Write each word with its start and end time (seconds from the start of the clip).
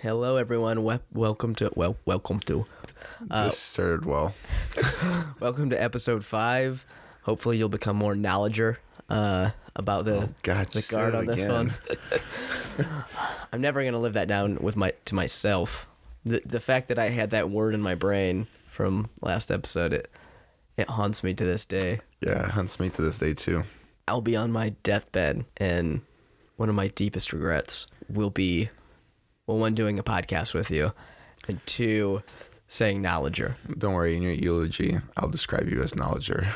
Hello, 0.00 0.36
everyone. 0.36 0.82
We- 0.84 0.98
welcome 1.12 1.54
to 1.56 1.70
well, 1.74 1.96
welcome 2.04 2.40
to, 2.40 2.66
uh, 3.30 3.46
this 3.46 3.58
started 3.58 4.04
well. 4.06 4.34
welcome 5.40 5.70
to 5.70 5.80
episode 5.82 6.24
five. 6.24 6.84
Hopefully, 7.22 7.58
you'll 7.58 7.68
become 7.68 7.96
more 7.96 8.14
knowledger 8.14 8.76
uh, 9.08 9.50
about 9.76 10.04
the 10.06 10.22
Oh, 10.22 10.28
God, 10.42 10.70
the 10.72 10.82
guard 10.82 11.14
on 11.14 11.26
this 11.26 11.36
again. 11.36 11.50
one. 11.50 11.74
I'm 13.52 13.60
never 13.60 13.84
gonna 13.84 13.98
live 13.98 14.14
that 14.14 14.28
down 14.28 14.56
with 14.60 14.76
my 14.76 14.92
to 15.06 15.14
myself. 15.14 15.86
The 16.24 16.40
the 16.46 16.60
fact 16.60 16.88
that 16.88 16.98
I 16.98 17.10
had 17.10 17.30
that 17.30 17.50
word 17.50 17.74
in 17.74 17.82
my 17.82 17.94
brain 17.94 18.46
from 18.66 19.08
last 19.20 19.50
episode 19.50 19.92
it 19.92 20.10
it 20.76 20.88
haunts 20.88 21.22
me 21.22 21.34
to 21.34 21.44
this 21.44 21.64
day. 21.66 22.00
Yeah, 22.20 22.44
it 22.44 22.50
hunts 22.50 22.80
me 22.80 22.88
to 22.90 23.02
this 23.02 23.18
day 23.18 23.34
too. 23.34 23.64
I'll 24.08 24.22
be 24.22 24.34
on 24.36 24.50
my 24.50 24.70
deathbed, 24.82 25.44
and 25.58 26.00
one 26.56 26.68
of 26.70 26.74
my 26.74 26.88
deepest 26.88 27.32
regrets 27.32 27.86
will 28.08 28.30
be, 28.30 28.70
well, 29.50 29.58
one 29.58 29.74
doing 29.74 29.98
a 29.98 30.02
podcast 30.02 30.54
with 30.54 30.70
you, 30.70 30.92
and 31.48 31.60
two 31.66 32.22
saying 32.68 33.02
knowledger. 33.02 33.56
Don't 33.78 33.94
worry, 33.94 34.16
in 34.16 34.22
your 34.22 34.32
eulogy, 34.32 34.98
I'll 35.16 35.28
describe 35.28 35.68
you 35.68 35.82
as 35.82 35.92
knowledger. 35.94 36.46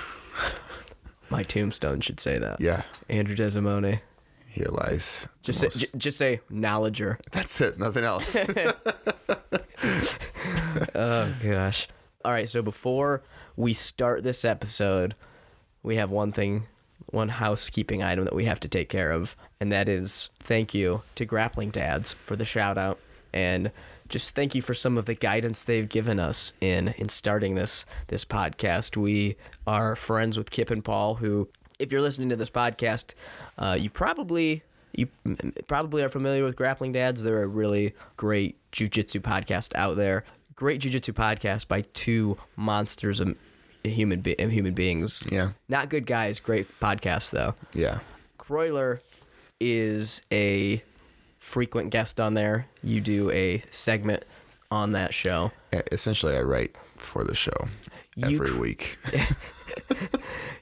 My 1.30 1.42
tombstone 1.42 2.00
should 2.00 2.20
say 2.20 2.38
that. 2.38 2.60
Yeah, 2.60 2.82
Andrew 3.08 3.34
Desimone. 3.34 4.00
here 4.48 4.68
lies. 4.70 5.26
Just 5.42 5.58
say, 5.60 5.66
most- 5.66 5.78
j- 5.80 5.98
just 5.98 6.18
say 6.18 6.40
knowledger. 6.50 7.18
That's 7.32 7.60
it. 7.60 7.78
Nothing 7.78 8.04
else. 8.04 8.36
Oh 10.94 11.32
gosh. 11.42 11.88
All 12.24 12.32
right, 12.32 12.48
so 12.48 12.62
before 12.62 13.22
we 13.56 13.72
start 13.72 14.22
this 14.22 14.44
episode, 14.44 15.14
we 15.82 15.96
have 15.96 16.10
one 16.10 16.32
thing, 16.32 16.66
one 17.14 17.28
housekeeping 17.28 18.02
item 18.02 18.24
that 18.24 18.34
we 18.34 18.44
have 18.44 18.60
to 18.60 18.68
take 18.68 18.88
care 18.88 19.12
of, 19.12 19.36
and 19.60 19.72
that 19.72 19.88
is 19.88 20.30
thank 20.40 20.74
you 20.74 21.02
to 21.14 21.24
Grappling 21.24 21.70
Dads 21.70 22.14
for 22.14 22.36
the 22.36 22.44
shout 22.44 22.76
out 22.76 22.98
and 23.32 23.70
just 24.08 24.34
thank 24.34 24.54
you 24.54 24.62
for 24.62 24.74
some 24.74 24.96
of 24.96 25.06
the 25.06 25.14
guidance 25.14 25.64
they've 25.64 25.88
given 25.88 26.20
us 26.20 26.54
in 26.60 26.88
in 26.98 27.08
starting 27.08 27.54
this 27.54 27.84
this 28.08 28.24
podcast. 28.24 28.96
We 28.96 29.36
are 29.66 29.96
friends 29.96 30.38
with 30.38 30.50
Kip 30.50 30.70
and 30.70 30.84
Paul 30.84 31.16
who 31.16 31.48
if 31.78 31.90
you're 31.90 32.00
listening 32.00 32.28
to 32.28 32.36
this 32.36 32.50
podcast, 32.50 33.14
uh, 33.58 33.76
you 33.78 33.90
probably 33.90 34.62
you 34.92 35.08
probably 35.66 36.02
are 36.04 36.08
familiar 36.08 36.44
with 36.44 36.54
Grappling 36.54 36.92
Dads. 36.92 37.22
They're 37.22 37.42
a 37.42 37.48
really 37.48 37.94
great 38.16 38.56
jujitsu 38.70 39.20
podcast 39.20 39.72
out 39.74 39.96
there. 39.96 40.24
Great 40.54 40.80
jujitsu 40.80 41.12
podcast 41.12 41.66
by 41.66 41.82
two 41.94 42.38
monsters 42.56 43.20
human 43.84 44.20
be- 44.20 44.36
human 44.38 44.74
beings. 44.74 45.24
Yeah. 45.30 45.50
not 45.68 45.88
good 45.88 46.06
guys. 46.06 46.40
Great 46.40 46.66
podcast 46.80 47.30
though. 47.30 47.54
yeah. 47.74 48.00
Croyler 48.38 49.00
is 49.60 50.20
a 50.32 50.82
frequent 51.38 51.90
guest 51.90 52.20
on 52.20 52.34
there. 52.34 52.66
You 52.82 53.00
do 53.00 53.30
a 53.30 53.62
segment 53.70 54.24
on 54.70 54.92
that 54.92 55.14
show. 55.14 55.52
Essentially, 55.92 56.36
I 56.36 56.40
write 56.42 56.74
for 56.96 57.24
the 57.24 57.34
show 57.34 57.68
You 58.16 58.34
every 58.36 58.48
cr- 58.50 58.60
week. 58.60 58.98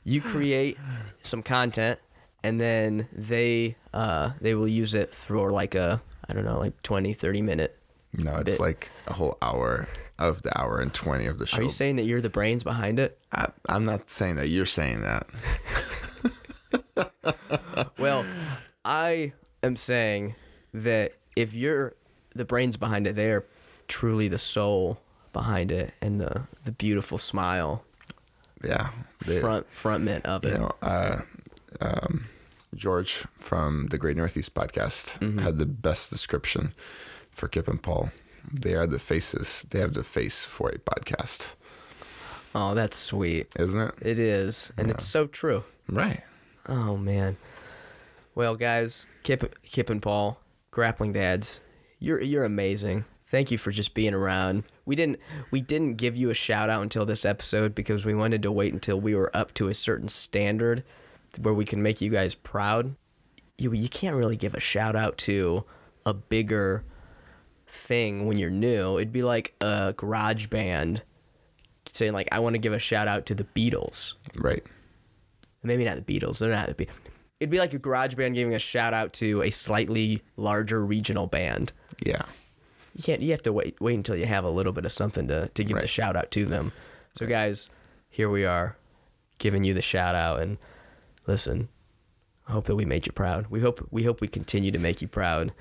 You 0.05 0.21
create 0.21 0.79
some 1.23 1.43
content, 1.45 2.01
and 2.43 2.61
then 2.61 3.07
they 3.13 3.77
uh, 3.95 4.33
they 4.41 4.55
will 4.57 4.67
use 4.67 4.95
it 4.95 5.15
for 5.15 5.51
like 5.53 5.77
a 5.77 6.03
I 6.29 6.33
don't 6.33 6.45
know 6.45 6.59
like 6.59 6.81
20, 6.83 7.13
30 7.15 7.43
minute. 7.43 7.79
No, 8.13 8.35
it's 8.39 8.53
bit. 8.55 8.61
like 8.61 8.91
a 9.07 9.13
whole 9.13 9.39
hour 9.41 9.87
of 10.23 10.43
the 10.43 10.59
hour 10.61 10.79
and 10.79 10.93
20 10.95 11.27
of 11.27 11.39
the 11.39 11.47
show. 11.47 11.59
Are 11.59 11.63
you 11.63 11.69
saying 11.69 11.97
that 11.97 12.05
you're 12.05 12.21
the 12.21 12.31
brains 12.31 12.63
behind 12.63 12.99
it? 12.99 13.19
I, 13.33 13.49
I'm 13.69 13.85
not 13.85 14.09
saying 14.09 14.37
that. 14.37 14.49
You're 14.51 14.67
saying 14.67 15.03
that. 15.03 15.27
Well, 17.99 18.25
I 18.85 19.33
am 19.63 19.77
saying 19.77 20.35
that 20.75 21.13
if 21.37 21.55
you're 21.55 21.95
the 22.35 22.45
brains 22.45 22.77
behind 22.77 23.07
it, 23.07 23.15
they 23.15 23.31
are 23.31 23.47
truly 23.89 24.29
the 24.29 24.39
soul 24.39 25.01
behind 25.33 25.71
it 25.73 25.95
and 26.03 26.21
the 26.21 26.47
the 26.65 26.73
beautiful 26.73 27.19
smile 27.19 27.85
Yeah. 28.65 28.91
They- 29.25 29.41
front 29.41 29.71
frontman 29.73 30.23
of 30.23 30.45
you 30.45 30.51
it. 30.51 30.59
know, 30.59 30.71
uh, 30.83 31.23
um, 31.81 32.25
George 32.75 33.25
from 33.39 33.87
the 33.89 33.99
Great 33.99 34.17
Northeast 34.17 34.55
podcast 34.55 35.19
Mm-hmm. 35.21 35.39
had 35.39 35.59
the 35.59 35.67
best 35.67 36.11
description 36.11 36.75
for 37.31 37.47
Kip 37.49 37.69
and 37.69 37.81
Paul. 37.83 38.11
They 38.53 38.75
are 38.75 38.87
the 38.87 38.99
faces. 38.99 39.67
They 39.71 39.79
have 39.81 39.93
the 39.95 40.03
face 40.03 40.45
for 40.45 40.71
a 40.71 40.79
podcast, 40.79 41.55
Oh, 42.55 42.75
that's 42.75 42.97
sweet. 42.97 43.49
isn't 43.59 43.81
it? 43.81 43.95
It 44.03 44.19
is, 44.19 44.73
and 44.77 44.91
it's 44.91 45.05
so 45.05 45.27
true. 45.27 45.65
Right. 45.89 46.21
Oh 46.69 46.97
man. 46.97 47.37
Well, 48.35 48.57
guys, 48.57 49.07
Kip, 49.23 49.55
Kip 49.63 49.91
and 49.91 50.01
Paul, 50.03 50.39
grappling 50.71 51.13
dads, 51.13 51.61
you're 51.99 52.21
you're 52.21 52.45
amazing. 52.45 53.05
Thank 53.27 53.51
you 53.51 53.57
for 53.57 53.71
just 53.71 53.95
being 53.95 54.13
around. 54.15 54.65
We 54.85 54.95
didn't 54.97 55.19
we 55.51 55.61
didn't 55.63 55.95
give 55.95 56.17
you 56.17 56.29
a 56.31 56.35
shout 56.35 56.69
out 56.69 56.83
until 56.83 57.07
this 57.07 57.25
episode 57.25 57.75
because 57.75 58.05
we 58.05 58.15
wanted 58.15 58.43
to 58.43 58.53
wait 58.53 58.73
until 58.75 59.01
we 59.01 59.15
were 59.15 59.35
up 59.35 59.55
to 59.55 59.69
a 59.69 59.75
certain 59.75 60.09
standard 60.09 60.85
where 61.41 61.55
we 61.55 61.65
can 61.65 61.83
make 61.83 62.01
you 62.03 62.11
guys 62.11 62.35
proud. 62.35 62.95
You 63.57 63.73
you 63.73 63.89
can't 63.89 64.17
really 64.17 64.37
give 64.37 64.55
a 64.55 64.61
shout 64.61 64.95
out 64.97 65.17
to 65.19 65.65
a 66.05 66.13
bigger 66.13 66.85
thing 67.73 68.27
when 68.27 68.39
you're 68.39 68.51
new. 68.51 68.97
It'd 68.99 69.13
be 69.13 69.23
like 69.23 69.55
a 69.61 69.95
garage 69.97 70.47
band 70.47 71.03
saying 71.93 72.13
like 72.13 72.29
I 72.31 72.39
want 72.39 72.55
to 72.55 72.59
give 72.59 72.73
a 72.73 72.79
shout 72.79 73.09
out 73.09 73.27
to 73.27 73.35
the 73.35 73.45
Beatles 73.45 74.15
Right. 74.37 74.63
maybe 75.63 75.85
not 75.85 75.97
the 75.97 76.03
Beatles. 76.21 76.39
They're 76.39 76.51
not 76.51 76.69
the 76.69 76.75
Beatles. 76.75 76.91
It'd 77.41 77.51
be 77.51 77.59
like 77.59 77.75
a 77.75 77.79
garage 77.79 78.15
band 78.15 78.35
giving 78.35 78.55
a 78.55 78.59
shout 78.59 78.95
out 78.95 79.13
to 79.15 79.43
a 79.43 79.51
slightly 79.51 80.23
larger 80.37 80.85
regional 80.87 81.27
band. 81.27 81.73
Yeah. 82.07 82.23
You 82.95 83.03
can't. 83.03 83.21
You 83.23 83.33
have 83.33 83.43
to 83.43 83.53
wait. 83.53 83.81
Wait 83.81 83.95
until 83.95 84.17
you 84.17 84.27
have 84.27 84.45
a 84.45 84.51
little 84.51 84.73
bit 84.73 84.85
of 84.85 84.93
something 84.93 85.27
to 85.29 85.49
to 85.49 85.65
give 85.65 85.81
the 85.81 85.87
shout 85.89 86.15
out 86.15 86.31
to 86.33 86.45
them. 86.45 86.73
So 87.15 87.27
guys, 87.27 87.69
here 88.11 88.29
we 88.31 88.45
are, 88.45 88.77
giving 89.39 89.65
you 89.65 89.73
the 89.75 89.83
shout 89.83 90.15
out. 90.15 90.41
And 90.41 90.57
listen, 91.27 91.69
I 92.47 92.53
hope 92.53 92.67
that 92.67 92.77
we 92.77 92.85
made 92.85 93.07
you 93.07 93.13
proud. 93.13 93.47
We 93.49 93.61
hope 93.61 93.87
we 93.91 94.05
hope 94.05 94.21
we 94.21 94.29
continue 94.29 94.71
to 94.71 94.79
make 94.79 95.01
you 95.03 95.09
proud. 95.09 95.53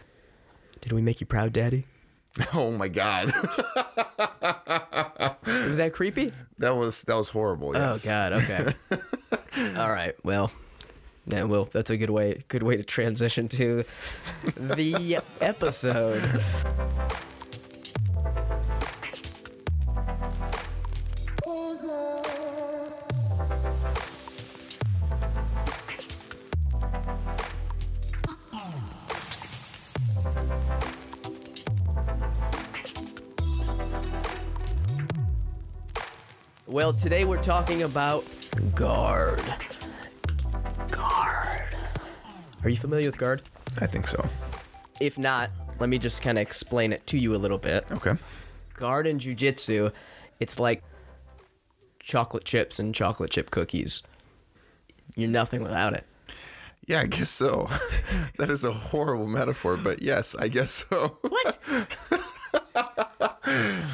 Did 0.82 0.92
we 0.92 1.02
make 1.02 1.20
you 1.22 1.26
proud, 1.28 1.54
Daddy? 1.54 1.86
Oh 2.54 2.72
my 2.72 2.88
God, 2.88 3.26
Was 5.46 5.78
that 5.78 5.92
creepy? 5.94 6.32
that 6.60 6.76
was 6.76 7.04
that 7.04 7.16
was 7.16 7.30
horrible. 7.30 7.70
Oh, 7.76 7.80
yes. 7.80 8.06
Oh 8.06 8.10
God. 8.10 8.34
Okay. 8.34 8.74
All 9.80 9.92
right. 9.92 10.16
Well. 10.24 10.52
Yeah, 11.28 11.44
well, 11.44 11.70
that's 11.72 11.92
a 11.92 11.98
good 11.98 12.10
way 12.10 12.44
good 12.48 12.64
way 12.64 12.78
to 12.78 12.84
transition 12.84 13.48
to 13.50 13.84
the 14.56 15.20
episode. 15.40 16.24
Well, 36.72 36.94
today 36.94 37.26
we're 37.26 37.44
talking 37.44 37.84
about 37.84 38.24
guard. 38.76 39.44
Guard. 40.90 41.76
Are 42.64 42.70
you 42.70 42.78
familiar 42.78 43.08
with 43.08 43.18
guard? 43.18 43.44
I 43.82 43.88
think 43.88 44.08
so. 44.08 44.26
If 45.02 45.18
not, 45.18 45.50
let 45.82 45.90
me 45.90 45.98
just 45.98 46.22
kind 46.22 46.38
of 46.38 46.42
explain 46.44 46.94
it 46.94 47.06
to 47.08 47.18
you 47.18 47.36
a 47.36 47.40
little 47.40 47.58
bit. 47.58 47.86
Okay. 47.92 48.14
Guard 48.76 49.06
in 49.06 49.20
jujitsu, 49.20 49.92
it's 50.40 50.62
like 50.62 50.82
chocolate 52.00 52.46
chips 52.46 52.80
and 52.80 52.96
chocolate 52.96 53.32
chip 53.32 53.52
cookies. 53.52 54.02
You're 55.18 55.28
nothing 55.28 55.64
without 55.64 55.92
it. 55.92 56.06
Yeah, 56.88 57.02
I 57.02 57.08
guess 57.08 57.32
so. 57.32 57.70
that 58.38 58.50
is 58.50 58.64
a 58.64 58.72
horrible 58.72 59.28
metaphor, 59.28 59.76
but 59.76 60.02
yes, 60.02 60.36
I 60.36 60.48
guess 60.48 60.86
so. 60.90 61.18
What? 61.20 61.60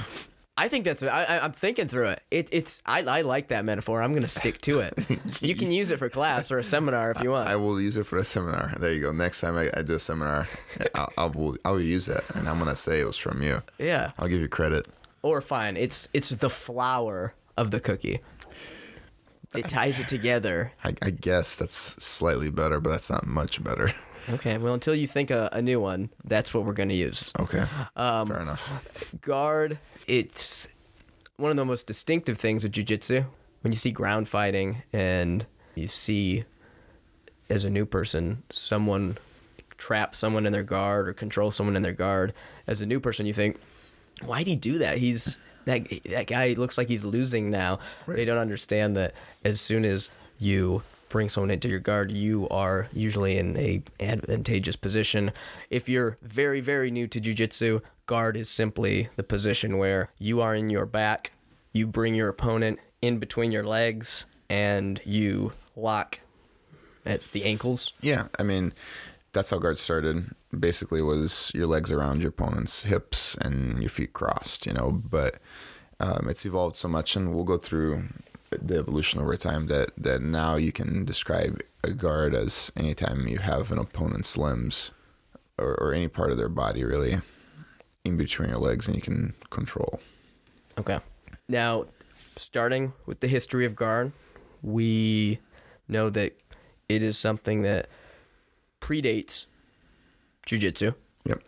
I 0.57 0.67
think 0.69 0.85
that's. 0.85 1.03
I, 1.03 1.23
I- 1.23 1.43
I'm 1.45 1.51
thinking 1.51 1.87
through 1.87 2.07
it. 2.09 2.23
It 2.31 2.49
it's. 2.51 2.81
I, 2.85 3.03
I 3.03 3.21
like 3.21 3.49
that 3.49 3.63
metaphor. 3.63 4.01
I'm 4.01 4.13
gonna 4.13 4.27
stick 4.27 4.59
to 4.61 4.79
it. 4.79 4.93
You 5.41 5.53
can 5.53 5.69
use 5.69 5.91
it 5.91 5.99
for 5.99 6.09
class 6.09 6.51
or 6.51 6.57
a 6.57 6.63
seminar 6.63 7.11
if 7.11 7.21
you 7.21 7.29
want. 7.29 7.47
I 7.47 7.55
will 7.57 7.79
use 7.79 7.95
it 7.95 8.05
for 8.07 8.17
a 8.17 8.23
seminar. 8.23 8.73
There 8.79 8.91
you 8.91 9.01
go. 9.01 9.11
Next 9.11 9.39
time 9.41 9.55
I, 9.55 9.69
I 9.75 9.83
do 9.83 9.93
a 9.93 9.99
seminar, 9.99 10.47
I'll, 10.95 11.13
I 11.17 11.25
will 11.25 11.55
I 11.63 11.69
will 11.71 11.81
use 11.81 12.07
it, 12.09 12.23
and 12.33 12.49
I'm 12.49 12.57
gonna 12.57 12.75
say 12.75 12.99
it 12.99 13.05
was 13.05 13.17
from 13.17 13.43
you. 13.43 13.61
yeah. 13.77 14.11
I'll 14.17 14.27
give 14.27 14.41
you 14.41 14.47
credit. 14.47 14.87
Or 15.21 15.41
fine. 15.41 15.77
It's 15.77 16.09
it's 16.13 16.29
the 16.29 16.49
flower 16.49 17.35
of 17.55 17.69
the 17.71 17.79
cookie. 17.79 18.19
It 19.55 19.69
ties 19.69 19.99
it 19.99 20.07
together. 20.07 20.73
I, 20.83 20.93
I 21.01 21.09
guess 21.11 21.55
that's 21.55 21.75
slightly 22.03 22.49
better, 22.49 22.79
but 22.79 22.89
that's 22.91 23.09
not 23.09 23.25
much 23.27 23.63
better. 23.63 23.93
Okay. 24.29 24.57
Well, 24.57 24.73
until 24.73 24.95
you 24.95 25.07
think 25.07 25.31
a, 25.31 25.49
a 25.51 25.61
new 25.61 25.79
one, 25.79 26.09
that's 26.25 26.53
what 26.53 26.65
we're 26.65 26.73
gonna 26.73 26.93
use. 26.93 27.31
Okay. 27.39 27.63
Um, 27.95 28.27
Fair 28.27 28.41
enough. 28.41 29.15
guard 29.21 29.77
it's 30.07 30.75
one 31.37 31.51
of 31.51 31.57
the 31.57 31.65
most 31.65 31.85
distinctive 31.87 32.37
things 32.37 32.65
of 32.65 32.71
jiu-jitsu 32.71 33.23
when 33.61 33.71
you 33.71 33.77
see 33.77 33.91
ground 33.91 34.27
fighting 34.27 34.81
and 34.93 35.45
you 35.75 35.87
see 35.87 36.45
as 37.49 37.63
a 37.65 37.69
new 37.69 37.85
person 37.85 38.41
someone 38.49 39.17
trap 39.77 40.15
someone 40.15 40.45
in 40.45 40.51
their 40.51 40.63
guard 40.63 41.07
or 41.07 41.13
control 41.13 41.51
someone 41.51 41.75
in 41.75 41.81
their 41.81 41.93
guard. 41.93 42.33
As 42.65 42.81
a 42.81 42.85
new 42.85 42.99
person, 42.99 43.25
you 43.25 43.33
think, 43.33 43.59
why'd 44.23 44.47
he 44.47 44.55
do 44.55 44.79
that? 44.79 44.97
He's 44.97 45.37
that 45.65 45.87
that 46.09 46.27
guy 46.27 46.53
looks 46.53 46.77
like 46.77 46.87
he's 46.87 47.03
losing 47.03 47.49
now. 47.49 47.79
They 48.07 48.25
don't 48.25 48.37
understand 48.37 48.97
that 48.97 49.13
as 49.43 49.61
soon 49.61 49.85
as 49.85 50.09
you 50.39 50.81
bring 51.09 51.29
someone 51.29 51.51
into 51.51 51.69
your 51.69 51.79
guard, 51.79 52.11
you 52.11 52.47
are 52.49 52.87
usually 52.93 53.37
in 53.37 53.57
a 53.57 53.81
advantageous 53.99 54.75
position. 54.75 55.31
If 55.69 55.87
you're 55.89 56.17
very 56.21 56.61
very 56.61 56.91
new 56.91 57.07
to 57.07 57.19
jujitsu, 57.19 57.81
guard 58.05 58.37
is 58.37 58.49
simply 58.49 59.09
the 59.15 59.23
position 59.23 59.77
where 59.77 60.11
you 60.17 60.41
are 60.41 60.55
in 60.55 60.69
your 60.69 60.85
back. 60.85 61.31
You 61.73 61.87
bring 61.87 62.15
your 62.15 62.29
opponent 62.29 62.79
in 63.01 63.19
between 63.19 63.51
your 63.51 63.63
legs 63.63 64.25
and 64.49 64.99
you 65.05 65.53
lock 65.75 66.19
at 67.05 67.23
the 67.31 67.43
ankles. 67.43 67.93
Yeah, 68.01 68.27
I 68.39 68.43
mean, 68.43 68.73
that's 69.33 69.49
how 69.49 69.57
guard 69.57 69.77
started. 69.77 70.31
Basically, 70.57 71.01
was 71.01 71.51
your 71.53 71.67
legs 71.67 71.91
around 71.91 72.21
your 72.21 72.29
opponent's 72.29 72.83
hips 72.83 73.35
and 73.41 73.81
your 73.81 73.89
feet 73.89 74.13
crossed. 74.13 74.65
You 74.65 74.73
know, 74.73 74.91
but 74.91 75.39
um, 75.99 76.27
it's 76.29 76.45
evolved 76.45 76.75
so 76.75 76.87
much, 76.87 77.15
and 77.15 77.33
we'll 77.33 77.43
go 77.43 77.57
through 77.57 78.03
the 78.49 78.77
evolution 78.77 79.19
over 79.19 79.35
time 79.37 79.67
that 79.67 79.91
that 79.97 80.21
now 80.21 80.55
you 80.55 80.71
can 80.71 81.03
describe 81.05 81.61
a 81.83 81.91
guard 81.91 82.33
as 82.33 82.71
anytime 82.75 83.27
you 83.27 83.37
have 83.39 83.71
an 83.71 83.77
opponent's 83.77 84.37
limbs 84.37 84.91
or, 85.57 85.75
or 85.81 85.93
any 85.93 86.07
part 86.07 86.31
of 86.31 86.37
their 86.37 86.49
body 86.49 86.83
really 86.83 87.19
in 88.05 88.17
between 88.17 88.49
your 88.49 88.59
legs 88.59 88.87
and 88.87 88.95
you 88.95 89.01
can 89.01 89.33
control. 89.49 89.99
Okay. 90.77 90.99
Now, 91.49 91.85
starting 92.37 92.93
with 93.05 93.19
the 93.19 93.27
history 93.27 93.65
of 93.65 93.75
guard, 93.75 94.11
we 94.61 95.39
know 95.87 96.09
that 96.09 96.37
it 96.87 97.03
is 97.03 97.17
something 97.17 97.63
that 97.63 97.89
predates 98.79 99.45
jiu-jitsu. 100.45 100.93
Yep. 101.25 101.43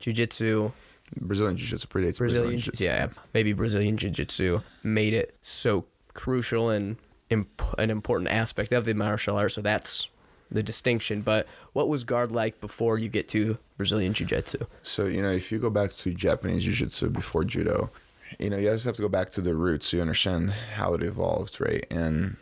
Jiu-jitsu, 0.00 0.72
Brazilian 1.20 1.56
jiu-jitsu 1.56 1.86
predates 1.88 2.18
Brazilian, 2.18 2.50
Brazilian, 2.50 2.60
jiu- 2.60 2.72
jiu-jitsu. 2.72 2.84
yeah, 2.84 3.06
maybe 3.34 3.52
Brazilian 3.52 3.96
jiu-jitsu 3.96 4.60
made 4.82 5.14
it 5.14 5.36
so 5.42 5.84
crucial 6.20 6.68
and 6.68 6.96
imp- 7.30 7.74
an 7.78 7.90
important 7.90 8.30
aspect 8.30 8.72
of 8.72 8.84
the 8.84 8.92
martial 8.92 9.36
art. 9.36 9.52
So 9.52 9.62
that's 9.62 10.08
the 10.50 10.62
distinction. 10.62 11.22
But 11.22 11.46
what 11.72 11.88
was 11.88 12.04
guard 12.04 12.30
like 12.32 12.60
before 12.60 12.98
you 12.98 13.08
get 13.08 13.26
to 13.28 13.56
Brazilian 13.78 14.12
jiu-jitsu? 14.12 14.58
So, 14.82 15.06
you 15.06 15.22
know, 15.22 15.30
if 15.30 15.50
you 15.50 15.58
go 15.58 15.70
back 15.70 15.94
to 16.02 16.12
Japanese 16.12 16.64
jiu-jitsu 16.64 17.08
before 17.10 17.44
judo, 17.44 17.90
you 18.38 18.50
know, 18.50 18.58
you 18.58 18.68
just 18.68 18.84
have 18.84 18.96
to 18.96 19.02
go 19.02 19.08
back 19.08 19.30
to 19.32 19.40
the 19.40 19.54
roots 19.54 19.86
so 19.86 19.96
you 19.96 20.02
understand 20.02 20.50
how 20.76 20.92
it 20.94 21.02
evolved, 21.02 21.60
right? 21.60 21.86
And 21.90 22.36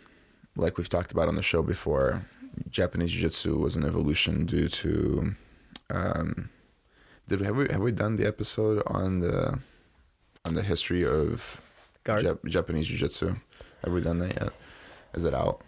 like 0.57 0.77
we've 0.77 0.89
talked 0.89 1.13
about 1.13 1.29
on 1.29 1.37
the 1.37 1.43
show 1.43 1.63
before, 1.63 2.25
Japanese 2.71 3.13
jiu-jitsu 3.13 3.57
was 3.59 3.77
an 3.77 3.85
evolution 3.85 4.45
due 4.45 4.69
to 4.69 5.35
um 5.91 6.51
did 7.29 7.41
we 7.41 7.47
have 7.47 7.57
we 7.57 7.67
have 7.71 7.81
we 7.81 7.93
done 7.93 8.17
the 8.17 8.27
episode 8.27 8.83
on 8.87 9.21
the 9.21 9.61
on 10.45 10.55
the 10.55 10.63
history 10.63 11.05
of? 11.05 11.61
Jap- 12.05 12.45
Japanese 12.47 12.89
jiu-jitsu? 12.89 13.37
Have 13.85 13.93
we 13.93 14.01
done 14.01 14.19
that 14.19 14.35
yet? 14.35 14.53
Is 15.15 15.25
it 15.25 15.35
out? 15.35 15.63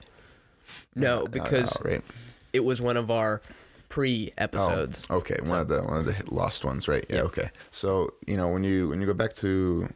No, 0.94 1.20
Not 1.20 1.30
because 1.30 1.76
out, 1.76 1.84
right? 1.84 2.02
it 2.52 2.60
was 2.64 2.80
one 2.80 2.96
of 2.96 3.10
our 3.10 3.40
pre-episodes. 3.88 5.06
Oh, 5.10 5.16
okay, 5.16 5.36
one 5.44 5.58
of 5.58 5.68
the 5.68 5.82
one 5.82 5.98
of 5.98 6.06
the 6.06 6.34
lost 6.34 6.64
ones, 6.64 6.88
right? 6.88 7.04
Yeah, 7.08 7.22
Okay. 7.22 7.50
So 7.70 8.14
you 8.26 8.36
know 8.36 8.48
when 8.48 8.64
you 8.64 8.88
when 8.88 9.00
you 9.00 9.06
go 9.06 9.14
back 9.14 9.34
to 9.36 9.88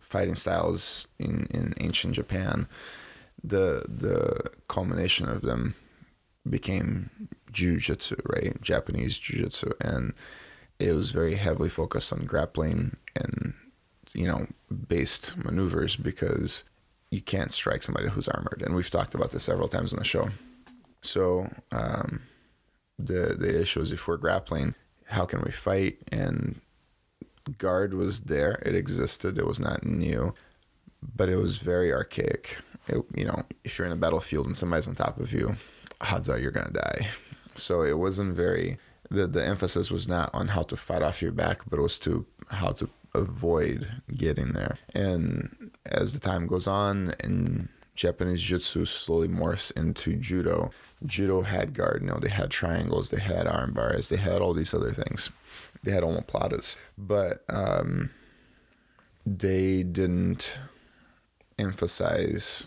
fighting 0.00 0.34
styles 0.34 1.08
in 1.18 1.46
in 1.50 1.74
ancient 1.80 2.14
Japan, 2.14 2.68
the 3.42 3.84
the 3.88 4.50
culmination 4.68 5.28
of 5.28 5.42
them 5.42 5.74
became 6.48 7.10
jujitsu, 7.52 8.20
right? 8.24 8.60
Japanese 8.62 9.18
jujitsu, 9.18 9.72
and 9.80 10.12
it 10.78 10.92
was 10.92 11.10
very 11.10 11.34
heavily 11.34 11.68
focused 11.68 12.12
on 12.12 12.24
grappling 12.26 12.96
and 13.16 13.54
you 14.14 14.26
know 14.26 14.46
based 14.88 15.36
maneuvers 15.36 15.96
because 15.96 16.64
you 17.12 17.20
can't 17.20 17.52
strike 17.52 17.82
somebody 17.82 18.08
who's 18.08 18.26
armored, 18.26 18.62
and 18.64 18.74
we've 18.74 18.90
talked 18.90 19.14
about 19.14 19.30
this 19.30 19.44
several 19.44 19.68
times 19.68 19.92
on 19.92 19.98
the 19.98 20.04
show. 20.04 20.30
So 21.02 21.46
um, 21.70 22.22
the 22.98 23.36
the 23.38 23.60
issue 23.60 23.80
is 23.80 23.92
if 23.92 24.08
we're 24.08 24.16
grappling, 24.16 24.74
how 25.04 25.26
can 25.26 25.42
we 25.42 25.50
fight? 25.50 25.98
And 26.10 26.58
guard 27.58 27.92
was 27.92 28.20
there; 28.20 28.62
it 28.64 28.74
existed. 28.74 29.36
It 29.36 29.46
was 29.46 29.60
not 29.60 29.84
new, 29.84 30.34
but 31.14 31.28
it 31.28 31.36
was 31.36 31.58
very 31.58 31.92
archaic. 31.92 32.58
It, 32.88 33.04
you 33.14 33.26
know, 33.26 33.42
if 33.62 33.78
you're 33.78 33.86
in 33.86 33.92
a 33.92 33.96
battlefield 33.96 34.46
and 34.46 34.56
somebody's 34.56 34.88
on 34.88 34.94
top 34.94 35.20
of 35.20 35.34
you, 35.34 35.56
odds 36.00 36.30
are 36.30 36.38
you're 36.38 36.50
gonna 36.50 36.70
die. 36.70 37.08
So 37.56 37.82
it 37.82 37.98
wasn't 37.98 38.34
very. 38.34 38.78
The 39.10 39.26
the 39.26 39.44
emphasis 39.46 39.90
was 39.90 40.08
not 40.08 40.30
on 40.32 40.48
how 40.48 40.62
to 40.62 40.78
fight 40.78 41.02
off 41.02 41.20
your 41.20 41.32
back, 41.32 41.60
but 41.68 41.78
it 41.78 41.82
was 41.82 41.98
to 41.98 42.24
how 42.50 42.70
to 42.70 42.88
avoid 43.14 44.00
getting 44.16 44.54
there. 44.54 44.78
And 44.94 45.61
as 45.86 46.12
the 46.12 46.20
time 46.20 46.46
goes 46.46 46.66
on 46.66 47.14
and 47.20 47.68
Japanese 47.94 48.40
jiu-jitsu 48.40 48.84
slowly 48.84 49.28
morphs 49.28 49.76
into 49.76 50.16
judo. 50.16 50.70
Judo 51.04 51.42
had 51.42 51.74
guard, 51.74 52.02
you 52.02 52.08
know, 52.08 52.18
they 52.20 52.28
had 52.28 52.50
triangles, 52.50 53.10
they 53.10 53.20
had 53.20 53.46
arm 53.46 53.72
bars, 53.72 54.08
they 54.08 54.16
had 54.16 54.40
all 54.40 54.54
these 54.54 54.72
other 54.72 54.92
things. 54.92 55.30
They 55.82 55.90
had 55.90 56.04
omoplatas, 56.04 56.76
but 56.96 57.44
um, 57.48 58.10
they 59.26 59.82
didn't 59.82 60.58
emphasize 61.58 62.66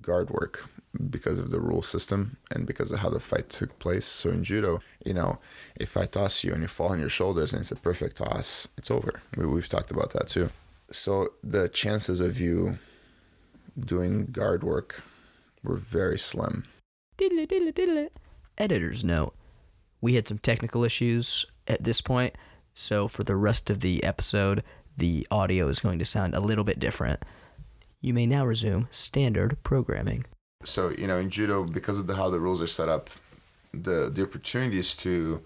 guard 0.00 0.30
work 0.30 0.64
because 1.10 1.38
of 1.38 1.50
the 1.50 1.60
rule 1.60 1.82
system 1.82 2.36
and 2.50 2.66
because 2.66 2.92
of 2.92 3.00
how 3.00 3.10
the 3.10 3.20
fight 3.20 3.50
took 3.50 3.78
place. 3.78 4.06
So 4.06 4.30
in 4.30 4.44
judo, 4.44 4.80
you 5.04 5.12
know, 5.12 5.38
if 5.74 5.96
I 5.96 6.06
toss 6.06 6.44
you 6.44 6.52
and 6.52 6.62
you 6.62 6.68
fall 6.68 6.88
on 6.88 7.00
your 7.00 7.08
shoulders 7.08 7.52
and 7.52 7.60
it's 7.60 7.72
a 7.72 7.76
perfect 7.76 8.16
toss, 8.16 8.68
it's 8.78 8.90
over. 8.90 9.20
We, 9.36 9.44
we've 9.44 9.68
talked 9.68 9.90
about 9.90 10.12
that 10.12 10.28
too. 10.28 10.50
So 10.90 11.30
the 11.42 11.68
chances 11.68 12.20
of 12.20 12.40
you 12.40 12.78
doing 13.78 14.26
guard 14.26 14.62
work 14.62 15.02
were 15.62 15.76
very 15.76 16.18
slim. 16.18 16.64
Diddle, 17.16 17.46
diddle, 17.46 17.72
diddle. 17.72 18.08
Editor's 18.58 19.04
note. 19.04 19.34
We 20.00 20.14
had 20.14 20.28
some 20.28 20.38
technical 20.38 20.84
issues 20.84 21.44
at 21.66 21.82
this 21.82 22.00
point, 22.00 22.34
so 22.72 23.08
for 23.08 23.24
the 23.24 23.36
rest 23.36 23.70
of 23.70 23.80
the 23.80 24.04
episode, 24.04 24.62
the 24.96 25.26
audio 25.30 25.68
is 25.68 25.80
going 25.80 25.98
to 25.98 26.04
sound 26.04 26.34
a 26.34 26.40
little 26.40 26.64
bit 26.64 26.78
different. 26.78 27.22
You 28.00 28.14
may 28.14 28.26
now 28.26 28.46
resume 28.46 28.88
standard 28.90 29.62
programming. 29.62 30.24
So 30.64 30.90
you 30.90 31.06
know, 31.06 31.18
in 31.18 31.30
judo, 31.30 31.64
because 31.64 31.98
of 31.98 32.06
the, 32.06 32.14
how 32.14 32.30
the 32.30 32.40
rules 32.40 32.62
are 32.62 32.66
set 32.66 32.88
up, 32.88 33.10
the 33.72 34.10
the 34.12 34.22
opportunities 34.22 34.94
to 34.96 35.42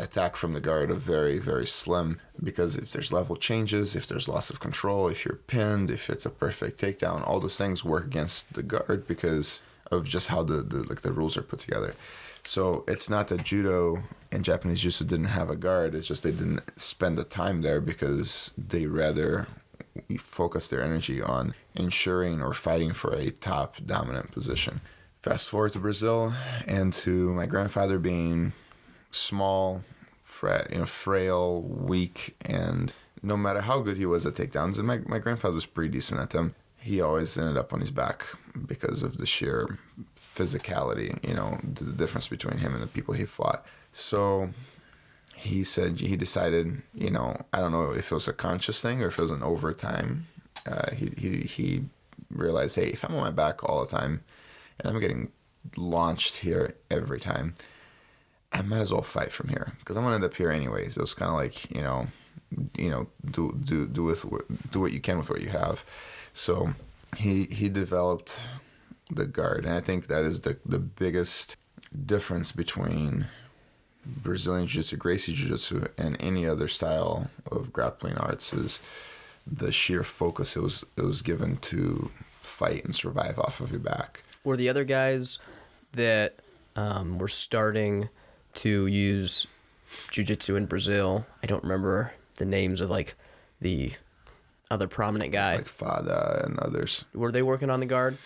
attack 0.00 0.36
from 0.36 0.52
the 0.52 0.60
guard 0.60 0.90
are 0.90 0.94
very 0.94 1.38
very 1.38 1.66
slim. 1.66 2.20
Because 2.42 2.76
if 2.76 2.90
there's 2.92 3.12
level 3.12 3.36
changes, 3.36 3.94
if 3.94 4.06
there's 4.06 4.28
loss 4.28 4.50
of 4.50 4.60
control, 4.60 5.08
if 5.08 5.24
you're 5.24 5.36
pinned, 5.36 5.90
if 5.90 6.08
it's 6.08 6.26
a 6.26 6.30
perfect 6.30 6.80
takedown, 6.80 7.26
all 7.26 7.40
those 7.40 7.58
things 7.58 7.84
work 7.84 8.06
against 8.06 8.54
the 8.54 8.62
guard 8.62 9.06
because 9.06 9.62
of 9.90 10.08
just 10.08 10.28
how 10.28 10.42
the, 10.42 10.62
the 10.62 10.78
like 10.88 11.02
the 11.02 11.12
rules 11.12 11.36
are 11.36 11.42
put 11.42 11.58
together. 11.60 11.94
So 12.42 12.84
it's 12.88 13.10
not 13.10 13.28
that 13.28 13.44
judo 13.44 14.02
and 14.32 14.44
Japanese 14.44 14.80
jiu-jitsu 14.80 15.04
didn't 15.04 15.26
have 15.26 15.50
a 15.50 15.56
guard. 15.56 15.94
It's 15.94 16.06
just 16.06 16.22
they 16.22 16.30
didn't 16.30 16.62
spend 16.80 17.18
the 17.18 17.24
time 17.24 17.60
there 17.60 17.80
because 17.80 18.52
they 18.56 18.86
rather 18.86 19.46
focus 20.18 20.68
their 20.68 20.82
energy 20.82 21.20
on 21.20 21.54
ensuring 21.74 22.40
or 22.40 22.54
fighting 22.54 22.92
for 22.92 23.12
a 23.12 23.30
top 23.30 23.76
dominant 23.84 24.30
position. 24.30 24.80
Fast 25.22 25.50
forward 25.50 25.72
to 25.72 25.78
Brazil 25.78 26.32
and 26.66 26.94
to 26.94 27.34
my 27.34 27.44
grandfather 27.44 27.98
being 27.98 28.52
small, 29.10 29.82
you 30.42 30.78
know, 30.78 30.86
frail, 30.86 31.62
weak, 31.62 32.36
and 32.44 32.92
no 33.22 33.36
matter 33.36 33.60
how 33.60 33.80
good 33.80 33.96
he 33.96 34.06
was 34.06 34.24
at 34.26 34.34
takedowns, 34.34 34.78
and 34.78 34.86
my, 34.86 34.98
my 35.06 35.18
grandfather 35.18 35.54
was 35.54 35.66
pretty 35.66 35.90
decent 35.90 36.20
at 36.20 36.30
them, 36.30 36.54
he 36.78 37.00
always 37.00 37.36
ended 37.36 37.58
up 37.58 37.72
on 37.72 37.80
his 37.80 37.90
back 37.90 38.24
because 38.66 39.02
of 39.02 39.18
the 39.18 39.26
sheer 39.26 39.78
physicality, 40.16 41.22
you 41.26 41.34
know, 41.34 41.58
the, 41.62 41.84
the 41.84 41.92
difference 41.92 42.28
between 42.28 42.58
him 42.58 42.72
and 42.72 42.82
the 42.82 42.86
people 42.86 43.12
he 43.12 43.26
fought. 43.26 43.66
So 43.92 44.50
he 45.36 45.64
said 45.64 46.00
he 46.00 46.16
decided, 46.16 46.82
you 46.94 47.10
know, 47.10 47.36
I 47.52 47.58
don't 47.60 47.72
know 47.72 47.90
if 47.90 48.10
it 48.10 48.14
was 48.14 48.28
a 48.28 48.32
conscious 48.32 48.80
thing 48.80 49.02
or 49.02 49.08
if 49.08 49.18
it 49.18 49.22
was 49.22 49.30
an 49.30 49.42
overtime. 49.42 50.26
Uh, 50.66 50.90
he, 50.92 51.12
he 51.16 51.40
he 51.40 51.84
realized, 52.30 52.76
hey, 52.76 52.88
if 52.88 53.04
I'm 53.04 53.14
on 53.14 53.22
my 53.22 53.30
back 53.30 53.64
all 53.64 53.84
the 53.84 53.90
time, 53.90 54.22
and 54.78 54.88
I'm 54.88 55.00
getting 55.00 55.32
launched 55.76 56.36
here 56.36 56.74
every 56.90 57.20
time, 57.20 57.54
I 58.52 58.62
might 58.62 58.80
as 58.80 58.92
well 58.92 59.02
fight 59.02 59.32
from 59.32 59.48
here 59.48 59.72
because 59.78 59.96
I'm 59.96 60.02
gonna 60.02 60.16
end 60.16 60.24
up 60.24 60.34
here 60.34 60.50
anyways. 60.50 60.96
It 60.96 61.00
was 61.00 61.14
kind 61.14 61.30
of 61.30 61.36
like 61.36 61.70
you 61.70 61.82
know, 61.82 62.08
you 62.76 62.90
know, 62.90 63.06
do 63.30 63.56
do 63.62 63.86
do 63.86 64.04
with 64.04 64.24
do 64.70 64.80
what 64.80 64.92
you 64.92 65.00
can 65.00 65.18
with 65.18 65.30
what 65.30 65.40
you 65.40 65.50
have. 65.50 65.84
So 66.32 66.74
he 67.16 67.44
he 67.44 67.68
developed 67.68 68.48
the 69.10 69.26
guard, 69.26 69.64
and 69.64 69.74
I 69.74 69.80
think 69.80 70.08
that 70.08 70.24
is 70.24 70.40
the 70.40 70.58
the 70.64 70.78
biggest 70.78 71.56
difference 72.06 72.52
between 72.52 73.26
Brazilian 74.06 74.66
Jiu-Jitsu, 74.66 74.96
Gracie 74.96 75.34
Jiu-Jitsu, 75.34 75.88
and 75.98 76.16
any 76.20 76.46
other 76.46 76.68
style 76.68 77.30
of 77.50 77.72
grappling 77.72 78.16
arts 78.16 78.52
is 78.52 78.80
the 79.46 79.72
sheer 79.72 80.04
focus 80.04 80.56
it 80.56 80.62
was 80.62 80.84
it 80.96 81.02
was 81.02 81.22
given 81.22 81.56
to 81.58 82.10
fight 82.40 82.84
and 82.84 82.94
survive 82.94 83.38
off 83.38 83.60
of 83.60 83.70
your 83.70 83.80
back. 83.80 84.22
Were 84.44 84.56
the 84.56 84.68
other 84.68 84.84
guys 84.84 85.38
that 85.92 86.36
um, 86.76 87.18
were 87.18 87.28
starting 87.28 88.08
to 88.54 88.86
use 88.86 89.46
jiu-jitsu 90.10 90.56
in 90.56 90.66
Brazil. 90.66 91.26
I 91.42 91.46
don't 91.46 91.62
remember 91.62 92.12
the 92.36 92.44
names 92.44 92.80
of 92.80 92.90
like 92.90 93.14
the 93.60 93.92
other 94.70 94.88
prominent 94.88 95.32
guy. 95.32 95.56
like 95.56 95.68
Fadda 95.68 96.44
and 96.44 96.58
others. 96.58 97.04
Were 97.14 97.32
they 97.32 97.42
working 97.42 97.70
on 97.70 97.80
the 97.80 97.86
guard? 97.86 98.18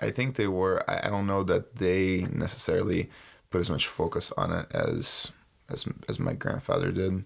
I 0.00 0.10
think 0.10 0.36
they 0.36 0.48
were. 0.48 0.82
I 0.88 1.06
I 1.06 1.10
don't 1.10 1.26
know 1.26 1.42
that 1.44 1.76
they 1.76 2.26
necessarily 2.32 3.10
put 3.50 3.60
as 3.60 3.70
much 3.70 3.86
focus 3.86 4.32
on 4.36 4.52
it 4.52 4.66
as 4.72 5.30
as 5.68 5.86
as 6.08 6.18
my 6.18 6.32
grandfather 6.32 6.90
did. 6.90 7.24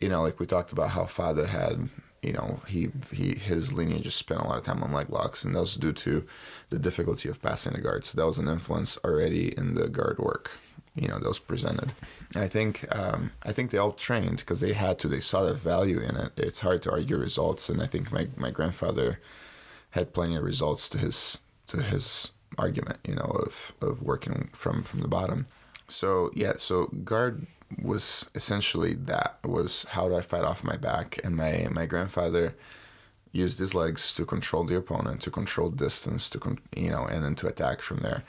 You 0.00 0.08
know, 0.08 0.22
like 0.22 0.40
we 0.40 0.46
talked 0.46 0.72
about 0.72 0.90
how 0.90 1.04
Fadda 1.04 1.46
had. 1.46 1.88
You 2.22 2.32
know, 2.32 2.60
he 2.68 2.90
he 3.12 3.34
his 3.34 3.72
lineage 3.72 4.04
just 4.04 4.18
spent 4.18 4.40
a 4.40 4.46
lot 4.46 4.58
of 4.58 4.62
time 4.62 4.80
on 4.82 4.92
leg 4.92 5.10
locks, 5.10 5.42
and 5.42 5.56
that 5.56 5.60
was 5.60 5.74
due 5.74 5.92
to 5.92 6.24
the 6.68 6.78
difficulty 6.78 7.28
of 7.28 7.42
passing 7.42 7.72
the 7.72 7.80
guard. 7.80 8.06
So 8.06 8.16
that 8.16 8.26
was 8.26 8.38
an 8.38 8.46
influence 8.48 8.96
already 9.04 9.52
in 9.56 9.74
the 9.74 9.88
guard 9.88 10.18
work. 10.18 10.52
You 10.94 11.08
know, 11.08 11.18
was 11.24 11.38
presented. 11.38 11.92
I 12.34 12.48
think 12.48 12.84
um, 12.94 13.32
I 13.42 13.52
think 13.52 13.70
they 13.70 13.78
all 13.78 13.92
trained 13.92 14.38
because 14.38 14.60
they 14.60 14.74
had 14.74 14.98
to. 14.98 15.08
They 15.08 15.20
saw 15.20 15.42
the 15.42 15.54
value 15.54 16.00
in 16.00 16.16
it. 16.16 16.32
It's 16.36 16.60
hard 16.60 16.82
to 16.82 16.90
argue 16.90 17.16
results, 17.16 17.68
and 17.70 17.82
I 17.82 17.86
think 17.86 18.12
my 18.12 18.28
my 18.36 18.50
grandfather 18.50 19.18
had 19.90 20.12
plenty 20.12 20.36
of 20.36 20.42
results 20.42 20.88
to 20.90 20.98
his 20.98 21.40
to 21.68 21.82
his 21.82 22.28
argument, 22.58 22.98
you 23.04 23.14
know, 23.14 23.40
of, 23.46 23.72
of 23.80 24.02
working 24.02 24.50
from 24.52 24.82
from 24.82 25.00
the 25.00 25.08
bottom. 25.08 25.46
So 25.88 26.30
yeah, 26.34 26.54
so 26.58 26.86
guard 26.86 27.46
was 27.82 28.26
essentially 28.34 28.94
that 28.94 29.38
was 29.44 29.84
how 29.90 30.08
do 30.08 30.16
I 30.16 30.22
fight 30.22 30.44
off 30.44 30.64
my 30.64 30.76
back, 30.76 31.20
and 31.24 31.36
my 31.36 31.68
my 31.70 31.86
grandfather 31.86 32.54
used 33.32 33.58
his 33.58 33.74
legs 33.74 34.12
to 34.14 34.26
control 34.26 34.64
the 34.64 34.76
opponent, 34.76 35.22
to 35.22 35.30
control 35.30 35.70
distance, 35.70 36.28
to 36.30 36.38
con- 36.38 36.58
you 36.76 36.90
know, 36.90 37.06
and 37.06 37.24
then 37.24 37.34
to 37.36 37.46
attack 37.46 37.80
from 37.80 37.98
there. 37.98 38.24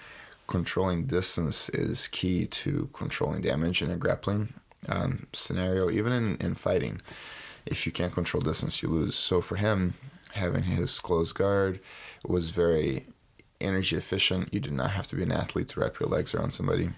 Controlling 0.47 1.05
distance 1.05 1.69
is 1.69 2.07
key 2.07 2.45
to 2.47 2.89
controlling 2.93 3.41
damage 3.41 3.81
in 3.81 3.89
a 3.89 3.95
grappling 3.95 4.53
um, 4.89 5.27
scenario, 5.33 5.89
even 5.89 6.12
in, 6.12 6.38
in 6.38 6.55
fighting. 6.55 7.01
If 7.65 7.85
you 7.85 7.91
can't 7.91 8.13
control 8.13 8.41
distance, 8.41 8.81
you 8.81 8.89
lose. 8.89 9.15
So 9.15 9.41
for 9.41 9.55
him, 9.55 9.93
having 10.33 10.63
his 10.63 11.00
closed 11.00 11.35
guard 11.35 11.79
was 12.25 12.50
very 12.50 13.05
energy 13.62 13.95
efficient. 13.95 14.53
You 14.53 14.59
did 14.59 14.73
not 14.73 14.91
have 14.91 15.07
to 15.07 15.15
be 15.15 15.23
an 15.23 15.31
athlete 15.31 15.69
to 15.69 15.79
wrap 15.79 16.00
your 16.00 16.09
legs 16.09 16.33
around 16.33 16.51
somebody, 16.51 16.89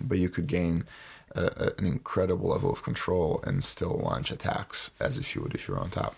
but 0.00 0.18
you 0.18 0.28
could 0.28 0.46
gain 0.46 0.84
a, 1.34 1.44
a, 1.44 1.72
an 1.78 1.86
incredible 1.86 2.50
level 2.50 2.70
of 2.70 2.82
control 2.82 3.42
and 3.46 3.64
still 3.64 4.00
launch 4.02 4.30
attacks 4.30 4.90
as 5.00 5.18
if 5.18 5.34
you 5.34 5.42
would 5.42 5.54
if 5.54 5.66
you 5.66 5.74
were 5.74 5.80
on 5.80 5.90
top. 5.90 6.14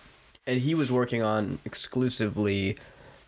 And 0.46 0.60
he 0.60 0.74
was 0.74 0.92
working 0.92 1.22
on 1.22 1.58
exclusively 1.64 2.76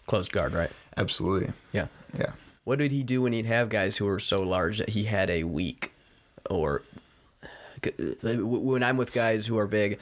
closed 0.06 0.32
guard, 0.32 0.52
right? 0.52 0.70
Absolutely. 0.96 1.52
Yeah. 1.72 1.86
Yeah. 2.18 2.32
What 2.66 2.80
did 2.80 2.90
he 2.90 3.04
do 3.04 3.22
when 3.22 3.32
he'd 3.32 3.46
have 3.46 3.68
guys 3.68 3.96
who 3.96 4.06
were 4.06 4.18
so 4.18 4.42
large 4.42 4.78
that 4.78 4.88
he 4.88 5.04
had 5.04 5.30
a 5.30 5.44
weak 5.44 5.92
or 6.50 6.82
when 8.12 8.82
I'm 8.82 8.96
with 8.96 9.12
guys 9.12 9.46
who 9.46 9.56
are 9.56 9.68
big, 9.68 10.00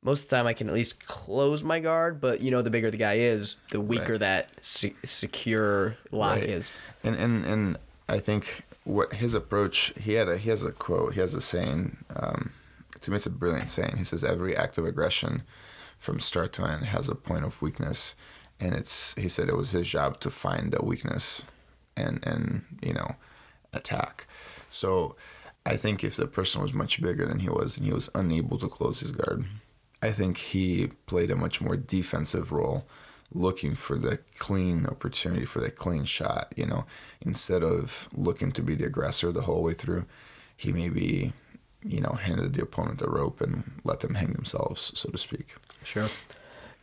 most 0.00 0.22
of 0.22 0.28
the 0.28 0.36
time 0.36 0.46
I 0.46 0.52
can 0.52 0.68
at 0.68 0.74
least 0.74 1.04
close 1.04 1.64
my 1.64 1.80
guard, 1.80 2.20
but 2.20 2.40
you 2.40 2.52
know, 2.52 2.62
the 2.62 2.70
bigger 2.70 2.88
the 2.92 2.96
guy 2.96 3.14
is, 3.14 3.56
the 3.72 3.80
weaker 3.80 4.12
Right. 4.12 4.20
that 4.20 4.64
se- 4.64 4.94
secure 5.02 5.96
lock 6.12 6.36
Right. 6.36 6.44
is. 6.44 6.70
And 7.02 7.16
and 7.16 7.44
and 7.44 7.78
I 8.08 8.20
think 8.20 8.62
what 8.84 9.14
his 9.14 9.34
approach 9.34 9.92
he 9.98 10.12
had 10.12 10.28
a 10.28 10.36
he 10.38 10.50
has 10.50 10.62
a 10.62 10.70
quote 10.70 11.14
he 11.14 11.20
has 11.20 11.34
a 11.34 11.40
saying 11.40 12.04
um, 12.14 12.52
to 13.00 13.10
me 13.10 13.16
it's 13.16 13.26
a 13.26 13.30
brilliant 13.30 13.68
saying 13.68 13.96
he 13.96 14.04
says 14.04 14.22
every 14.22 14.56
act 14.56 14.78
of 14.78 14.84
aggression 14.84 15.42
from 15.98 16.20
start 16.20 16.52
to 16.52 16.64
end 16.64 16.84
has 16.86 17.08
a 17.08 17.14
point 17.16 17.44
of 17.44 17.60
weakness 17.60 18.14
and 18.60 18.74
it's 18.74 19.14
he 19.14 19.28
said 19.28 19.48
it 19.48 19.56
was 19.56 19.70
his 19.70 19.88
job 19.88 20.18
to 20.20 20.30
find 20.30 20.74
a 20.78 20.84
weakness 20.84 21.42
and 21.96 22.24
and 22.26 22.64
you 22.82 22.92
know 22.92 23.16
attack 23.72 24.26
so 24.68 25.16
I 25.64 25.76
think 25.76 26.02
if 26.02 26.16
the 26.16 26.26
person 26.26 26.60
was 26.60 26.72
much 26.72 27.00
bigger 27.00 27.26
than 27.26 27.38
he 27.38 27.48
was 27.48 27.76
and 27.76 27.86
he 27.86 27.92
was 27.92 28.10
unable 28.14 28.58
to 28.58 28.68
close 28.68 29.00
his 29.00 29.12
guard 29.12 29.46
I 30.02 30.10
think 30.10 30.36
he 30.38 30.88
played 31.06 31.30
a 31.30 31.36
much 31.36 31.60
more 31.60 31.76
defensive 31.76 32.50
role, 32.50 32.86
looking 33.32 33.74
for 33.76 33.96
the 33.96 34.18
clean 34.38 34.84
opportunity 34.86 35.44
for 35.44 35.60
the 35.60 35.70
clean 35.70 36.04
shot. 36.04 36.52
You 36.56 36.66
know, 36.66 36.84
instead 37.20 37.62
of 37.62 38.08
looking 38.12 38.50
to 38.52 38.62
be 38.62 38.74
the 38.74 38.86
aggressor 38.86 39.30
the 39.30 39.42
whole 39.42 39.62
way 39.62 39.74
through, 39.74 40.06
he 40.56 40.72
maybe, 40.72 41.32
you 41.84 42.00
know, 42.00 42.18
handed 42.20 42.54
the 42.54 42.62
opponent 42.62 42.98
the 42.98 43.08
rope 43.08 43.40
and 43.40 43.80
let 43.84 44.00
them 44.00 44.14
hang 44.14 44.32
themselves, 44.32 44.92
so 44.98 45.08
to 45.08 45.18
speak. 45.18 45.54
Sure. 45.84 46.08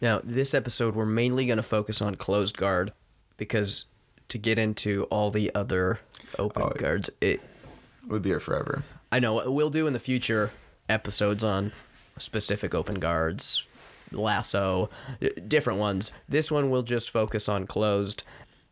Now, 0.01 0.22
this 0.24 0.54
episode, 0.54 0.96
we're 0.96 1.06
mainly 1.06 1.46
going 1.46 1.58
to 1.58 1.63
focus 1.63 2.01
on 2.01 2.16
closed 2.16 2.56
guard 2.56 2.94
because 3.36 3.86
to 4.29 4.38
get 4.38 4.57
into 4.57 5.03
all 5.05 5.31
the 5.31 5.53
other 5.53 6.00
open 6.38 6.63
Oh, 6.63 6.69
guards, 6.69 7.09
it 7.21 7.41
We'll 8.09 8.19
be 8.19 8.29
here 8.29 8.39
forever. 8.39 8.83
I 9.12 9.19
know 9.19 9.39
uh, 9.39 9.51
we'll 9.51 9.69
do 9.69 9.88
in 9.88 9.93
the 9.93 10.00
future 10.00 10.51
episodes 10.89 11.43
on 11.43 11.71
specific 12.17 12.74
open 12.74 13.00
guards, 13.00 13.65
lasso, 14.12 14.89
different 15.48 15.79
ones. 15.79 16.12
This 16.27 16.51
one 16.51 16.71
will 16.71 16.81
just 16.81 17.12
focus 17.12 17.48
on 17.48 17.67
closed. 17.67 18.24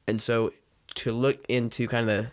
And 0.08 0.22
so 0.22 0.54
to 0.96 1.12
look 1.12 1.46
into 1.48 1.88
kind 1.88 2.10
of 2.10 2.18
the 2.18 2.32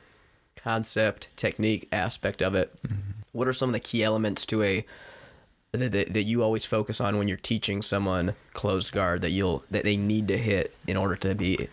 concept, 0.56 1.28
technique 1.36 1.88
aspect 1.92 2.40
of 2.40 2.54
it, 2.54 2.74
mm-hmm. 2.82 2.96
what 3.32 3.46
are 3.46 3.52
some 3.52 3.68
of 3.68 3.74
the 3.74 3.80
key 3.80 4.02
elements 4.02 4.46
to 4.46 4.62
a 4.62 4.86
that, 5.72 5.92
that, 5.92 6.14
that 6.14 6.22
you 6.22 6.42
always 6.42 6.64
focus 6.64 7.00
on 7.00 7.18
when 7.18 7.28
you're 7.28 7.36
teaching 7.36 7.82
someone 7.82 8.34
closed 8.52 8.92
guard 8.92 9.22
that 9.22 9.30
you'll 9.30 9.64
that 9.72 9.82
they 9.82 9.96
need 9.96 10.28
to 10.28 10.38
hit 10.38 10.74
in 10.86 10.96
order 10.96 11.16
to 11.16 11.34
be 11.34 11.68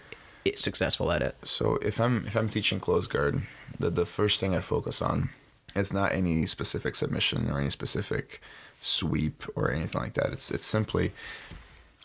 successful 0.55 1.11
at 1.11 1.21
it? 1.21 1.35
So 1.43 1.75
if 1.77 1.99
I'm 1.99 2.25
if 2.27 2.35
I'm 2.35 2.49
teaching 2.49 2.79
close 2.79 3.07
guard, 3.07 3.41
the 3.79 3.89
the 3.89 4.05
first 4.05 4.39
thing 4.39 4.55
I 4.55 4.61
focus 4.61 5.01
on 5.01 5.29
is 5.75 5.93
not 5.93 6.13
any 6.13 6.45
specific 6.45 6.95
submission 6.95 7.49
or 7.49 7.59
any 7.59 7.69
specific 7.69 8.41
sweep 8.79 9.43
or 9.55 9.71
anything 9.71 10.01
like 10.01 10.13
that. 10.13 10.31
It's 10.31 10.51
it's 10.51 10.65
simply 10.65 11.13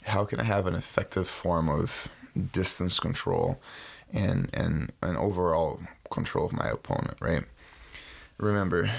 how 0.05 0.25
can 0.25 0.39
I 0.41 0.45
have 0.45 0.67
an 0.67 0.75
effective 0.75 1.29
form 1.29 1.69
of 1.69 2.09
distance 2.53 3.01
control 3.01 3.61
and 4.13 4.51
and 4.55 4.93
an 5.03 5.17
overall 5.17 5.81
control 6.11 6.47
of 6.47 6.53
my 6.53 6.69
opponent, 6.69 7.17
right? 7.21 7.45
Remember, 8.39 8.91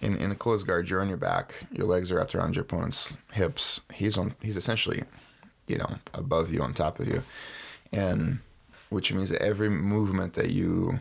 in, 0.00 0.16
in 0.16 0.30
a 0.30 0.36
close 0.36 0.62
guard, 0.62 0.88
you're 0.88 1.00
on 1.00 1.08
your 1.08 1.16
back, 1.16 1.66
your 1.72 1.86
legs 1.86 2.12
are 2.12 2.16
wrapped 2.16 2.34
around 2.34 2.54
your 2.54 2.62
opponent's 2.62 3.16
hips. 3.32 3.80
He's 3.92 4.16
on 4.16 4.34
he's 4.40 4.56
essentially, 4.56 5.02
you 5.66 5.78
know, 5.78 5.96
above 6.12 6.52
you, 6.52 6.62
on 6.62 6.74
top 6.74 7.00
of 7.00 7.08
you. 7.08 7.22
And 7.92 8.38
which 8.90 9.12
means 9.12 9.30
that 9.30 9.42
every 9.42 9.68
movement 9.68 10.34
that 10.34 10.50
you 10.50 11.00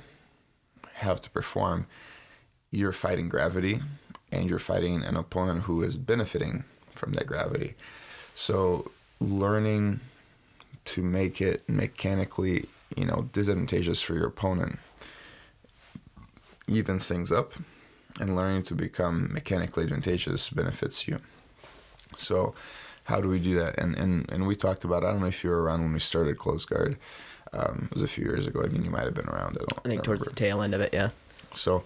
have 0.95 1.21
to 1.21 1.29
perform, 1.29 1.87
you're 2.71 2.91
fighting 2.91 3.29
gravity 3.29 3.81
and 4.31 4.49
you're 4.49 4.59
fighting 4.59 5.03
an 5.03 5.15
opponent 5.15 5.63
who 5.63 5.83
is 5.83 5.97
benefiting 5.97 6.63
from 6.95 7.13
that 7.13 7.27
gravity. 7.27 7.75
So 8.33 8.91
learning 9.19 9.99
to 10.85 11.01
make 11.01 11.41
it 11.41 11.67
mechanically, 11.69 12.67
you 12.95 13.05
know, 13.05 13.29
disadvantageous 13.31 14.01
for 14.01 14.15
your 14.15 14.27
opponent 14.27 14.79
evens 16.67 17.07
things 17.07 17.31
up 17.31 17.53
and 18.19 18.35
learning 18.35 18.63
to 18.63 18.75
become 18.75 19.31
mechanically 19.33 19.83
advantageous 19.83 20.49
benefits 20.49 21.07
you. 21.07 21.19
So 22.15 22.53
how 23.05 23.19
do 23.19 23.27
we 23.27 23.39
do 23.39 23.55
that? 23.55 23.77
And 23.77 23.95
and 23.95 24.29
and 24.31 24.47
we 24.47 24.55
talked 24.55 24.83
about 24.83 25.03
I 25.03 25.11
don't 25.11 25.21
know 25.21 25.27
if 25.27 25.43
you 25.43 25.49
were 25.49 25.61
around 25.61 25.81
when 25.81 25.93
we 25.93 25.99
started 25.99 26.37
close 26.37 26.65
guard. 26.65 26.97
Um, 27.53 27.87
it 27.91 27.93
was 27.93 28.03
a 28.03 28.07
few 28.07 28.25
years 28.25 28.47
ago. 28.47 28.61
I 28.63 28.67
mean, 28.67 28.83
you 28.83 28.89
might 28.91 29.03
have 29.03 29.13
been 29.13 29.29
around. 29.29 29.57
I 29.57 29.65
don't. 29.65 29.79
I 29.85 29.89
think 29.89 29.95
don't 29.99 30.03
towards 30.03 30.21
remember. 30.21 30.29
the 30.29 30.35
tail 30.35 30.61
end 30.61 30.73
of 30.73 30.81
it, 30.81 30.93
yeah. 30.93 31.09
So 31.53 31.83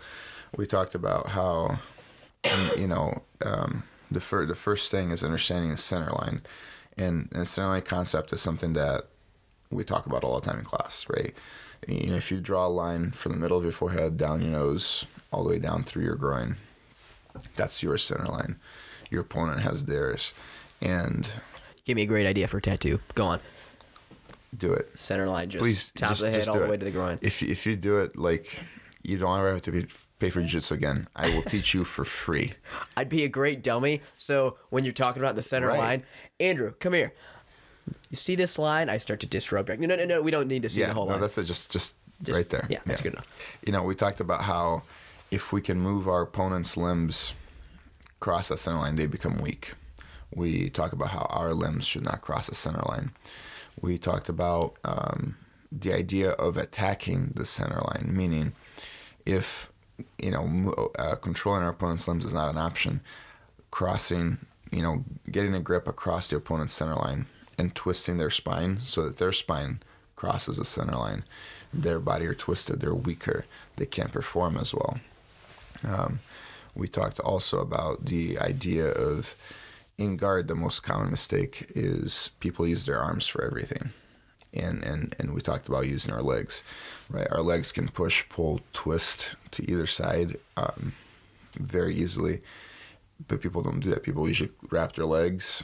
we 0.56 0.66
talked 0.66 0.96
about 0.96 1.30
how, 1.30 1.80
um, 2.52 2.70
you 2.78 2.88
know, 2.88 3.22
um, 3.46 3.84
the, 4.10 4.22
fir- 4.22 4.46
the 4.46 4.56
first 4.56 4.90
thing 4.92 5.12
is 5.12 5.24
understanding 5.24 5.72
the 5.72 5.78
center 5.78 6.12
line. 6.12 6.42
And, 6.98 7.28
and 7.32 7.42
the 7.42 7.46
center 7.46 7.68
line 7.68 7.82
concept 7.82 8.32
is 8.34 8.42
something 8.42 8.74
that 8.74 9.08
we 9.70 9.84
talk 9.84 10.06
about 10.06 10.24
all 10.24 10.40
the 10.40 10.50
time 10.50 10.60
in 10.60 10.66
class, 10.66 11.06
right? 11.10 11.34
You 11.88 12.08
know, 12.12 12.16
if 12.16 12.32
you 12.32 12.40
draw 12.40 12.66
a 12.66 12.70
line 12.70 13.12
from 13.12 13.34
the 13.34 13.38
middle 13.38 13.58
of 13.58 13.64
your 13.64 13.74
forehead 13.74 14.18
down 14.18 14.42
your 14.42 14.52
nose, 14.52 15.06
all 15.32 15.44
the 15.44 15.50
way 15.50 15.60
down 15.60 15.84
through 15.84 16.06
your 16.06 16.16
groin, 16.16 16.56
that's 17.56 17.84
your 17.84 17.98
center 17.98 18.26
line. 18.26 18.56
Your 19.12 19.22
opponent 19.22 19.62
has 19.62 19.86
theirs. 19.86 20.34
And 20.82 21.30
Give 21.86 21.96
me 21.96 22.04
a 22.04 22.08
great 22.08 22.26
idea 22.26 22.48
for 22.48 22.58
a 22.58 22.62
tattoo. 22.62 23.00
Go 23.16 23.26
on. 23.26 23.40
Do 24.56 24.72
it. 24.74 24.90
Center 25.00 25.28
line, 25.28 25.50
just 25.50 25.62
Please, 25.64 25.92
top 25.96 26.10
just, 26.10 26.24
of 26.24 26.32
the 26.32 26.38
head 26.40 26.48
all 26.48 26.58
the 26.60 26.66
it. 26.66 26.70
way 26.70 26.78
to 26.78 26.86
the 26.86 26.92
groin. 26.92 27.18
If 27.22 27.42
if 27.44 27.66
you 27.66 27.76
do 27.76 28.00
it 28.00 28.18
like 28.18 28.62
you 29.04 29.18
don't 29.18 29.38
ever 29.38 29.52
have 29.54 29.62
to 29.64 29.72
be, 29.72 29.88
pay 30.20 30.30
for 30.30 30.42
jiu-jitsu 30.42 30.74
again, 30.74 31.08
I 31.16 31.30
will 31.34 31.42
teach 31.54 31.74
you 31.74 31.84
for 31.84 32.04
free. 32.06 32.54
I'd 32.96 33.10
be 33.10 33.24
a 33.24 33.30
great 33.30 33.62
dummy. 33.64 34.02
So 34.18 34.58
when 34.70 34.84
you're 34.84 34.94
talking 34.94 35.22
about 35.22 35.36
the 35.36 35.42
center 35.42 35.68
Right. 35.68 35.78
line, 35.80 36.04
Andrew, 36.40 36.74
come 36.80 36.94
here. 36.94 37.14
You 38.10 38.18
see 38.18 38.36
this 38.36 38.58
line? 38.60 38.90
I 38.90 38.98
start 38.98 39.20
to 39.22 39.28
disrupt. 39.28 39.70
No, 39.70 39.88
no, 39.88 39.96
no, 39.96 40.06
no. 40.06 40.22
We 40.22 40.32
don't 40.32 40.48
need 40.48 40.64
to 40.64 40.70
see 40.70 40.82
yeah, 40.82 40.88
the 40.88 40.94
whole 40.94 41.06
no, 41.06 41.12
line. 41.14 41.22
that's 41.22 41.38
it. 41.38 41.44
Just, 41.46 41.72
just, 41.72 41.96
Just- 42.24 42.36
right 42.36 42.50
there. 42.50 42.66
yeah, 42.70 42.80
that's 42.86 43.02
good 43.02 43.14
enough. 43.14 43.28
You 43.66 43.72
know, 43.72 43.84
we 43.84 43.96
talked 43.96 44.20
about 44.20 44.42
how 44.42 44.84
if 45.32 45.54
we 45.54 45.62
can 45.62 45.80
move 45.80 46.08
our 46.08 46.22
opponent's 46.22 46.76
limbs 46.76 47.34
cross 48.20 48.48
that 48.50 48.58
center 48.58 48.78
line, 48.78 48.96
they 48.96 49.06
become 49.06 49.38
weak. 49.40 49.74
We 50.36 50.70
talk 50.70 50.92
about 50.92 51.10
how 51.10 51.28
our 51.30 51.54
limbs 51.54 51.86
should 51.86 52.04
not 52.04 52.22
cross 52.22 52.48
the 52.48 52.56
center 52.56 52.82
line. 52.90 53.12
We 53.82 53.98
talked 53.98 54.30
about 54.30 54.76
um, 54.84 55.38
the 55.72 55.94
idea 55.94 56.32
of 56.32 56.58
attacking 56.58 57.34
the 57.36 57.46
center 57.46 57.82
line, 57.82 58.10
meaning 58.12 58.54
if 59.26 59.72
you 60.18 60.32
know, 60.32 60.90
uh, 60.98 61.16
controlling 61.16 61.64
our 61.64 61.70
opponent's 61.70 62.08
limbs 62.08 62.26
is 62.26 62.34
not 62.34 62.50
an 62.50 62.58
option. 62.58 63.02
Crossing, 63.72 64.40
you 64.72 64.82
know, 64.82 65.04
getting 65.30 65.54
a 65.54 65.60
grip 65.60 65.88
across 65.88 66.30
the 66.30 66.38
opponent's 66.38 66.74
center 66.74 66.96
line 66.96 67.28
and 67.58 67.76
twisting 67.76 68.18
their 68.18 68.30
spine 68.30 68.80
so 68.80 69.04
that 69.06 69.18
their 69.18 69.32
spine 69.32 69.82
crosses 70.16 70.58
the 70.58 70.66
center 70.66 70.96
line. 70.96 71.24
Their 71.74 72.00
body 72.00 72.26
are 72.26 72.34
twisted, 72.34 72.80
they're 72.80 72.96
weaker, 72.96 73.46
they 73.76 73.86
can't 73.86 74.12
perform 74.12 74.58
as 74.58 74.74
well. 74.74 75.00
Um, 75.84 76.20
we 76.74 76.88
talked 76.88 77.20
also 77.20 77.60
about 77.60 78.06
the 78.06 78.40
idea 78.40 78.88
of 78.88 79.36
in 79.98 80.18
guard, 80.18 80.48
the 80.48 80.56
most 80.56 80.82
common 80.84 81.10
mistake 81.10 81.72
is 81.76 82.32
people 82.40 82.68
use 82.68 82.86
their 82.86 83.00
arms 83.00 83.28
for 83.28 83.44
everything. 83.44 83.90
And, 84.54 84.84
and, 84.84 85.16
and 85.20 85.34
we 85.34 85.42
talked 85.42 85.68
about 85.68 85.88
using 85.88 86.14
our 86.14 86.22
legs, 86.22 86.64
right? 87.10 87.28
Our 87.32 87.42
legs 87.42 87.72
can 87.72 87.90
push, 87.90 88.28
pull, 88.30 88.62
twist 88.74 89.36
to 89.52 89.70
either 89.70 89.86
side 89.88 90.38
um, 90.56 90.94
very 91.56 91.96
easily, 91.96 92.42
but 93.28 93.42
people 93.42 93.62
don't 93.62 93.80
do 93.80 93.90
that. 93.90 94.04
People 94.04 94.28
usually 94.28 94.52
wrap 94.70 94.94
their 94.94 95.06
legs, 95.06 95.64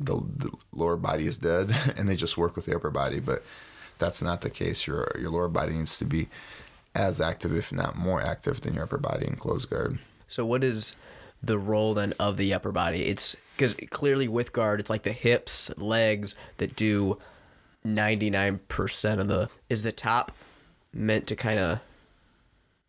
the, 0.00 0.14
the 0.14 0.50
lower 0.72 0.96
body 0.96 1.26
is 1.26 1.38
dead, 1.38 1.74
and 1.96 2.08
they 2.08 2.16
just 2.16 2.36
work 2.36 2.56
with 2.56 2.66
the 2.66 2.74
upper 2.74 2.90
body. 2.90 3.20
But 3.20 3.42
that's 3.98 4.22
not 4.22 4.40
the 4.40 4.50
case. 4.50 4.86
Your 4.86 5.10
your 5.18 5.30
lower 5.30 5.48
body 5.48 5.74
needs 5.74 5.98
to 5.98 6.04
be 6.04 6.28
as 6.94 7.20
active, 7.20 7.54
if 7.54 7.72
not 7.72 7.96
more 7.96 8.20
active, 8.20 8.60
than 8.60 8.74
your 8.74 8.84
upper 8.84 8.98
body 8.98 9.26
in 9.26 9.36
closed 9.36 9.70
guard. 9.70 9.98
So 10.26 10.44
what 10.44 10.64
is 10.64 10.94
the 11.42 11.58
role 11.58 11.94
then 11.94 12.14
of 12.18 12.36
the 12.36 12.54
upper 12.54 12.72
body? 12.72 13.06
It's 13.06 13.36
because 13.58 13.74
clearly 13.90 14.28
with 14.28 14.52
guard, 14.52 14.78
it's 14.78 14.88
like 14.88 15.02
the 15.02 15.12
hips, 15.12 15.76
legs 15.76 16.36
that 16.58 16.76
do 16.76 17.18
ninety 17.84 18.30
nine 18.30 18.60
percent 18.68 19.20
of 19.20 19.28
the. 19.28 19.50
Is 19.68 19.82
the 19.82 19.92
top 19.92 20.32
meant 20.92 21.26
to 21.26 21.36
kind 21.36 21.58
of 21.58 21.80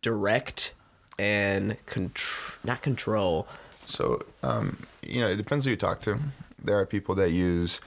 direct 0.00 0.72
and 1.18 1.76
contr- 1.86 2.56
not 2.64 2.82
control? 2.82 3.48
So, 3.86 4.22
um, 4.44 4.86
you 5.02 5.20
know, 5.20 5.26
it 5.26 5.36
depends 5.36 5.64
who 5.64 5.72
you 5.72 5.76
talk 5.76 6.00
to. 6.02 6.18
There 6.62 6.78
are 6.78 6.86
people 6.86 7.14
that 7.16 7.32
use 7.32 7.80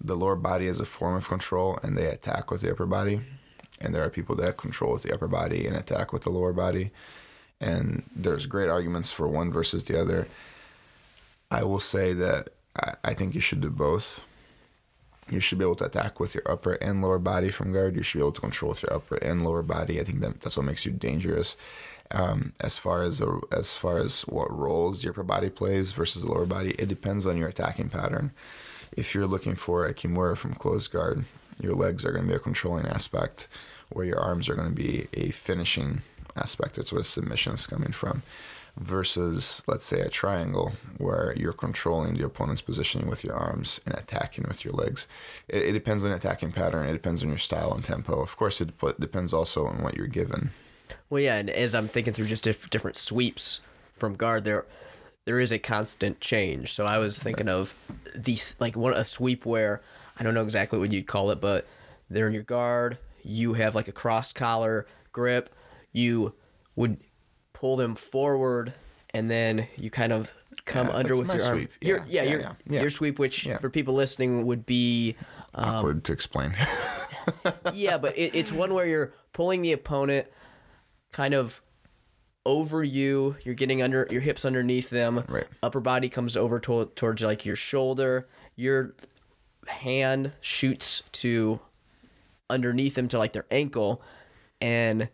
the 0.00 0.16
lower 0.16 0.36
body 0.36 0.68
as 0.68 0.78
a 0.78 0.84
form 0.84 1.16
of 1.16 1.28
control 1.28 1.78
and 1.82 1.98
they 1.98 2.06
attack 2.06 2.50
with 2.50 2.60
the 2.60 2.70
upper 2.70 2.86
body. 2.86 3.20
And 3.80 3.94
there 3.94 4.04
are 4.04 4.10
people 4.10 4.36
that 4.36 4.56
control 4.56 4.92
with 4.92 5.02
the 5.02 5.12
upper 5.12 5.26
body 5.26 5.66
and 5.66 5.76
attack 5.76 6.12
with 6.12 6.22
the 6.22 6.30
lower 6.30 6.52
body. 6.52 6.92
And 7.60 8.04
there's 8.14 8.46
great 8.46 8.68
arguments 8.68 9.10
for 9.10 9.26
one 9.26 9.50
versus 9.52 9.84
the 9.84 10.00
other. 10.00 10.28
I 11.52 11.64
will 11.64 11.80
say 11.80 12.14
that 12.14 12.48
I, 12.80 12.94
I 13.04 13.14
think 13.14 13.34
you 13.34 13.42
should 13.42 13.60
do 13.60 13.68
both. 13.68 14.24
You 15.30 15.38
should 15.38 15.58
be 15.58 15.64
able 15.64 15.76
to 15.76 15.84
attack 15.84 16.18
with 16.18 16.34
your 16.34 16.50
upper 16.50 16.72
and 16.74 17.02
lower 17.02 17.18
body 17.18 17.50
from 17.50 17.72
guard. 17.72 17.94
You 17.94 18.02
should 18.02 18.18
be 18.18 18.22
able 18.22 18.32
to 18.32 18.40
control 18.40 18.70
with 18.70 18.82
your 18.82 18.94
upper 18.94 19.16
and 19.16 19.44
lower 19.44 19.62
body. 19.62 20.00
I 20.00 20.04
think 20.04 20.20
that 20.20 20.40
that's 20.40 20.56
what 20.56 20.66
makes 20.66 20.86
you 20.86 20.92
dangerous. 20.92 21.56
Um, 22.10 22.54
as 22.60 22.78
far 22.78 23.02
as 23.02 23.20
a, 23.20 23.38
as 23.52 23.74
far 23.74 23.98
as 23.98 24.22
what 24.22 24.50
roles 24.50 25.04
your 25.04 25.12
upper 25.12 25.22
body 25.22 25.50
plays 25.50 25.92
versus 25.92 26.22
the 26.22 26.28
lower 26.32 26.46
body, 26.46 26.70
it 26.78 26.88
depends 26.88 27.26
on 27.26 27.36
your 27.36 27.48
attacking 27.48 27.90
pattern. 27.90 28.32
If 28.96 29.14
you're 29.14 29.26
looking 29.26 29.54
for 29.54 29.86
a 29.86 29.94
kimura 29.94 30.36
from 30.36 30.54
closed 30.54 30.90
guard, 30.90 31.24
your 31.60 31.74
legs 31.74 32.04
are 32.04 32.12
going 32.12 32.24
to 32.24 32.28
be 32.28 32.34
a 32.34 32.38
controlling 32.38 32.86
aspect, 32.86 33.48
where 33.90 34.06
your 34.06 34.20
arms 34.20 34.48
are 34.48 34.54
going 34.54 34.68
to 34.68 34.74
be 34.74 35.06
a 35.14 35.30
finishing 35.30 36.02
aspect. 36.34 36.76
That's 36.76 36.92
where 36.92 37.02
the 37.02 37.08
submission 37.08 37.54
is 37.54 37.66
coming 37.66 37.92
from. 37.92 38.22
Versus, 38.78 39.62
let's 39.66 39.84
say, 39.84 40.00
a 40.00 40.08
triangle 40.08 40.72
where 40.96 41.34
you're 41.36 41.52
controlling 41.52 42.14
the 42.14 42.24
opponent's 42.24 42.62
positioning 42.62 43.06
with 43.06 43.22
your 43.22 43.34
arms 43.34 43.82
and 43.84 43.94
attacking 43.94 44.46
with 44.48 44.64
your 44.64 44.72
legs. 44.72 45.06
It, 45.46 45.62
it 45.64 45.72
depends 45.72 46.04
on 46.04 46.10
attacking 46.10 46.52
pattern. 46.52 46.88
It 46.88 46.94
depends 46.94 47.22
on 47.22 47.28
your 47.28 47.38
style 47.38 47.74
and 47.74 47.84
tempo. 47.84 48.22
Of 48.22 48.36
course, 48.38 48.62
it 48.62 48.78
dep- 48.80 48.98
depends 48.98 49.34
also 49.34 49.66
on 49.66 49.82
what 49.82 49.94
you're 49.94 50.06
given. 50.06 50.52
Well, 51.10 51.20
yeah, 51.20 51.36
and 51.36 51.50
as 51.50 51.74
I'm 51.74 51.86
thinking 51.86 52.14
through 52.14 52.28
just 52.28 52.44
diff- 52.44 52.70
different 52.70 52.96
sweeps 52.96 53.60
from 53.92 54.14
guard, 54.14 54.44
there 54.44 54.64
there 55.24 55.38
is 55.38 55.52
a 55.52 55.58
constant 55.58 56.20
change. 56.20 56.72
So 56.72 56.84
I 56.84 56.98
was 56.98 57.22
thinking 57.22 57.48
of 57.48 57.74
these 58.16 58.56
like 58.58 58.76
one 58.76 58.94
a 58.94 59.04
sweep 59.04 59.46
where 59.46 59.82
I 60.18 60.22
don't 60.22 60.34
know 60.34 60.42
exactly 60.42 60.78
what 60.78 60.92
you'd 60.92 61.06
call 61.06 61.30
it, 61.30 61.40
but 61.40 61.66
they're 62.10 62.26
in 62.26 62.32
your 62.32 62.42
guard. 62.42 62.98
You 63.22 63.52
have 63.54 63.74
like 63.74 63.88
a 63.88 63.92
cross 63.92 64.32
collar 64.32 64.86
grip. 65.12 65.54
You 65.92 66.34
would 66.74 66.98
pull 67.62 67.76
them 67.76 67.94
forward, 67.94 68.72
and 69.14 69.30
then 69.30 69.68
you 69.76 69.88
kind 69.88 70.12
of 70.12 70.34
come 70.64 70.88
Yeah, 70.88 70.94
under 70.94 71.16
with 71.16 71.32
your 71.32 71.44
arm. 71.44 71.58
sweep. 71.58 71.70
Your, 71.80 71.98
Yeah, 71.98 72.04
yeah, 72.08 72.22
yeah, 72.24 72.30
your 72.30 72.40
yeah, 72.40 72.52
yeah. 72.66 72.80
your 72.80 72.90
sweep, 72.90 73.20
which 73.20 73.46
Yeah. 73.46 73.58
for 73.58 73.70
people 73.70 73.94
listening 73.94 74.44
would 74.46 74.66
be 74.66 75.14
um, 75.54 75.68
Awkward 75.76 76.02
to 76.06 76.12
explain. 76.12 76.56
yeah, 77.72 77.98
but 77.98 78.18
it, 78.18 78.34
it's 78.34 78.50
one 78.50 78.74
where 78.74 78.84
you're 78.88 79.14
pulling 79.32 79.62
the 79.62 79.70
opponent 79.70 80.26
kind 81.12 81.34
of 81.34 81.62
over 82.44 82.82
you. 82.82 83.36
You're 83.44 83.54
getting 83.54 83.80
under 83.80 84.08
your 84.10 84.22
hips 84.22 84.44
underneath 84.44 84.90
them. 84.90 85.22
Right. 85.28 85.46
Upper 85.62 85.78
body 85.78 86.08
comes 86.08 86.36
over 86.36 86.58
to, 86.58 86.86
towards 86.96 87.22
like 87.22 87.46
your 87.46 87.54
shoulder. 87.54 88.26
Your 88.56 88.96
hand 89.68 90.32
shoots 90.40 91.04
to 91.12 91.60
underneath 92.50 92.96
them 92.96 93.06
to 93.06 93.18
like 93.18 93.32
their 93.34 93.46
ankle, 93.52 94.02
and 94.60 95.08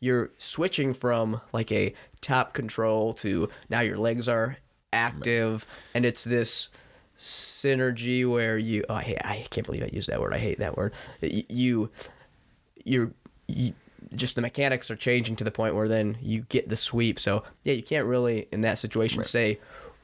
you're 0.00 0.30
switching 0.38 0.94
from 0.94 1.40
like 1.52 1.72
a 1.72 1.94
top 2.20 2.52
control 2.52 3.12
to 3.14 3.48
now 3.68 3.80
your 3.80 3.98
legs 3.98 4.28
are 4.28 4.56
active, 4.92 5.66
and 5.94 6.04
it's 6.04 6.24
this 6.24 6.68
synergy 7.16 8.28
where 8.30 8.58
you 8.58 8.84
oh, 8.88 8.94
I 8.94 9.02
hate, 9.02 9.24
I 9.24 9.46
can't 9.50 9.66
believe 9.66 9.82
I 9.82 9.90
used 9.92 10.08
that 10.08 10.20
word. 10.20 10.34
I 10.34 10.38
hate 10.38 10.58
that 10.58 10.76
word. 10.76 10.92
You 11.20 11.90
you're 12.84 13.12
you, 13.48 13.72
just 14.14 14.34
the 14.34 14.40
mechanics 14.40 14.90
are 14.90 14.96
changing 14.96 15.36
to 15.36 15.44
the 15.44 15.50
point 15.50 15.74
where 15.74 15.88
then 15.88 16.16
you 16.20 16.42
get 16.48 16.68
the 16.68 16.76
sweep. 16.76 17.18
So 17.18 17.42
yeah, 17.64 17.74
you 17.74 17.82
can't 17.82 18.06
really 18.06 18.48
in 18.52 18.60
that 18.62 18.78
situation 18.78 19.24
say 19.24 19.58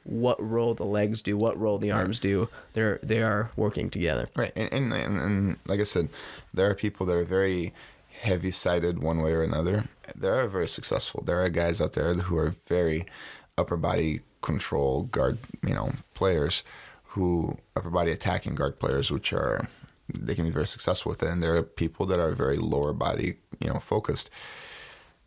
what 0.05 0.43
role 0.43 0.75
the 0.75 0.85
legs 0.85 1.23
do, 1.23 1.37
what 1.37 1.59
role 1.61 1.79
the 1.79 1.93
arms 1.93 2.19
do. 2.19 2.49
They're 2.73 2.99
they 3.03 3.23
are 3.23 3.51
working 3.57 3.91
together. 3.91 4.27
Right, 4.35 4.53
and, 4.57 4.73
and 4.73 4.93
and 4.93 5.19
and 5.19 5.57
like 5.67 5.81
I 5.81 5.85
said, 5.85 6.09
there 6.53 6.69
are 6.71 6.75
people 6.75 7.07
that 7.07 7.17
are 7.17 7.25
very 7.25 7.73
heavy-sided 8.23 9.03
one 9.03 9.21
way 9.21 9.33
or 9.33 9.43
another. 9.43 9.85
There 10.15 10.35
are 10.35 10.47
very 10.47 10.69
successful. 10.69 11.23
There 11.25 11.43
are 11.43 11.49
guys 11.49 11.81
out 11.81 11.95
there 11.95 12.15
who 12.15 12.37
are 12.37 12.55
very 12.69 13.05
upper 13.59 13.77
body 13.77 14.21
control 14.43 15.05
guard, 15.05 15.39
you 15.67 15.75
know, 15.75 15.91
players 16.15 16.63
who 17.05 17.59
upper 17.77 17.91
body 17.91 18.13
attacking 18.13 18.55
guard 18.55 18.79
players, 18.79 19.11
which 19.11 19.33
are 19.33 19.69
they 20.15 20.35
can 20.35 20.45
be 20.45 20.51
very 20.51 20.67
successful 20.67 21.11
with 21.11 21.23
it. 21.23 21.29
And 21.29 21.43
there 21.43 21.57
are 21.57 21.63
people 21.63 22.07
that 22.07 22.21
are 22.21 22.33
very 22.33 22.59
lower 22.59 22.93
body, 22.93 23.37
you 23.61 23.69
know, 23.69 23.81
focused. 23.81 24.31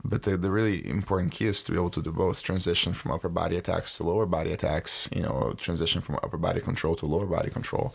But 0.03 0.23
the, 0.23 0.37
the 0.37 0.51
really 0.51 0.87
important 0.87 1.31
key 1.33 1.45
is 1.45 1.63
to 1.63 1.71
be 1.71 1.77
able 1.77 1.89
to 1.91 2.01
do 2.01 2.11
both 2.11 2.43
transition 2.43 2.93
from 2.93 3.11
upper 3.11 3.29
body 3.29 3.57
attacks 3.57 3.97
to 3.97 4.03
lower 4.03 4.25
body 4.25 4.51
attacks, 4.53 5.09
you 5.11 5.23
know, 5.23 5.53
transition 5.57 6.01
from 6.01 6.15
upper 6.15 6.37
body 6.37 6.61
control 6.61 6.95
to 6.97 7.05
lower 7.05 7.25
body 7.25 7.49
control. 7.49 7.93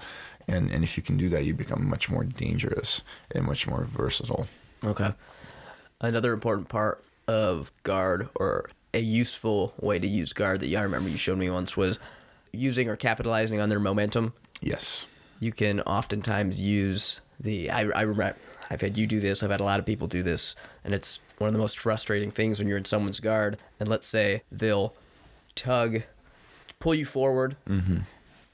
And, 0.48 0.70
and 0.72 0.82
if 0.82 0.96
you 0.96 1.02
can 1.02 1.16
do 1.16 1.28
that, 1.28 1.44
you 1.44 1.54
become 1.54 1.88
much 1.88 2.10
more 2.10 2.24
dangerous 2.24 3.02
and 3.30 3.44
much 3.44 3.68
more 3.68 3.84
versatile. 3.84 4.48
Okay. 4.84 5.12
Another 6.00 6.32
important 6.32 6.68
part 6.68 7.04
of 7.28 7.72
guard 7.82 8.28
or 8.36 8.70
a 8.92 9.00
useful 9.00 9.72
way 9.80 9.98
to 9.98 10.06
use 10.06 10.32
guard 10.32 10.60
that 10.60 10.74
I 10.74 10.82
remember 10.82 11.08
you 11.08 11.16
showed 11.16 11.38
me 11.38 11.50
once 11.50 11.76
was 11.76 11.98
using 12.52 12.88
or 12.88 12.96
capitalizing 12.96 13.60
on 13.60 13.68
their 13.68 13.78
momentum. 13.78 14.32
Yes. 14.60 15.06
You 15.38 15.52
can 15.52 15.80
oftentimes 15.82 16.58
use 16.58 17.20
the 17.38 17.70
I, 17.70 17.80
I 17.82 18.02
remember 18.02 18.36
I've 18.70 18.80
had 18.80 18.96
you 18.96 19.06
do 19.06 19.20
this, 19.20 19.42
I've 19.42 19.50
had 19.50 19.60
a 19.60 19.64
lot 19.64 19.80
of 19.80 19.86
people 19.86 20.06
do 20.06 20.22
this, 20.22 20.54
and 20.84 20.94
it's 20.94 21.20
one 21.38 21.48
of 21.48 21.52
the 21.52 21.58
most 21.58 21.78
frustrating 21.78 22.30
things 22.30 22.58
when 22.58 22.68
you're 22.68 22.78
in 22.78 22.84
someone's 22.84 23.20
guard 23.20 23.58
and 23.78 23.88
let's 23.88 24.06
say 24.06 24.42
they'll 24.52 24.94
tug 25.54 26.02
pull 26.78 26.94
you 26.94 27.04
forward. 27.04 27.56
Mm-hmm. 27.68 27.98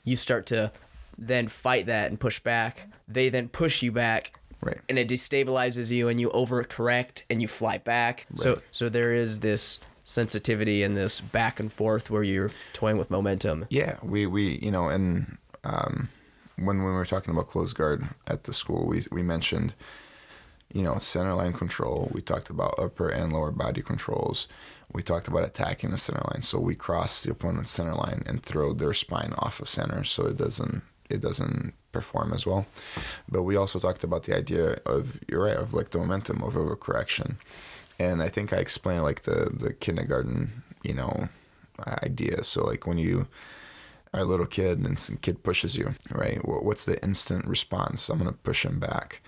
You 0.04 0.16
start 0.16 0.46
to 0.46 0.72
then 1.18 1.48
fight 1.48 1.86
that 1.86 2.10
and 2.10 2.20
push 2.20 2.40
back. 2.40 2.88
They 3.08 3.28
then 3.28 3.48
push 3.48 3.82
you 3.82 3.92
back 3.92 4.32
Right. 4.62 4.78
and 4.88 4.98
it 4.98 5.08
destabilizes 5.08 5.90
you 5.90 6.08
and 6.08 6.18
you 6.18 6.30
overcorrect 6.30 7.22
and 7.30 7.40
you 7.40 7.48
fly 7.48 7.78
back. 7.78 8.26
So 8.34 8.60
so 8.72 8.88
there 8.88 9.14
is 9.14 9.40
this 9.40 9.78
sensitivity 10.06 10.84
and 10.84 10.96
this 10.96 11.20
back 11.20 11.58
and 11.58 11.72
forth 11.72 12.10
where 12.10 12.22
you're 12.22 12.52
toying 12.72 12.96
with 12.96 13.10
momentum. 13.10 13.66
Yeah, 13.70 13.98
we, 14.02 14.24
we 14.26 14.58
you 14.62 14.70
know, 14.70 14.88
and 14.88 15.36
um, 15.64 16.08
when, 16.56 16.78
when 16.78 16.86
we 16.86 16.92
were 16.92 17.04
talking 17.04 17.34
about 17.34 17.50
closed 17.50 17.76
guard 17.76 18.08
at 18.28 18.44
the 18.44 18.52
school, 18.52 18.86
we, 18.86 19.02
we 19.10 19.22
mentioned, 19.22 19.74
you 20.72 20.82
know, 20.82 20.98
center 20.98 21.34
line 21.34 21.52
control. 21.52 22.08
We 22.12 22.22
talked 22.22 22.50
about 22.50 22.78
upper 22.78 23.08
and 23.08 23.32
lower 23.32 23.50
body 23.50 23.82
controls. 23.82 24.46
We 24.92 25.02
talked 25.02 25.26
about 25.26 25.44
attacking 25.44 25.90
the 25.90 25.98
center 25.98 26.22
line. 26.32 26.42
So 26.42 26.60
we 26.60 26.76
cross 26.76 27.22
the 27.22 27.32
opponent's 27.32 27.70
center 27.70 27.94
line 27.94 28.22
and 28.26 28.40
throw 28.40 28.72
their 28.72 28.94
spine 28.94 29.34
off 29.38 29.58
of 29.58 29.68
center 29.68 30.04
so 30.04 30.26
it 30.26 30.36
doesn't 30.36 30.82
it 31.10 31.20
doesn't 31.20 31.74
perform 31.92 32.32
as 32.32 32.46
well. 32.46 32.66
But 33.28 33.42
we 33.42 33.56
also 33.56 33.78
talked 33.78 34.04
about 34.04 34.24
the 34.24 34.36
idea 34.36 34.80
of 34.86 35.18
you're 35.28 35.44
right 35.44 35.56
of 35.56 35.74
like 35.74 35.90
the 35.90 35.98
momentum 35.98 36.42
of 36.42 36.54
overcorrection, 36.54 37.36
and 37.98 38.22
I 38.22 38.28
think 38.28 38.52
I 38.52 38.56
explained 38.56 39.02
like 39.02 39.22
the 39.22 39.50
the 39.52 39.72
kindergarten 39.72 40.62
you 40.82 40.94
know 40.94 41.28
idea. 42.02 42.44
So 42.44 42.64
like 42.64 42.86
when 42.86 42.98
you 42.98 43.28
are 44.14 44.20
a 44.20 44.24
little 44.24 44.46
kid 44.46 44.78
and 44.78 44.98
some 44.98 45.16
kid 45.16 45.42
pushes 45.42 45.76
you, 45.76 45.94
right? 46.10 46.38
What's 46.46 46.84
the 46.84 47.02
instant 47.02 47.46
response? 47.46 48.08
I'm 48.08 48.18
gonna 48.18 48.32
push 48.32 48.64
him 48.64 48.78
back, 48.78 49.22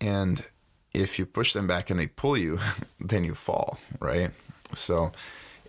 and 0.00 0.44
if 0.92 1.18
you 1.18 1.26
push 1.26 1.52
them 1.52 1.66
back 1.66 1.90
and 1.90 2.00
they 2.00 2.06
pull 2.06 2.36
you, 2.36 2.58
then 3.00 3.24
you 3.24 3.34
fall, 3.34 3.78
right? 4.00 4.30
So 4.74 5.12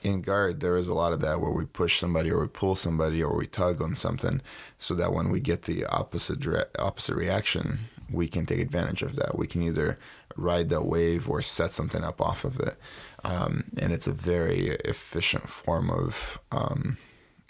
in 0.01 0.21
guard, 0.21 0.59
there 0.59 0.77
is 0.77 0.87
a 0.87 0.93
lot 0.93 1.13
of 1.13 1.21
that 1.21 1.39
where 1.39 1.51
we 1.51 1.65
push 1.65 1.99
somebody 1.99 2.31
or 2.31 2.41
we 2.41 2.47
pull 2.47 2.75
somebody 2.75 3.23
or 3.23 3.35
we 3.35 3.47
tug 3.47 3.81
on 3.81 3.95
something, 3.95 4.41
so 4.77 4.95
that 4.95 5.13
when 5.13 5.29
we 5.29 5.39
get 5.39 5.63
the 5.63 5.85
opposite 5.85 6.39
dire- 6.39 6.69
opposite 6.79 7.15
reaction, 7.15 7.79
we 8.11 8.27
can 8.27 8.45
take 8.45 8.59
advantage 8.59 9.01
of 9.01 9.15
that. 9.15 9.37
We 9.37 9.47
can 9.47 9.61
either 9.61 9.97
ride 10.35 10.69
that 10.69 10.85
wave 10.85 11.29
or 11.29 11.41
set 11.41 11.73
something 11.73 12.03
up 12.03 12.19
off 12.21 12.43
of 12.43 12.59
it, 12.59 12.77
um, 13.23 13.65
and 13.77 13.93
it's 13.93 14.07
a 14.07 14.13
very 14.13 14.69
efficient 14.85 15.49
form 15.49 15.89
of 15.89 16.39
um, 16.51 16.97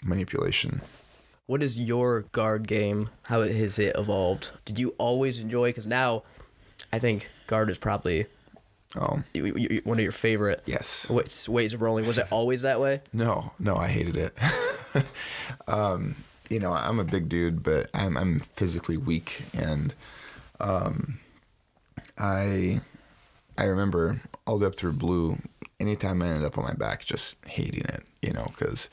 manipulation. 0.04 0.82
What 1.46 1.62
is 1.62 1.80
your 1.80 2.22
guard 2.32 2.68
game? 2.68 3.10
How 3.24 3.42
has 3.42 3.78
it 3.78 3.96
evolved? 3.96 4.52
Did 4.64 4.78
you 4.78 4.94
always 4.98 5.40
enjoy? 5.40 5.70
Because 5.70 5.86
now, 5.86 6.22
I 6.92 6.98
think 6.98 7.28
guard 7.46 7.70
is 7.70 7.78
probably 7.78 8.26
Oh 8.96 9.22
y- 9.34 9.40
y- 9.40 9.66
y- 9.70 9.80
one 9.84 9.98
of 9.98 10.02
your 10.02 10.12
favorite 10.12 10.62
yes, 10.66 11.08
ways 11.08 11.48
ways 11.48 11.72
of 11.72 11.80
rolling. 11.80 12.06
Was 12.06 12.18
it 12.18 12.26
always 12.30 12.62
that 12.62 12.80
way? 12.80 13.00
No, 13.12 13.52
no, 13.58 13.76
I 13.76 13.88
hated 13.88 14.16
it. 14.16 14.36
um, 15.66 16.14
you 16.50 16.60
know, 16.60 16.72
I'm 16.72 16.98
a 16.98 17.04
big 17.04 17.28
dude, 17.28 17.62
but 17.62 17.88
I'm 17.94 18.16
I'm 18.16 18.40
physically 18.40 18.98
weak, 18.98 19.44
and 19.54 19.94
um, 20.60 21.18
I 22.18 22.80
I 23.56 23.64
remember 23.64 24.20
all 24.46 24.58
the 24.58 24.64
way 24.64 24.68
up 24.68 24.76
through 24.76 24.92
blue. 24.92 25.38
Anytime 25.80 26.22
I 26.22 26.28
ended 26.28 26.44
up 26.44 26.58
on 26.58 26.64
my 26.64 26.74
back, 26.74 27.04
just 27.04 27.44
hating 27.46 27.84
it, 27.86 28.04
you 28.20 28.32
know, 28.32 28.52
because 28.56 28.88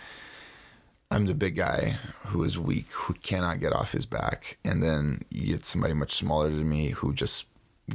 I'm 1.11 1.25
the 1.25 1.35
big 1.35 1.55
guy 1.55 1.97
who 2.27 2.43
is 2.43 2.57
weak, 2.57 2.91
who 2.91 3.13
cannot 3.15 3.59
get 3.59 3.73
off 3.73 3.91
his 3.91 4.05
back, 4.05 4.57
and 4.63 4.81
then 4.81 5.21
you 5.29 5.47
get 5.55 5.65
somebody 5.65 5.93
much 5.93 6.13
smaller 6.15 6.49
than 6.49 6.69
me 6.69 6.89
who 6.91 7.13
just 7.13 7.45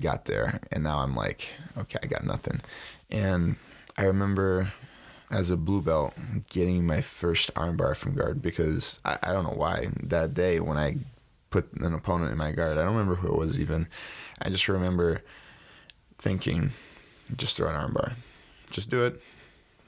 got 0.01 0.27
there, 0.27 0.61
and 0.71 0.85
now 0.85 0.99
I'm 0.99 1.15
like, 1.15 1.53
okay, 1.79 1.99
I 2.03 2.07
got 2.07 2.25
nothing. 2.25 2.61
And 3.11 3.57
I 3.97 4.05
remember 4.05 4.73
as 5.31 5.51
a 5.51 5.57
blue 5.57 5.81
belt 5.81 6.15
getting 6.49 6.87
my 6.87 7.01
first 7.01 7.53
armbar 7.55 7.97
from 7.97 8.15
guard 8.15 8.43
because 8.43 9.01
I, 9.05 9.19
I 9.23 9.33
don't 9.33 9.45
know 9.45 9.57
why. 9.57 9.89
That 10.03 10.35
day 10.35 10.61
when 10.61 10.77
I 10.77 10.97
put 11.51 11.73
an 11.75 11.95
opponent 11.95 12.33
in 12.33 12.39
my 12.39 12.53
guard, 12.53 12.79
I 12.79 12.83
don't 12.83 12.95
remember 12.95 13.17
who 13.17 13.29
it 13.29 13.39
was 13.39 13.59
even. 13.59 13.89
I 14.41 14.51
just 14.51 14.69
remember 14.69 15.23
thinking, 16.19 16.73
just 17.37 17.57
throw 17.57 17.69
an 17.69 17.75
armbar, 17.75 18.15
just 18.71 18.91
do 18.91 19.05
it, 19.05 19.23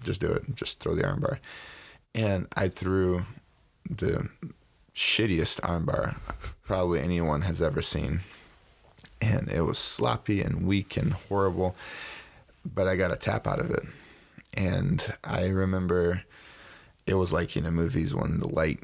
just 0.05 0.21
do 0.21 0.29
it, 0.29 0.55
just 0.55 0.81
throw 0.81 0.95
the 0.95 1.03
armbar, 1.03 1.39
and 2.15 2.47
I 2.57 2.69
threw 2.69 3.25
the 3.89 4.29
shittiest 4.95 5.61
armbar 5.61 6.17
probably 6.65 7.01
anyone 7.01 7.43
has 7.43 7.61
ever 7.61 7.83
seen 7.83 8.21
and 9.21 9.49
it 9.51 9.63
was 9.63 9.79
sloppy 9.79 10.43
and 10.43 10.67
weak 10.67 10.97
and 10.97 11.13
horrible. 11.13 11.77
But 12.65 12.89
I 12.89 12.97
got 12.97 13.13
a 13.13 13.17
tap 13.17 13.47
out 13.47 13.61
of 13.61 13.71
it, 13.71 13.85
and 14.55 15.15
I 15.23 15.47
remember 15.47 16.23
it 17.07 17.15
was 17.15 17.33
like 17.33 17.57
in 17.57 17.65
the 17.65 17.71
movies 17.71 18.15
when 18.15 18.41
the 18.41 18.49
light, 18.49 18.81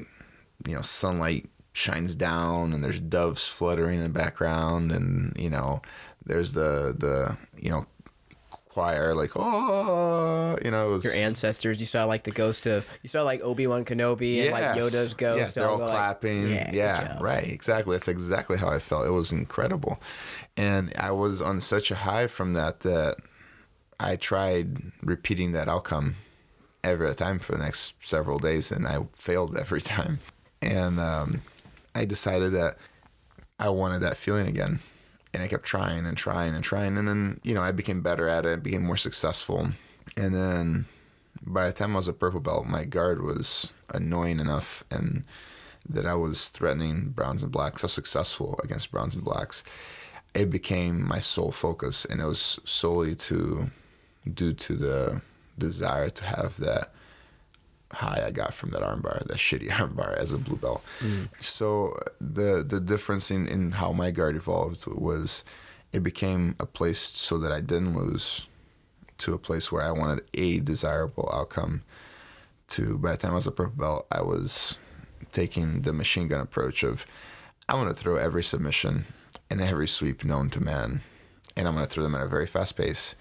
you 0.65 0.75
know, 0.75 0.81
sunlight 0.81 1.49
shines 1.73 2.15
down 2.15 2.71
and 2.71 2.83
there's 2.83 2.99
doves 2.99 3.47
fluttering 3.47 3.97
in 3.97 4.03
the 4.03 4.09
background, 4.09 4.91
and 4.91 5.35
you 5.37 5.49
know, 5.49 5.81
there's 6.25 6.53
the 6.53 6.95
the 6.97 7.35
you 7.61 7.69
know 7.69 7.85
choir 8.73 9.13
like 9.13 9.31
oh 9.35 10.57
you 10.63 10.71
know 10.71 10.87
it 10.87 10.89
was 10.89 11.03
Your 11.03 11.13
ancestors. 11.13 11.79
You 11.79 11.85
saw 11.85 12.05
like 12.05 12.23
the 12.23 12.31
ghost 12.31 12.65
of. 12.65 12.85
You 13.03 13.09
saw 13.09 13.23
like 13.23 13.41
Obi 13.41 13.67
Wan 13.67 13.85
Kenobi 13.85 14.43
and 14.43 14.51
like 14.51 14.63
Yoda's 14.81 15.13
ghost. 15.13 15.55
Yeah, 15.55 15.61
they're 15.61 15.69
all 15.69 15.77
like, 15.77 15.89
clapping. 15.89 16.49
yeah, 16.49 16.71
yeah, 16.73 17.17
right. 17.21 17.45
Exactly. 17.45 17.95
That's 17.95 18.07
exactly 18.07 18.57
how 18.57 18.69
I 18.69 18.79
felt. 18.79 19.05
It 19.05 19.11
was 19.11 19.31
incredible, 19.31 20.01
and 20.57 20.91
I 20.97 21.11
was 21.11 21.41
on 21.41 21.61
such 21.61 21.91
a 21.91 21.95
high 21.95 22.27
from 22.27 22.53
that 22.53 22.81
that 22.81 23.17
I 23.99 24.15
tried 24.15 24.91
repeating 25.01 25.51
that 25.51 25.67
outcome 25.67 26.15
every 26.83 27.13
time 27.15 27.39
for 27.39 27.53
the 27.53 27.63
next 27.63 27.95
several 28.01 28.39
days, 28.39 28.71
and 28.71 28.87
I 28.87 28.99
failed 29.13 29.57
every 29.57 29.81
time. 29.81 30.19
And 30.61 30.99
um, 30.99 31.41
I 31.93 32.05
decided 32.05 32.53
that 32.53 32.77
I 33.59 33.69
wanted 33.69 34.01
that 34.01 34.17
feeling 34.17 34.47
again. 34.47 34.79
And 35.33 35.41
I 35.41 35.47
kept 35.47 35.65
trying 35.65 36.05
and 36.05 36.15
trying 36.15 36.53
and 36.53 36.63
trying. 36.63 36.97
And 36.97 37.07
then, 37.07 37.39
you 37.43 37.53
know, 37.53 37.61
I 37.61 37.71
became 37.71 38.01
better 38.01 38.27
at 38.27 38.45
it, 38.45 38.63
became 38.63 38.85
more 38.85 38.97
successful. 38.97 39.69
And 40.15 40.35
then 40.35 40.85
by 41.41 41.67
the 41.67 41.73
time 41.73 41.93
I 41.93 41.97
was 41.97 42.07
a 42.07 42.13
purple 42.13 42.39
belt, 42.39 42.65
my 42.65 42.83
guard 42.83 43.23
was 43.23 43.69
annoying 43.93 44.39
enough 44.39 44.83
and 44.91 45.23
that 45.87 46.05
I 46.05 46.15
was 46.15 46.49
threatening 46.49 47.09
browns 47.09 47.43
and 47.43 47.51
blacks, 47.51 47.81
so 47.81 47.87
successful 47.87 48.59
against 48.63 48.91
browns 48.91 49.15
and 49.15 49.23
blacks. 49.23 49.63
It 50.33 50.49
became 50.49 51.05
my 51.05 51.19
sole 51.19 51.51
focus, 51.51 52.05
and 52.05 52.21
it 52.21 52.25
was 52.25 52.59
solely 52.65 53.15
to 53.15 53.69
due 54.31 54.53
to 54.53 54.75
the 54.75 55.21
desire 55.57 56.09
to 56.09 56.23
have 56.23 56.57
that 56.57 56.93
high 57.93 58.23
I 58.25 58.31
got 58.31 58.53
from 58.53 58.71
that 58.71 58.81
armbar, 58.81 59.25
that 59.27 59.37
shitty 59.37 59.69
armbar 59.69 60.15
as 60.17 60.31
a 60.31 60.37
blue 60.37 60.57
belt. 60.57 60.83
Mm. 60.99 61.29
So 61.39 61.97
the 62.19 62.63
the 62.67 62.79
difference 62.79 63.31
in, 63.31 63.47
in 63.47 63.73
how 63.73 63.91
my 63.91 64.11
guard 64.11 64.35
evolved 64.35 64.85
was 64.87 65.43
it 65.91 66.03
became 66.03 66.55
a 66.59 66.65
place 66.65 66.99
so 66.99 67.37
that 67.37 67.51
I 67.51 67.61
didn't 67.61 67.95
lose 67.95 68.41
to 69.19 69.33
a 69.33 69.37
place 69.37 69.71
where 69.71 69.83
I 69.83 69.91
wanted 69.91 70.23
a 70.33 70.59
desirable 70.59 71.29
outcome 71.31 71.83
to 72.69 72.97
by 72.97 73.11
the 73.11 73.17
time 73.17 73.31
I 73.31 73.35
was 73.35 73.47
a 73.47 73.51
purple 73.51 73.77
belt, 73.77 74.07
I 74.11 74.21
was 74.21 74.77
taking 75.31 75.83
the 75.83 75.93
machine 75.93 76.27
gun 76.27 76.41
approach 76.41 76.83
of 76.83 77.05
I'm 77.69 77.77
gonna 77.77 77.93
throw 77.93 78.17
every 78.17 78.43
submission 78.43 79.05
and 79.49 79.61
every 79.61 79.87
sweep 79.87 80.23
known 80.23 80.49
to 80.51 80.59
man 80.59 81.01
and 81.55 81.67
I'm 81.67 81.75
gonna 81.75 81.85
throw 81.85 82.03
them 82.03 82.15
at 82.15 82.21
a 82.21 82.27
very 82.27 82.47
fast 82.47 82.75
pace. 82.75 83.15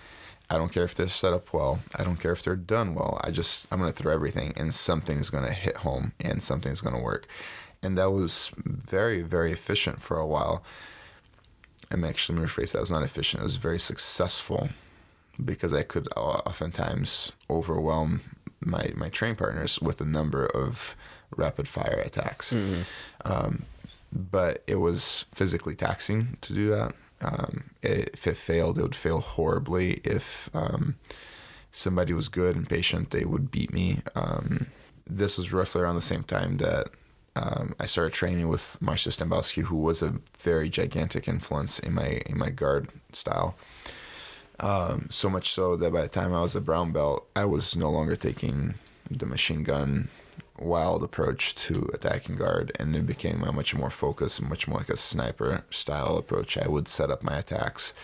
I 0.52 0.58
don't 0.58 0.70
care 0.70 0.84
if 0.84 0.94
they're 0.94 1.08
set 1.08 1.32
up 1.32 1.54
well. 1.54 1.80
I 1.96 2.04
don't 2.04 2.20
care 2.20 2.32
if 2.32 2.42
they're 2.42 2.56
done 2.56 2.94
well. 2.94 3.18
I 3.24 3.30
just 3.30 3.66
I'm 3.72 3.78
gonna 3.80 3.90
throw 3.90 4.12
everything 4.12 4.52
and 4.56 4.74
something's 4.74 5.30
gonna 5.30 5.52
hit 5.52 5.78
home 5.78 6.12
and 6.20 6.42
something's 6.42 6.82
gonna 6.82 7.00
work. 7.00 7.26
And 7.82 7.96
that 7.96 8.10
was 8.12 8.50
very, 8.56 9.22
very 9.22 9.50
efficient 9.50 10.02
for 10.02 10.18
a 10.18 10.26
while. 10.26 10.62
I'm 11.90 12.04
actually 12.04 12.38
let 12.38 12.42
me 12.42 12.48
rephrase 12.48 12.72
that. 12.72 12.78
It 12.78 12.82
was 12.82 12.90
not 12.90 13.02
efficient. 13.02 13.40
It 13.40 13.44
was 13.44 13.56
very 13.56 13.78
successful 13.78 14.68
because 15.42 15.72
I 15.72 15.82
could 15.84 16.06
oftentimes 16.16 17.32
overwhelm 17.48 18.20
my 18.60 18.90
my 18.94 19.08
train 19.08 19.34
partners 19.36 19.80
with 19.80 20.02
a 20.02 20.04
number 20.04 20.44
of 20.46 20.94
rapid 21.34 21.66
fire 21.66 22.02
attacks. 22.04 22.52
Um, 23.24 23.64
but 24.12 24.62
it 24.66 24.74
was 24.76 25.24
physically 25.34 25.74
taxing 25.74 26.36
to 26.42 26.52
do 26.52 26.68
that. 26.68 26.94
Um, 27.22 27.70
if 27.82 28.26
it 28.26 28.36
failed, 28.36 28.78
it 28.78 28.82
would 28.82 28.94
fail 28.94 29.20
horribly. 29.20 30.00
If 30.04 30.50
um, 30.54 30.96
somebody 31.70 32.12
was 32.12 32.28
good 32.28 32.56
and 32.56 32.68
patient, 32.68 33.10
they 33.10 33.24
would 33.24 33.50
beat 33.50 33.72
me. 33.72 34.02
Um, 34.14 34.66
this 35.06 35.38
was 35.38 35.52
roughly 35.52 35.82
around 35.82 35.94
the 35.94 36.02
same 36.02 36.24
time 36.24 36.58
that 36.58 36.88
um, 37.34 37.74
I 37.80 37.86
started 37.86 38.12
training 38.12 38.48
with 38.48 38.76
Marcio 38.82 39.10
Stambowsky, 39.10 39.62
who 39.62 39.76
was 39.76 40.02
a 40.02 40.14
very 40.38 40.68
gigantic 40.68 41.28
influence 41.28 41.78
in 41.78 41.94
my 41.94 42.20
in 42.26 42.36
my 42.36 42.50
guard 42.50 42.90
style. 43.12 43.54
Um, 44.60 45.08
so 45.10 45.30
much 45.30 45.52
so 45.52 45.76
that 45.76 45.92
by 45.92 46.02
the 46.02 46.08
time 46.08 46.32
I 46.32 46.42
was 46.42 46.54
a 46.54 46.60
brown 46.60 46.92
belt, 46.92 47.26
I 47.34 47.46
was 47.46 47.74
no 47.74 47.90
longer 47.90 48.16
taking 48.16 48.74
the 49.10 49.26
machine 49.26 49.62
gun 49.62 50.08
wild 50.58 51.02
approach 51.02 51.54
to 51.54 51.88
attacking 51.92 52.36
guard, 52.36 52.72
and 52.78 52.94
it 52.94 53.06
became 53.06 53.42
a 53.42 53.52
much 53.52 53.74
more 53.74 53.90
focused, 53.90 54.42
much 54.42 54.68
more 54.68 54.78
like 54.78 54.88
a 54.88 54.96
sniper 54.96 55.64
style 55.70 56.16
approach. 56.16 56.56
I 56.58 56.68
would 56.68 56.88
set 56.88 57.10
up 57.10 57.22
my 57.22 57.38
attacks, 57.38 57.94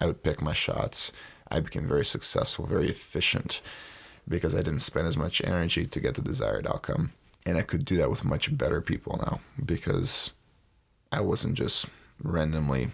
I 0.00 0.06
would 0.06 0.22
pick 0.22 0.40
my 0.40 0.52
shots. 0.52 1.12
I 1.48 1.60
became 1.60 1.86
very 1.86 2.04
successful, 2.04 2.66
very 2.66 2.88
efficient, 2.88 3.60
because 4.28 4.54
I 4.54 4.62
didn't 4.62 4.80
spend 4.80 5.06
as 5.06 5.16
much 5.16 5.42
energy 5.44 5.86
to 5.86 6.00
get 6.00 6.14
the 6.14 6.22
desired 6.22 6.66
outcome, 6.66 7.12
and 7.46 7.58
I 7.58 7.62
could 7.62 7.84
do 7.84 7.96
that 7.98 8.10
with 8.10 8.24
much 8.24 8.56
better 8.56 8.80
people 8.80 9.18
now 9.18 9.40
because 9.64 10.32
I 11.12 11.20
wasn't 11.20 11.54
just 11.54 11.86
randomly 12.22 12.90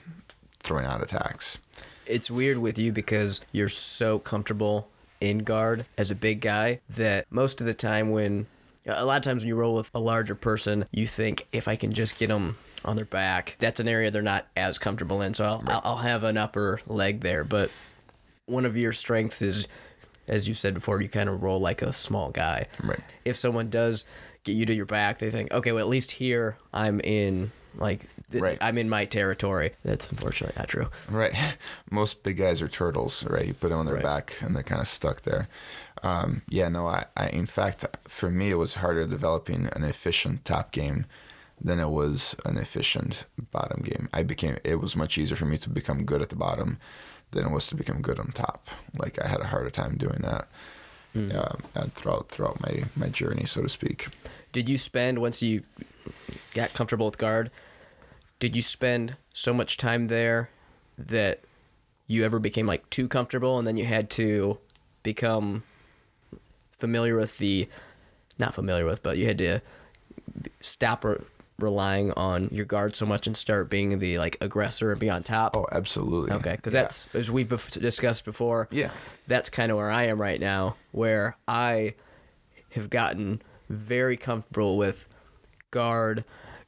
throwing 0.59 0.85
out 0.85 1.03
attacks. 1.03 1.59
It's 2.07 2.31
weird 2.31 2.59
with 2.59 2.77
you 2.79 2.93
because 2.93 3.41
you're 3.53 3.69
so 3.69 4.19
comfortable 4.19 4.89
in 5.21 5.39
guard 5.39 5.87
as 5.97 6.11
a 6.11 6.15
big 6.15 6.41
guy 6.41 6.81
that 6.89 7.27
most 7.31 7.61
of 7.61 7.67
the 7.67 7.75
time 7.75 8.11
when 8.11 8.47
a 8.87 9.05
lot 9.05 9.19
of 9.19 9.23
times 9.23 9.43
when 9.43 9.49
you 9.49 9.57
roll 9.57 9.75
with 9.75 9.91
a 9.95 10.01
larger 10.01 10.35
person, 10.35 10.87
you 10.91 11.07
think 11.07 11.47
if 11.53 11.69
I 11.69 11.77
can 11.77 11.93
just 11.93 12.19
get 12.19 12.29
them 12.29 12.57
on 12.85 12.97
their 12.97 13.05
back, 13.05 13.57
that's 13.59 13.81
an 13.81 13.89
area 13.89 14.11
they're 14.11 14.23
not 14.23 14.47
as 14.57 14.79
comfortable 14.79 15.23
in. 15.23 15.35
So 15.35 15.45
I'll, 15.45 15.63
I'll, 15.67 15.81
I'll 15.85 15.97
have 15.99 16.25
an 16.25 16.37
upper 16.37 16.81
leg 16.87 17.21
there. 17.21 17.45
But 17.45 17.71
one 18.47 18.65
of 18.65 18.77
your 18.77 18.93
strengths 18.93 19.43
is, 19.43 19.69
as 20.29 20.49
you 20.49 20.55
said 20.55 20.75
before, 20.75 21.01
you 21.01 21.09
kind 21.09 21.29
of 21.29 21.43
roll 21.43 21.61
like 21.61 21.83
a 21.83 21.93
small 21.93 22.31
guy. 22.31 22.67
Right. 22.83 23.01
If 23.25 23.37
someone 23.37 23.69
does 23.71 24.05
get 24.45 24.53
you 24.53 24.65
to 24.67 24.75
your 24.75 24.87
back, 24.87 25.19
they 25.19 25.31
think, 25.31 25.53
okay, 25.53 25.73
well 25.73 25.85
at 25.85 25.89
least 25.89 26.13
here 26.13 26.57
I'm 26.73 27.01
in 27.01 27.53
like 27.77 28.07
th- 28.31 28.43
Right. 28.43 28.59
I'm 28.61 28.79
in 28.79 28.89
my 28.89 29.05
territory. 29.05 29.73
That's 29.85 30.11
unfortunately 30.11 30.55
not 30.59 30.69
true. 30.69 30.89
Right. 31.11 31.35
Most 31.91 32.23
big 32.23 32.37
guys 32.39 32.61
are 32.63 32.69
turtles, 32.69 33.25
right? 33.27 33.47
You 33.47 33.55
put 33.55 33.71
them 33.71 33.79
on 33.79 33.87
their 33.87 33.97
Right. 33.97 34.05
back 34.05 34.37
and 34.41 34.55
they're 34.55 34.63
kind 34.63 34.81
of 34.81 34.89
stuck 34.89 35.23
there. 35.23 35.49
Um, 36.03 36.43
yeah, 36.49 36.69
no, 36.69 36.87
I, 36.87 37.05
I, 37.17 37.29
in 37.29 37.47
fact, 37.47 37.85
for 38.09 38.31
me, 38.31 38.51
it 38.51 38.55
was 38.55 38.75
harder 38.75 39.07
developing 39.07 39.69
an 39.73 39.85
efficient 39.85 40.45
top 40.45 40.73
game 40.73 41.05
than 41.61 41.79
it 41.79 41.91
was 41.91 42.35
an 42.47 42.57
efficient 42.57 43.25
bottom 43.51 43.83
game. 43.83 44.09
I 44.15 44.23
became, 44.23 44.57
it 44.65 44.77
was 44.81 44.97
much 44.97 45.19
easier 45.19 45.37
for 45.37 45.45
me 45.45 45.59
to 45.59 45.69
become 45.69 46.05
good 46.07 46.23
at 46.23 46.31
the 46.31 46.37
bottom 46.37 46.79
than 47.33 47.45
it 47.47 47.51
was 47.53 47.67
to 47.69 47.75
become 47.77 48.01
good 48.01 48.19
on 48.19 48.33
top. 48.33 48.69
Like 48.97 49.23
I 49.23 49.29
had 49.29 49.41
a 49.41 49.47
harder 49.49 49.69
time 49.71 49.97
doing 49.99 50.21
that. 50.23 50.49
um, 51.15 51.59
and 51.75 51.93
throughout 51.95 52.29
throughout 52.29 52.61
my 52.61 52.85
my 52.97 53.09
journey, 53.09 53.45
so 53.45 53.63
to 53.63 53.69
speak. 53.69 54.09
Did 54.53 54.69
you 54.69 54.79
spend 54.79 55.19
once 55.19 55.43
you 55.43 55.63
got 56.55 56.73
comfortable 56.75 57.07
with 57.07 57.19
guard? 57.19 57.51
Did 58.39 58.57
you 58.57 58.63
spend 58.63 59.17
so 59.33 59.53
much 59.53 59.77
time 59.77 60.07
there 60.09 60.51
that 60.99 61.41
you 62.07 62.25
ever 62.25 62.39
became 62.39 62.67
like 62.67 62.89
too 62.91 63.07
comfortable, 63.09 63.59
and 63.59 63.67
then 63.67 63.77
you 63.77 63.85
had 63.85 64.11
to 64.11 64.59
become 65.03 65.63
familiar 66.79 67.17
with 67.17 67.39
the, 67.39 67.69
not 68.39 68.55
familiar 68.55 68.85
with, 68.85 69.03
but 69.03 69.17
you 69.19 69.27
had 69.27 69.39
to 69.39 69.61
stop 70.61 71.05
re- 71.05 71.17
relying 71.59 72.11
on 72.13 72.49
your 72.51 72.65
guard 72.65 72.97
so 72.97 73.05
much 73.05 73.27
and 73.27 73.37
start 73.37 73.69
being 73.69 73.99
the 73.99 74.19
like 74.19 74.37
aggressor 74.41 74.91
and 74.91 75.01
be 75.01 75.11
on 75.11 75.23
top? 75.23 75.57
Oh, 75.57 75.67
absolutely. 75.71 76.33
Okay, 76.33 76.57
because 76.57 76.73
Yeah. 76.75 76.83
that's 76.83 77.07
as 77.15 77.31
we've 77.31 77.49
bef- 77.49 77.79
discussed 77.81 78.25
before. 78.25 78.67
Yeah. 78.71 78.91
that's 79.27 79.51
kind 79.51 79.71
of 79.71 79.77
where 79.79 79.91
I 79.91 80.05
am 80.05 80.21
right 80.21 80.41
now, 80.41 80.77
where 80.93 81.37
I 81.47 81.95
have 82.73 82.89
gotten 82.89 83.43
very 83.69 84.17
comfortable 84.17 84.79
with 84.79 85.07
guard, 85.71 86.25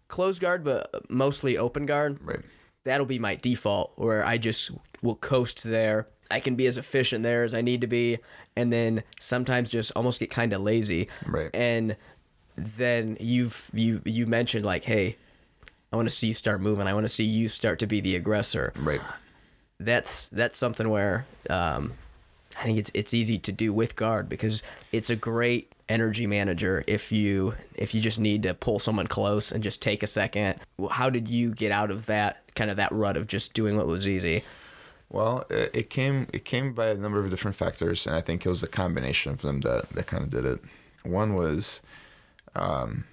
closed 0.08 0.40
guard, 0.40 0.64
but 0.64 1.08
mostly 1.10 1.56
open 1.58 1.86
guard. 1.86 2.18
right. 2.24 2.40
That'll 2.84 3.06
be 3.06 3.18
my 3.20 3.36
default, 3.36 3.92
where 3.96 4.24
I 4.24 4.38
just 4.38 4.72
will 5.02 5.14
coast 5.14 5.62
there. 5.62 6.08
I 6.32 6.40
can 6.40 6.56
be 6.56 6.66
as 6.66 6.76
efficient 6.78 7.22
there 7.22 7.44
as 7.44 7.54
I 7.54 7.60
need 7.60 7.80
to 7.82 7.86
be, 7.86 8.18
and 8.56 8.72
then 8.72 9.04
sometimes 9.20 9.70
just 9.70 9.92
almost 9.94 10.18
get 10.18 10.30
kind 10.30 10.52
of 10.52 10.62
lazy. 10.62 11.08
Right. 11.26 11.50
And 11.54 11.96
then 12.56 13.16
you've 13.20 13.70
you 13.72 14.02
you 14.04 14.26
mentioned 14.26 14.64
like, 14.64 14.82
hey, 14.82 15.16
I 15.92 15.96
want 15.96 16.08
to 16.08 16.14
see 16.14 16.26
you 16.28 16.34
start 16.34 16.60
moving. 16.60 16.86
I 16.88 16.94
want 16.94 17.04
to 17.04 17.08
see 17.08 17.24
you 17.24 17.48
start 17.48 17.78
to 17.80 17.86
be 17.86 18.00
the 18.00 18.16
aggressor 18.16 18.72
Right. 18.76 19.00
that's 19.78 20.28
that's 20.30 20.58
something 20.58 20.88
where 20.88 21.24
um, 21.50 21.92
I 22.58 22.64
think 22.64 22.78
it's 22.78 22.90
it's 22.94 23.14
easy 23.14 23.38
to 23.38 23.52
do 23.52 23.72
with 23.72 23.94
guard 23.94 24.28
because 24.28 24.62
it's 24.90 25.10
a 25.10 25.16
great 25.16 25.72
energy 25.88 26.26
manager 26.26 26.84
if 26.86 27.12
you 27.12 27.54
if 27.74 27.94
you 27.94 28.00
just 28.00 28.18
need 28.18 28.42
to 28.44 28.54
pull 28.54 28.78
someone 28.78 29.06
close 29.06 29.52
and 29.52 29.62
just 29.62 29.82
take 29.82 30.02
a 30.02 30.06
second. 30.06 30.58
How 30.90 31.10
did 31.10 31.28
you 31.28 31.52
get 31.54 31.72
out 31.72 31.90
of 31.90 32.06
that 32.06 32.42
kind 32.54 32.70
of 32.70 32.76
that 32.76 32.92
rut 32.92 33.16
of 33.16 33.26
just 33.26 33.54
doing 33.54 33.76
what 33.76 33.86
was 33.86 34.06
easy? 34.06 34.44
Well, 35.10 35.44
it, 35.50 35.90
came 35.90 36.26
it 36.32 36.46
came 36.46 36.72
by 36.72 36.86
a 36.86 36.94
number 36.94 37.18
of 37.20 37.28
different 37.28 37.54
factors, 37.56 38.06
and 38.06 38.16
I 38.16 38.22
think 38.22 38.46
it 38.46 38.48
was 38.48 38.62
a 38.62 38.66
combination 38.66 39.30
of 39.30 39.42
them 39.42 39.60
that 39.60 39.90
that 39.90 40.06
kind 40.06 40.24
of 40.24 40.30
did 40.30 40.46
it. 40.46 40.60
One 41.02 41.34
was 41.34 41.82
um, 42.54 43.04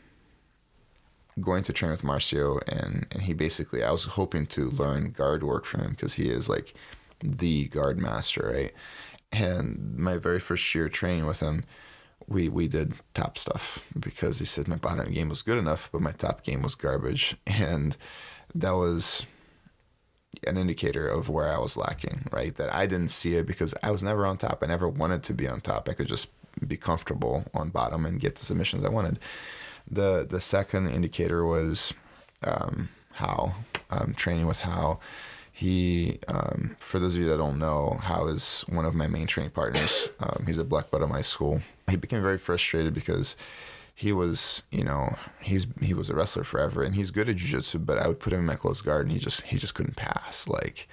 going 1.42 1.64
to 1.64 1.74
train 1.74 1.92
with 1.92 2.04
Marcio, 2.04 2.62
and 2.70 3.06
and 3.12 3.24
he 3.24 3.34
basically 3.34 3.84
I 3.84 3.92
was 3.92 4.06
hoping 4.06 4.46
to 4.48 4.70
learn 4.70 5.12
guard 5.12 5.44
work 5.44 5.66
from 5.66 5.82
him 5.82 5.92
because 5.92 6.14
he 6.14 6.30
is 6.30 6.48
like 6.48 6.74
the 7.20 7.68
guard 7.68 8.00
master, 8.00 8.50
right? 8.54 8.74
And 9.32 9.98
my 9.98 10.18
very 10.18 10.40
first 10.40 10.74
year 10.74 10.88
training 10.88 11.26
with 11.26 11.42
him, 11.42 11.66
we 12.30 12.48
we 12.48 12.68
did 12.68 12.94
top 13.14 13.38
stuff 13.38 13.84
because 14.00 14.40
he 14.40 14.46
said 14.46 14.68
my 14.68 14.76
bottom 14.76 15.12
game 15.12 15.30
was 15.30 15.42
good 15.42 15.58
enough, 15.58 15.90
but 15.92 16.02
my 16.02 16.12
top 16.12 16.44
game 16.44 16.62
was 16.62 16.76
garbage, 16.76 17.36
and 17.48 17.98
that 18.54 18.72
was 18.72 19.26
an 20.46 20.58
indicator 20.58 21.08
of 21.08 21.28
where 21.28 21.50
I 21.50 21.58
was 21.58 21.76
lacking, 21.76 22.28
right? 22.32 22.56
That 22.56 22.74
I 22.74 22.86
didn't 22.86 23.10
see 23.10 23.36
it 23.36 23.48
because 23.48 23.74
I 23.82 23.92
was 23.92 24.04
never 24.04 24.26
on 24.26 24.38
top. 24.38 24.60
I 24.62 24.68
never 24.68 24.88
wanted 24.88 25.24
to 25.24 25.34
be 25.34 25.48
on 25.48 25.60
top. 25.60 25.90
I 25.90 25.94
could 25.94 26.08
just 26.08 26.30
be 26.66 26.78
comfortable 26.78 27.46
on 27.54 27.70
bottom 27.70 28.06
and 28.06 28.20
get 28.20 28.36
the 28.36 28.46
submissions 28.46 28.86
I 28.86 28.90
wanted. 28.90 29.20
The 29.90 30.26
the 30.30 30.40
second 30.40 30.90
indicator 30.90 31.46
was 31.46 31.94
um, 32.44 32.90
how 33.14 33.54
um, 33.90 34.14
training 34.14 34.46
with 34.46 34.60
how 34.60 35.00
he 35.52 36.20
um, 36.28 36.76
for 36.80 37.00
those 37.00 37.16
of 37.16 37.22
you 37.22 37.28
that 37.28 37.38
don't 37.38 37.60
know 37.60 38.00
how 38.02 38.28
is 38.28 38.64
one 38.70 38.86
of 38.86 38.96
my 38.96 39.08
main 39.08 39.28
training 39.28 39.52
partners 39.52 40.10
um, 40.22 40.46
he's 40.46 40.58
a 40.58 40.64
black 40.64 40.90
belt 40.90 41.04
at 41.04 41.10
my 41.10 41.22
school 41.22 41.60
he 41.90 41.98
became 41.98 42.22
very 42.22 42.38
frustrated 42.38 42.94
because 42.94 43.36
he 43.94 44.14
was 44.14 44.64
you 44.72 44.84
know 44.84 45.16
he's 45.42 45.68
he 45.82 45.94
was 45.94 46.10
a 46.10 46.16
wrestler 46.16 46.44
forever 46.44 46.84
and 46.84 46.96
he's 46.96 47.12
good 47.12 47.28
at 47.28 47.36
jiu-jitsu 47.36 47.78
but 47.80 47.98
i 47.98 48.08
would 48.08 48.20
put 48.20 48.32
him 48.32 48.40
in 48.40 48.46
my 48.46 48.56
close 48.56 48.82
guard 48.82 49.06
and 49.06 49.12
he 49.12 49.20
just 49.20 49.42
he 49.44 49.58
just 49.58 49.74
couldn't 49.74 49.98
pass 49.98 50.48
like 50.48 50.88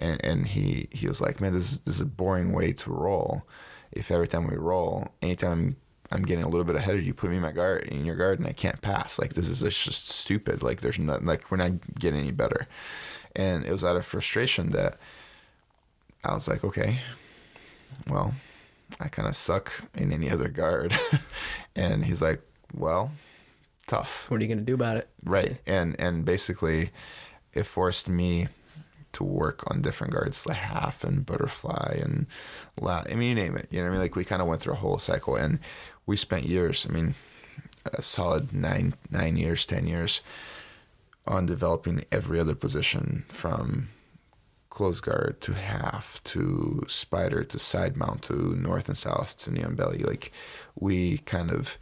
and 0.00 0.24
and 0.24 0.48
he 0.48 0.88
he 0.90 1.08
was 1.08 1.20
like 1.20 1.40
man 1.40 1.52
this 1.52 1.72
is, 1.72 1.78
this 1.80 1.94
is 1.96 2.00
a 2.00 2.06
boring 2.06 2.52
way 2.52 2.72
to 2.72 2.90
roll. 2.90 3.42
If 3.92 4.10
every 4.10 4.28
time 4.28 4.46
we 4.46 4.56
roll 4.56 5.08
anytime 5.22 5.76
i'm 6.12 6.22
getting 6.22 6.44
a 6.44 6.48
little 6.48 6.64
bit 6.64 6.76
ahead 6.76 6.94
of 6.94 7.04
you 7.04 7.12
put 7.12 7.30
me 7.30 7.36
in 7.36 7.42
my 7.42 7.52
guard 7.52 7.84
in 7.84 8.04
your 8.04 8.16
guard 8.16 8.38
and 8.38 8.48
i 8.48 8.52
can't 8.52 8.82
pass. 8.82 9.18
Like 9.18 9.34
this 9.34 9.48
is 9.48 9.60
just 9.60 10.08
stupid. 10.08 10.62
Like 10.62 10.80
there's 10.80 10.98
not 10.98 11.24
like 11.24 11.50
we're 11.50 11.56
not 11.56 11.98
getting 11.98 12.20
any 12.20 12.32
better. 12.32 12.68
And 13.34 13.64
it 13.64 13.72
was 13.72 13.84
out 13.84 13.96
of 13.96 14.06
frustration 14.06 14.70
that 14.70 14.98
i 16.24 16.34
was 16.34 16.48
like 16.48 16.64
okay 16.64 16.98
well 18.08 18.34
I 19.00 19.08
kind 19.08 19.28
of 19.28 19.36
suck 19.36 19.72
in 19.94 20.12
any 20.12 20.30
other 20.30 20.48
guard. 20.48 20.94
and 21.76 22.04
he's 22.04 22.22
like, 22.22 22.40
well, 22.74 23.12
tough. 23.86 24.30
What 24.30 24.40
are 24.40 24.44
you 24.44 24.48
gonna 24.48 24.62
do 24.62 24.74
about 24.74 24.96
it? 24.96 25.08
Right. 25.24 25.58
And, 25.66 25.98
and 25.98 26.24
basically 26.24 26.90
it 27.52 27.64
forced 27.64 28.08
me 28.08 28.48
to 29.12 29.24
work 29.24 29.64
on 29.70 29.80
different 29.80 30.12
guards, 30.12 30.46
like 30.46 30.58
half 30.58 31.02
and 31.02 31.24
butterfly 31.24 31.98
and 32.02 32.26
la, 32.78 33.02
I 33.10 33.14
mean, 33.14 33.30
you 33.30 33.34
name 33.34 33.56
it, 33.56 33.66
you 33.70 33.78
know 33.78 33.84
what 33.84 33.88
I 33.88 33.92
mean? 33.92 34.00
Like 34.00 34.16
we 34.16 34.24
kind 34.24 34.42
of 34.42 34.48
went 34.48 34.60
through 34.60 34.74
a 34.74 34.76
whole 34.76 34.98
cycle 34.98 35.36
and 35.36 35.58
we 36.04 36.16
spent 36.16 36.44
years, 36.44 36.86
I 36.88 36.92
mean, 36.92 37.14
a 37.86 38.02
solid 38.02 38.52
nine, 38.52 38.94
nine 39.10 39.36
years, 39.36 39.64
10 39.64 39.86
years 39.86 40.20
on 41.26 41.46
developing 41.46 42.04
every 42.12 42.38
other 42.38 42.54
position 42.54 43.24
from 43.28 43.88
close 44.76 45.00
guard 45.00 45.40
to 45.40 45.54
half 45.54 46.22
to 46.22 46.84
spider 46.86 47.42
to 47.42 47.58
side 47.58 47.96
mount 47.96 48.20
to 48.20 48.34
north 48.56 48.90
and 48.90 48.98
south 48.98 49.34
to 49.38 49.50
knee 49.50 49.62
on 49.62 49.74
belly. 49.74 50.00
Like 50.00 50.30
we 50.78 51.18
kind 51.24 51.50
of 51.50 51.78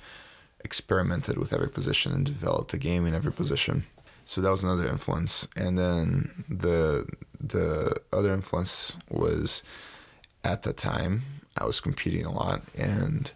experimented 0.61 1.37
with 1.37 1.53
every 1.53 1.69
position 1.69 2.13
and 2.13 2.25
developed 2.25 2.73
a 2.73 2.79
game 2.79 3.05
in 3.05 3.13
every 3.13 3.33
position. 3.33 3.85
So 4.27 4.41
that 4.41 4.51
was 4.53 4.63
another 4.63 4.87
influence. 4.87 5.49
And 5.57 5.77
then 5.77 6.45
the 6.49 7.09
the 7.41 7.97
other 8.13 8.33
influence 8.33 8.97
was 9.11 9.65
at 10.45 10.63
the 10.63 10.73
time 10.73 11.23
i 11.57 11.65
was 11.65 11.81
competing 11.81 12.25
a 12.25 12.33
lot. 12.33 12.63
And 12.79 13.33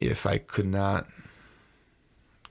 if 0.00 0.26
i 0.26 0.38
could 0.38 0.66
not 0.66 1.06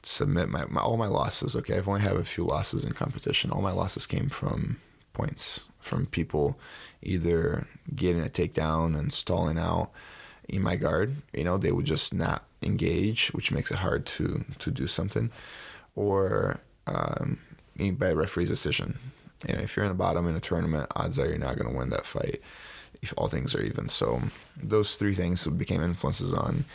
submit 0.02 0.48
my, 0.48 0.64
my 0.70 0.80
all 0.80 0.96
my 0.96 1.08
losses 1.08 1.54
okay 1.58 1.76
i've 1.76 1.90
only 1.90 2.00
have 2.00 2.16
a 2.16 2.24
few 2.24 2.46
losses 2.46 2.86
in 2.86 2.94
competition. 2.94 3.52
All 3.52 3.62
my 3.62 3.74
losses 3.74 4.06
came 4.06 4.30
from 4.30 4.78
points 5.18 5.62
from 5.80 6.06
people 6.06 6.60
either 7.02 7.68
getting 7.96 8.24
a 8.24 8.30
takedown 8.30 8.98
and 8.98 9.12
stalling 9.12 9.58
out 9.58 9.90
in 10.48 10.62
my 10.62 10.76
guard. 10.76 11.16
You 11.34 11.44
know, 11.44 11.58
they 11.58 11.72
would 11.72 11.86
just 11.86 12.14
not 12.14 12.44
engage, 12.62 13.30
which 13.30 13.52
makes 13.52 13.72
it 13.72 13.78
hard 13.78 14.06
to 14.18 14.46
to 14.60 14.72
do 14.72 14.88
something, 14.88 15.32
or 15.96 16.60
um, 16.86 17.40
by 17.78 18.12
referee's 18.12 18.50
decision. 18.50 18.98
You 19.48 19.56
know, 19.56 19.62
if 19.62 19.76
you're 19.76 19.86
in 19.86 19.92
the 19.92 19.96
bottom 19.96 20.28
in 20.28 20.36
a 20.36 20.40
tournament, 20.40 20.92
odds 20.96 21.20
are 21.20 21.28
you're 21.28 21.38
not 21.38 21.58
going 21.58 21.72
to 21.72 21.78
win 21.78 21.90
that 21.92 22.06
fight 22.06 22.42
if 23.02 23.14
all 23.16 23.28
things 23.28 23.54
are 23.54 23.62
even. 23.62 23.90
So 23.90 24.22
those 24.56 24.96
three 24.96 25.14
things 25.14 25.46
became 25.46 25.82
influences 25.84 26.34
on 26.34 26.66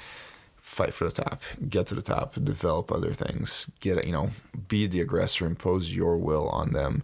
fight 0.59 0.95
for 0.95 1.05
the 1.05 1.23
top, 1.23 1.43
get 1.69 1.89
to 1.89 1.95
the 1.95 2.03
top, 2.03 2.35
develop 2.43 2.93
other 2.93 3.13
things, 3.13 3.71
get 3.81 4.07
you 4.07 4.13
know, 4.13 4.31
be 4.69 4.87
the 4.87 5.01
aggressor, 5.01 5.45
impose 5.45 5.93
your 5.93 6.17
will 6.17 6.49
on 6.49 6.73
them, 6.73 7.03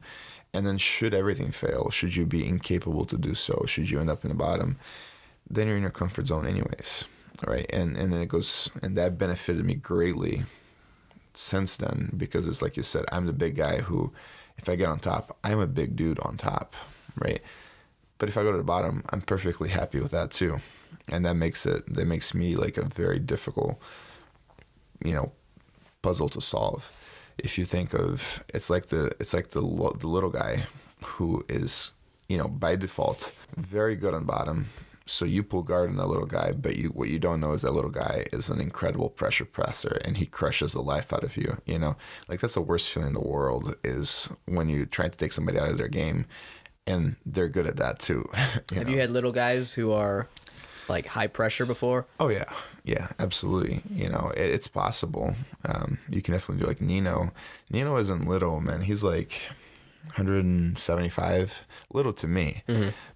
and 0.54 0.66
then 0.66 0.78
should 0.78 1.14
everything 1.14 1.50
fail, 1.50 1.90
should 1.90 2.16
you 2.16 2.26
be 2.26 2.46
incapable 2.46 3.04
to 3.06 3.18
do 3.18 3.34
so, 3.34 3.64
should 3.66 3.90
you 3.90 4.00
end 4.00 4.10
up 4.10 4.24
in 4.24 4.30
the 4.30 4.34
bottom, 4.34 4.78
then 5.48 5.66
you're 5.66 5.76
in 5.76 5.82
your 5.82 5.90
comfort 5.90 6.26
zone 6.26 6.46
anyways, 6.46 7.04
right? 7.46 7.66
And 7.70 7.96
and 7.96 8.12
then 8.12 8.20
it 8.20 8.28
goes, 8.28 8.70
and 8.82 8.96
that 8.96 9.18
benefited 9.18 9.64
me 9.64 9.74
greatly 9.74 10.44
since 11.34 11.76
then 11.76 12.12
because 12.16 12.48
it's 12.48 12.62
like 12.62 12.76
you 12.76 12.82
said, 12.82 13.04
I'm 13.12 13.26
the 13.26 13.32
big 13.32 13.56
guy 13.56 13.80
who, 13.80 14.12
if 14.56 14.68
I 14.68 14.76
get 14.76 14.88
on 14.88 14.98
top, 14.98 15.38
I'm 15.44 15.60
a 15.60 15.66
big 15.66 15.96
dude 15.96 16.18
on 16.20 16.36
top, 16.36 16.74
right? 17.16 17.42
But 18.18 18.28
if 18.28 18.36
I 18.36 18.42
go 18.42 18.50
to 18.50 18.58
the 18.58 18.64
bottom, 18.64 19.04
I'm 19.10 19.20
perfectly 19.22 19.68
happy 19.68 20.00
with 20.00 20.10
that 20.10 20.30
too, 20.30 20.58
and 21.08 21.24
that 21.24 21.34
makes 21.34 21.66
it 21.66 21.94
that 21.94 22.06
makes 22.06 22.34
me 22.34 22.56
like 22.56 22.76
a 22.76 22.84
very 22.84 23.18
difficult, 23.18 23.78
you 25.04 25.14
know, 25.14 25.32
puzzle 26.02 26.28
to 26.30 26.40
solve. 26.40 26.90
If 27.38 27.58
you 27.58 27.64
think 27.64 27.94
of 27.94 28.44
it's 28.52 28.70
like 28.70 28.86
the 28.86 29.14
it's 29.20 29.34
like 29.34 29.48
the 29.50 29.60
the 29.60 30.06
little 30.06 30.30
guy 30.30 30.66
who 31.02 31.44
is 31.48 31.92
you 32.28 32.36
know 32.36 32.48
by 32.48 32.76
default 32.76 33.32
very 33.56 33.96
good 33.96 34.14
on 34.14 34.24
bottom. 34.24 34.66
So 35.06 35.24
you 35.24 35.42
pull 35.42 35.62
guard 35.62 35.88
on 35.88 35.96
that 35.96 36.06
little 36.06 36.26
guy, 36.26 36.52
but 36.52 36.76
you 36.76 36.88
what 36.90 37.08
you 37.08 37.18
don't 37.18 37.40
know 37.40 37.52
is 37.52 37.62
that 37.62 37.72
little 37.72 37.90
guy 37.90 38.26
is 38.30 38.50
an 38.50 38.60
incredible 38.60 39.08
pressure 39.08 39.46
presser 39.46 39.98
and 40.04 40.18
he 40.18 40.26
crushes 40.26 40.74
the 40.74 40.82
life 40.82 41.14
out 41.14 41.24
of 41.24 41.36
you. 41.36 41.62
You 41.64 41.78
know, 41.78 41.96
like 42.28 42.40
that's 42.40 42.54
the 42.54 42.60
worst 42.60 42.90
feeling 42.90 43.08
in 43.08 43.14
the 43.14 43.20
world 43.20 43.74
is 43.82 44.28
when 44.44 44.68
you 44.68 44.84
try 44.84 45.08
to 45.08 45.16
take 45.16 45.32
somebody 45.32 45.58
out 45.58 45.70
of 45.70 45.78
their 45.78 45.88
game, 45.88 46.26
and 46.86 47.16
they're 47.24 47.48
good 47.48 47.66
at 47.66 47.76
that 47.76 48.00
too. 48.00 48.28
you 48.70 48.76
Have 48.76 48.86
know? 48.86 48.92
you 48.92 49.00
had 49.00 49.08
little 49.08 49.32
guys 49.32 49.72
who 49.72 49.92
are 49.92 50.28
like 50.88 51.06
high 51.06 51.26
pressure 51.26 51.66
before? 51.66 52.06
Oh 52.18 52.28
yeah, 52.28 52.52
yeah, 52.84 53.08
absolutely. 53.18 53.82
You 53.90 54.08
know, 54.08 54.32
it, 54.36 54.50
it's 54.50 54.68
possible. 54.68 55.34
Um, 55.64 55.98
you 56.08 56.22
can 56.22 56.34
definitely 56.34 56.62
do 56.62 56.68
like 56.68 56.80
Nino. 56.80 57.32
Nino 57.70 57.96
isn't 57.96 58.26
little, 58.28 58.60
man. 58.60 58.82
He's 58.82 59.04
like 59.04 59.42
175, 60.16 61.64
little 61.92 62.12
to 62.14 62.26
me, 62.26 62.62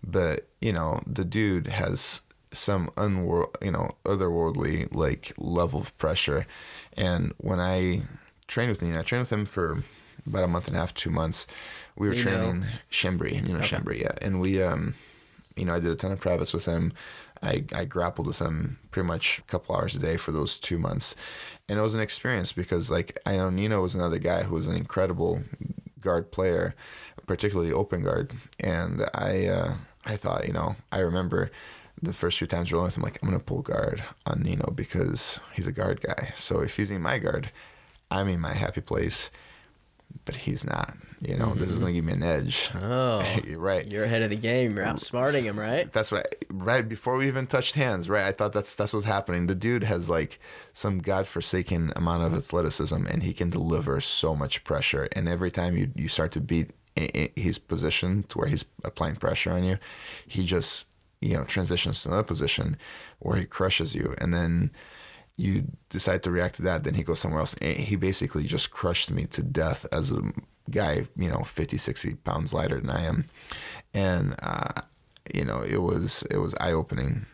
but 0.04 0.48
you 0.60 0.72
know, 0.72 1.00
the 1.06 1.24
dude 1.24 1.66
has 1.66 2.22
some 2.52 2.90
unworld, 2.96 3.56
you 3.62 3.70
know, 3.70 3.92
otherworldly 4.04 4.94
like 4.94 5.32
level 5.38 5.80
of 5.80 5.96
pressure. 5.98 6.46
And 6.96 7.32
when 7.38 7.60
I 7.60 8.02
trained 8.46 8.70
with 8.70 8.82
Nino, 8.82 9.00
I 9.00 9.02
trained 9.02 9.22
with 9.22 9.32
him 9.32 9.46
for 9.46 9.82
about 10.26 10.44
a 10.44 10.48
month 10.48 10.66
and 10.68 10.76
a 10.76 10.80
half, 10.80 10.92
two 10.94 11.10
months. 11.10 11.46
We 11.96 12.08
were 12.08 12.14
training 12.14 12.66
Schembri, 12.90 13.42
Nino 13.42 13.60
Schembri, 13.60 14.00
yeah. 14.00 14.12
And 14.20 14.40
we, 14.40 14.62
um, 14.62 14.94
you 15.56 15.64
know, 15.64 15.74
I 15.74 15.80
did 15.80 15.90
a 15.90 15.96
ton 15.96 16.12
of 16.12 16.20
privates 16.20 16.52
with 16.52 16.64
him. 16.66 16.92
I, 17.42 17.64
I 17.74 17.84
grappled 17.84 18.26
with 18.26 18.38
him 18.38 18.78
pretty 18.90 19.06
much 19.06 19.38
a 19.38 19.42
couple 19.42 19.74
hours 19.74 19.94
a 19.94 19.98
day 19.98 20.16
for 20.16 20.32
those 20.32 20.58
two 20.58 20.78
months. 20.78 21.16
And 21.68 21.78
it 21.78 21.82
was 21.82 21.94
an 21.94 22.00
experience 22.00 22.52
because, 22.52 22.90
like, 22.90 23.18
I 23.26 23.36
know 23.36 23.50
Nino 23.50 23.82
was 23.82 23.94
another 23.94 24.18
guy 24.18 24.44
who 24.44 24.54
was 24.54 24.68
an 24.68 24.76
incredible 24.76 25.42
guard 26.00 26.30
player, 26.30 26.74
particularly 27.26 27.72
open 27.72 28.02
guard. 28.02 28.32
And 28.60 29.06
I, 29.14 29.46
uh, 29.46 29.74
I 30.04 30.16
thought, 30.16 30.46
you 30.46 30.52
know, 30.52 30.76
I 30.90 30.98
remember 30.98 31.50
the 32.00 32.12
first 32.12 32.38
few 32.38 32.46
times 32.46 32.72
rolling 32.72 32.86
with 32.86 32.96
him, 32.96 33.02
like, 33.02 33.18
I'm 33.22 33.28
going 33.28 33.40
to 33.40 33.44
pull 33.44 33.62
guard 33.62 34.02
on 34.26 34.42
Nino 34.42 34.70
because 34.70 35.40
he's 35.52 35.66
a 35.66 35.72
guard 35.72 36.00
guy. 36.00 36.32
So 36.34 36.60
if 36.60 36.76
he's 36.76 36.90
in 36.90 37.02
my 37.02 37.18
guard, 37.18 37.50
I'm 38.10 38.28
in 38.28 38.40
my 38.40 38.54
happy 38.54 38.80
place, 38.80 39.30
but 40.24 40.36
he's 40.36 40.64
not. 40.64 40.96
You 41.22 41.36
know, 41.36 41.54
this 41.54 41.70
is 41.70 41.76
mm-hmm. 41.76 41.84
going 41.84 41.94
to 41.94 41.98
give 41.98 42.04
me 42.04 42.12
an 42.14 42.22
edge. 42.24 42.68
Oh, 42.74 43.24
right. 43.56 43.86
you're 43.86 44.02
ahead 44.02 44.22
of 44.22 44.30
the 44.30 44.36
game. 44.36 44.74
You're 44.76 44.84
outsmarting 44.84 45.44
him, 45.44 45.56
right? 45.56 45.90
That's 45.92 46.12
I, 46.12 46.24
right 46.50 46.86
before 46.88 47.16
we 47.16 47.28
even 47.28 47.46
touched 47.46 47.76
hands, 47.76 48.08
right? 48.08 48.24
I 48.24 48.32
thought 48.32 48.52
that's 48.52 48.74
that's 48.74 48.92
what's 48.92 49.06
happening. 49.06 49.46
The 49.46 49.54
dude 49.54 49.84
has 49.84 50.10
like 50.10 50.40
some 50.72 50.98
godforsaken 50.98 51.92
amount 51.94 52.24
of 52.24 52.34
athleticism, 52.34 53.06
and 53.06 53.22
he 53.22 53.32
can 53.32 53.50
deliver 53.50 54.00
so 54.00 54.34
much 54.34 54.64
pressure. 54.64 55.08
And 55.14 55.28
every 55.28 55.52
time 55.52 55.76
you 55.76 55.92
you 55.94 56.08
start 56.08 56.32
to 56.32 56.40
beat 56.40 56.72
his 56.96 57.56
position 57.56 58.24
to 58.24 58.38
where 58.38 58.48
he's 58.48 58.64
applying 58.82 59.14
pressure 59.14 59.52
on 59.52 59.62
you, 59.62 59.78
he 60.26 60.44
just 60.44 60.88
you 61.20 61.34
know 61.34 61.44
transitions 61.44 62.02
to 62.02 62.08
another 62.08 62.24
position 62.24 62.76
where 63.20 63.36
he 63.36 63.44
crushes 63.44 63.94
you, 63.94 64.16
and 64.18 64.34
then 64.34 64.72
you 65.36 65.68
decide 65.88 66.24
to 66.24 66.32
react 66.32 66.56
to 66.56 66.62
that. 66.62 66.82
Then 66.82 66.94
he 66.94 67.04
goes 67.04 67.20
somewhere 67.20 67.40
else. 67.40 67.54
And 67.60 67.76
He 67.76 67.96
basically 67.96 68.44
just 68.44 68.70
crushed 68.70 69.10
me 69.10 69.26
to 69.26 69.42
death 69.42 69.86
as 69.92 70.10
a 70.10 70.20
guy, 70.70 71.06
you 71.16 71.28
know, 71.28 71.42
50, 71.44 71.78
60 71.78 72.14
pounds 72.16 72.52
lighter 72.52 72.80
than 72.80 72.90
I 72.90 73.02
am, 73.04 73.28
and. 73.92 74.34
uh 74.42 74.82
you 75.32 75.44
know 75.44 75.62
it 75.62 75.78
was 75.78 76.24
it 76.30 76.38
was 76.38 76.54
eye 76.60 76.72
opening. 76.72 77.26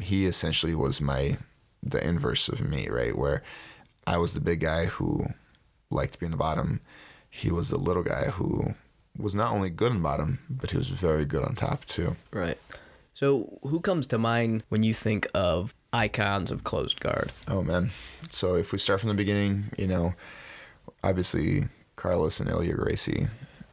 He 0.00 0.24
essentially 0.26 0.74
was 0.74 1.00
my 1.00 1.36
the 1.82 2.04
inverse 2.06 2.48
of 2.48 2.60
me, 2.60 2.88
right? 2.88 3.16
Where 3.16 3.42
I 4.06 4.18
was 4.18 4.34
the 4.34 4.40
big 4.40 4.60
guy 4.60 4.86
who 4.86 5.26
liked 5.90 6.12
to 6.14 6.18
be 6.18 6.26
in 6.26 6.32
the 6.32 6.38
bottom. 6.38 6.80
He 7.28 7.50
was 7.50 7.70
the 7.70 7.76
little 7.76 8.02
guy 8.02 8.26
who 8.26 8.74
was 9.18 9.34
not 9.34 9.52
only 9.52 9.68
good 9.68 9.92
in 9.92 10.00
bottom, 10.00 10.38
but 10.48 10.70
he 10.70 10.76
was 10.76 10.88
very 10.88 11.24
good 11.24 11.42
on 11.42 11.54
top 11.54 11.84
too. 11.86 12.16
Right. 12.30 12.58
So, 13.12 13.58
who 13.62 13.80
comes 13.80 14.06
to 14.08 14.18
mind 14.18 14.62
when 14.68 14.82
you 14.82 14.94
think 14.94 15.26
of 15.34 15.74
icons 15.92 16.50
of 16.50 16.62
closed 16.64 17.00
guard? 17.00 17.32
Oh 17.48 17.62
man! 17.62 17.90
So 18.30 18.54
if 18.54 18.72
we 18.72 18.78
start 18.78 19.00
from 19.00 19.08
the 19.08 19.14
beginning, 19.14 19.70
you 19.76 19.88
know, 19.88 20.14
obviously 21.02 21.68
Carlos 22.04 22.38
and 22.38 22.50
Helio 22.50 22.76
Gracie. 22.76 23.28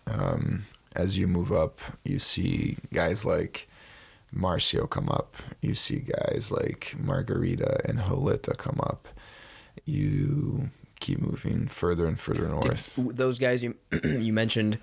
Um, 0.08 0.64
as 0.96 1.18
you 1.18 1.28
move 1.28 1.52
up, 1.52 1.82
you 2.06 2.18
see 2.18 2.78
guys 2.94 3.26
like 3.26 3.68
Marcio 4.34 4.90
come 4.90 5.10
up. 5.10 5.36
You 5.60 5.76
see 5.76 5.98
guys 5.98 6.50
like 6.50 6.96
Margarida 6.98 7.84
and 7.84 8.00
Roleta 8.00 8.58
come 8.58 8.80
up. 8.84 9.10
You 9.84 10.70
keep 11.02 11.20
moving 11.20 11.68
further 11.68 12.06
and 12.06 12.18
further 12.18 12.48
north. 12.48 12.98
Those 12.98 13.38
guys 13.38 13.66
you 13.66 13.76
you 14.02 14.32
mentioned, 14.32 14.80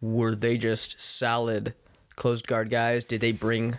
were 0.00 0.34
they 0.34 0.58
just 0.58 1.00
solid 1.00 1.74
closed 2.16 2.48
guard 2.48 2.70
guys? 2.70 3.04
Did 3.04 3.20
they 3.20 3.30
bring 3.30 3.78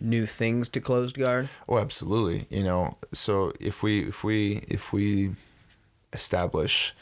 new 0.00 0.26
things 0.26 0.68
to 0.70 0.80
closed 0.80 1.16
guard? 1.16 1.48
Oh, 1.68 1.78
absolutely. 1.78 2.48
You 2.50 2.64
know, 2.64 2.96
so 3.12 3.52
if 3.60 3.84
we 3.84 4.00
if 4.08 4.24
we 4.24 4.64
if 4.66 4.92
we 4.92 5.36
establish 6.12 6.92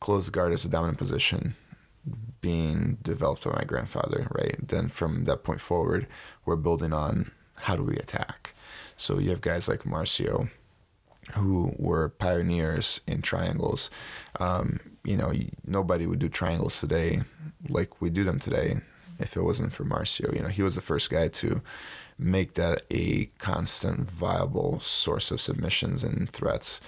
closed 0.00 0.32
guard 0.32 0.52
as 0.52 0.64
a 0.64 0.68
dominant 0.68 0.98
position 0.98 1.56
being 2.40 2.98
developed 3.02 3.44
by 3.44 3.52
my 3.52 3.64
grandfather, 3.64 4.28
right? 4.30 4.56
Then 4.68 4.88
from 4.88 5.24
that 5.24 5.42
point 5.42 5.60
forward, 5.60 6.06
we're 6.44 6.56
building 6.56 6.92
on 6.92 7.32
how 7.60 7.76
do 7.76 7.82
we 7.82 7.96
attack. 7.96 8.54
So 8.96 9.18
you 9.18 9.30
have 9.30 9.40
guys 9.40 9.68
like 9.68 9.82
Marcio, 9.82 10.50
who 11.32 11.74
were 11.76 12.08
pioneers 12.08 13.00
in 13.06 13.22
triangles. 13.22 13.90
Um, 14.38 14.78
you 15.04 15.16
know, 15.16 15.32
nobody 15.64 16.06
would 16.06 16.18
do 16.18 16.28
triangles 16.28 16.80
today 16.80 17.22
like 17.68 18.00
we 18.00 18.10
do 18.10 18.24
them 18.24 18.38
today 18.38 18.78
if 19.18 19.36
it 19.36 19.42
wasn't 19.42 19.72
for 19.72 19.84
Marcio. 19.84 20.34
You 20.34 20.42
know, 20.42 20.48
he 20.48 20.62
was 20.62 20.74
the 20.74 20.80
first 20.80 21.10
guy 21.10 21.28
to 21.28 21.62
make 22.18 22.54
that 22.54 22.82
a 22.90 23.26
constant, 23.38 24.10
viable 24.10 24.80
source 24.80 25.30
of 25.30 25.40
submissions 25.40 26.02
and 26.04 26.30
threats. 26.30 26.80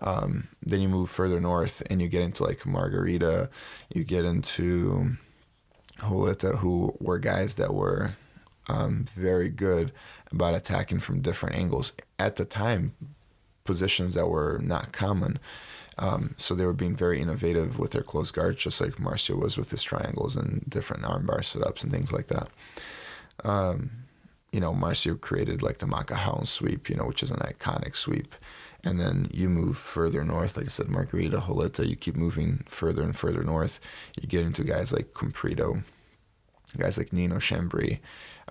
Um, 0.00 0.48
then 0.62 0.80
you 0.80 0.88
move 0.88 1.10
further 1.10 1.40
north 1.40 1.82
and 1.90 2.00
you 2.00 2.08
get 2.08 2.22
into 2.22 2.44
like 2.44 2.60
Margarida, 2.60 3.48
you 3.92 4.04
get 4.04 4.24
into 4.24 5.16
Roleta, 5.98 6.58
who 6.58 6.94
were 7.00 7.18
guys 7.18 7.54
that 7.54 7.74
were 7.74 8.14
um, 8.68 9.04
very 9.10 9.48
good 9.48 9.92
about 10.30 10.54
attacking 10.54 11.00
from 11.00 11.20
different 11.20 11.56
angles. 11.56 11.92
At 12.18 12.36
the 12.36 12.44
time, 12.44 12.94
positions 13.64 14.14
that 14.14 14.28
were 14.28 14.58
not 14.62 14.92
common. 14.92 15.38
Um, 15.98 16.34
so 16.38 16.54
they 16.54 16.64
were 16.64 16.72
being 16.72 16.96
very 16.96 17.20
innovative 17.20 17.78
with 17.78 17.90
their 17.90 18.02
close 18.02 18.30
guards, 18.30 18.62
just 18.62 18.80
like 18.80 18.94
Marcio 18.94 19.36
was 19.36 19.58
with 19.58 19.70
his 19.70 19.82
triangles 19.82 20.36
and 20.36 20.64
different 20.68 21.02
armbar 21.02 21.40
setups 21.40 21.82
and 21.82 21.92
things 21.92 22.12
like 22.12 22.28
that. 22.28 22.48
Um, 23.44 23.90
you 24.52 24.60
know, 24.60 24.72
Marcio 24.72 25.20
created 25.20 25.60
like 25.60 25.78
the 25.78 25.86
Macarrão 25.86 26.46
sweep, 26.46 26.88
you 26.88 26.96
know, 26.96 27.04
which 27.04 27.22
is 27.22 27.30
an 27.30 27.38
iconic 27.38 27.96
sweep. 27.96 28.34
And 28.84 29.00
then 29.00 29.28
you 29.32 29.48
move 29.48 29.76
further 29.76 30.22
north, 30.22 30.56
like 30.56 30.66
I 30.66 30.68
said, 30.68 30.86
Margarida, 30.86 31.42
Roleta, 31.42 31.86
you 31.86 31.96
keep 31.96 32.16
moving 32.16 32.62
further 32.66 33.02
and 33.02 33.16
further 33.16 33.42
north. 33.42 33.80
You 34.20 34.28
get 34.28 34.44
into 34.44 34.62
guys 34.62 34.92
like 34.92 35.12
Comprido, 35.14 35.82
guys 36.76 36.96
like 36.96 37.12
Nino 37.12 37.36
Schembri. 37.36 37.98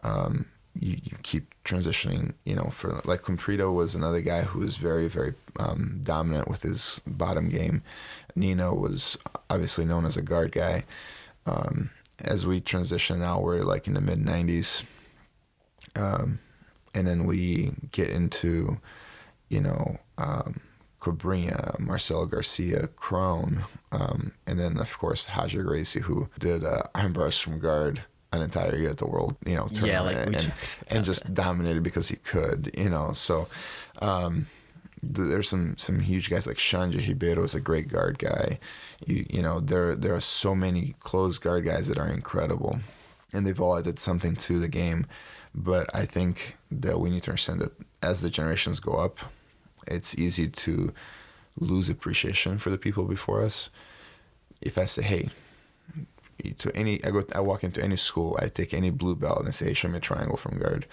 Um, 0.04 0.48
you, 0.80 0.98
you 1.02 1.18
keep 1.24 1.54
transitioning, 1.64 2.34
you 2.46 2.56
know, 2.56 2.66
for 2.66 3.02
like 3.06 3.22
Comprido 3.24 3.74
was 3.74 3.96
another 3.96 4.22
guy 4.22 4.42
who 4.42 4.60
was 4.60 4.76
very, 4.76 5.08
very 5.08 5.34
um, 5.60 6.02
dominant 6.04 6.48
with 6.48 6.64
his 6.64 7.02
bottom 7.08 7.50
game. 7.50 7.82
Nino 8.36 8.74
was 8.74 9.18
obviously 9.50 9.86
known 9.86 10.06
as 10.06 10.18
a 10.18 10.22
guard 10.22 10.52
guy. 10.52 10.84
Um, 11.46 11.92
as 12.20 12.46
we 12.46 12.60
transition 12.60 13.20
now, 13.20 13.40
we're 13.40 13.64
like 13.64 13.88
in 13.88 13.94
the 13.94 14.02
mid 14.02 14.20
90s. 14.20 14.84
Um, 15.96 16.40
and 16.94 17.08
then 17.08 17.26
we 17.26 17.72
get 17.92 18.10
into, 18.10 18.80
you 19.50 19.62
know, 19.62 19.98
um, 20.18 20.62
Cobrinha, 21.00 21.80
Marcelo 21.80 22.26
Garcia, 22.26 22.88
Kron, 22.88 23.64
um, 23.92 24.34
and 24.46 24.60
then 24.60 24.78
of 24.78 24.98
course 24.98 25.28
Roger 25.38 25.64
Gracie, 25.64 26.02
who 26.02 26.30
did 26.40 26.64
uh, 26.64 26.84
armbars 26.96 27.42
from 27.42 27.60
guard 27.60 28.04
an 28.34 28.42
entire 28.42 28.76
year 28.76 28.90
at 28.90 28.98
the 28.98 29.06
world, 29.08 29.38
you 29.46 29.56
know, 29.56 29.70
Yeah, 29.72 30.02
like 30.02 30.16
tournament 30.16 30.44
and, 30.44 30.54
and 30.90 31.06
just 31.06 31.34
dominated 31.34 31.84
because 31.84 32.10
he 32.10 32.18
could, 32.18 32.72
you 32.78 32.90
know. 32.90 33.14
So 33.14 33.48
um, 34.02 34.48
th- 35.02 35.30
there's 35.30 35.48
some 35.48 35.78
some 35.78 36.00
huge 36.00 36.30
guys 36.30 36.48
like 36.48 36.58
Xande 36.58 37.08
Ribeiro 37.08 37.44
is 37.44 37.56
a 37.56 37.62
great 37.62 37.88
guard 37.88 38.20
guy. 38.20 38.60
You 39.06 39.26
you 39.30 39.42
know 39.42 39.60
there 39.60 39.96
there 39.96 40.16
are 40.16 40.20
so 40.20 40.56
many 40.56 40.96
closed 41.00 41.42
guard 41.42 41.64
guys 41.66 41.88
that 41.88 41.98
are 42.00 42.10
incredible, 42.10 42.80
and 43.32 43.46
they've 43.46 43.62
all 43.62 43.78
added 43.78 44.00
something 44.00 44.36
to 44.36 44.60
the 44.60 44.68
game. 44.68 45.06
But 45.56 45.90
I 45.96 46.06
think 46.06 46.58
that 46.70 47.00
we 47.00 47.10
need 47.10 47.24
to 47.24 47.32
understand 47.32 47.62
that 47.62 47.72
as 48.02 48.22
the 48.22 48.30
generations 48.30 48.80
go 48.80 48.94
up, 48.94 49.20
it's 49.88 50.18
easy 50.18 50.48
to 50.48 50.94
lose 51.60 51.90
appreciation 51.90 52.58
for 52.58 52.70
the 52.70 52.78
people 52.78 53.06
before 53.06 53.42
us. 53.44 53.70
If 54.62 54.78
I 54.78 54.86
say, 54.86 55.04
hey, 55.04 55.30
to 56.60 56.76
any 56.76 57.04
I 57.04 57.10
go 57.12 57.24
I 57.34 57.40
walk 57.40 57.64
into 57.64 57.84
any 57.84 57.96
school, 57.96 58.38
I 58.42 58.48
take 58.48 58.74
any 58.74 58.90
blue 58.90 59.16
belt 59.16 59.40
and 59.40 59.48
I 59.48 59.52
say, 59.52 59.68
hey, 59.68 59.74
show 59.74 59.88
me 59.88 59.98
a 59.98 60.02
triangle 60.02 60.38
from 60.38 60.60
guard. 60.60 60.86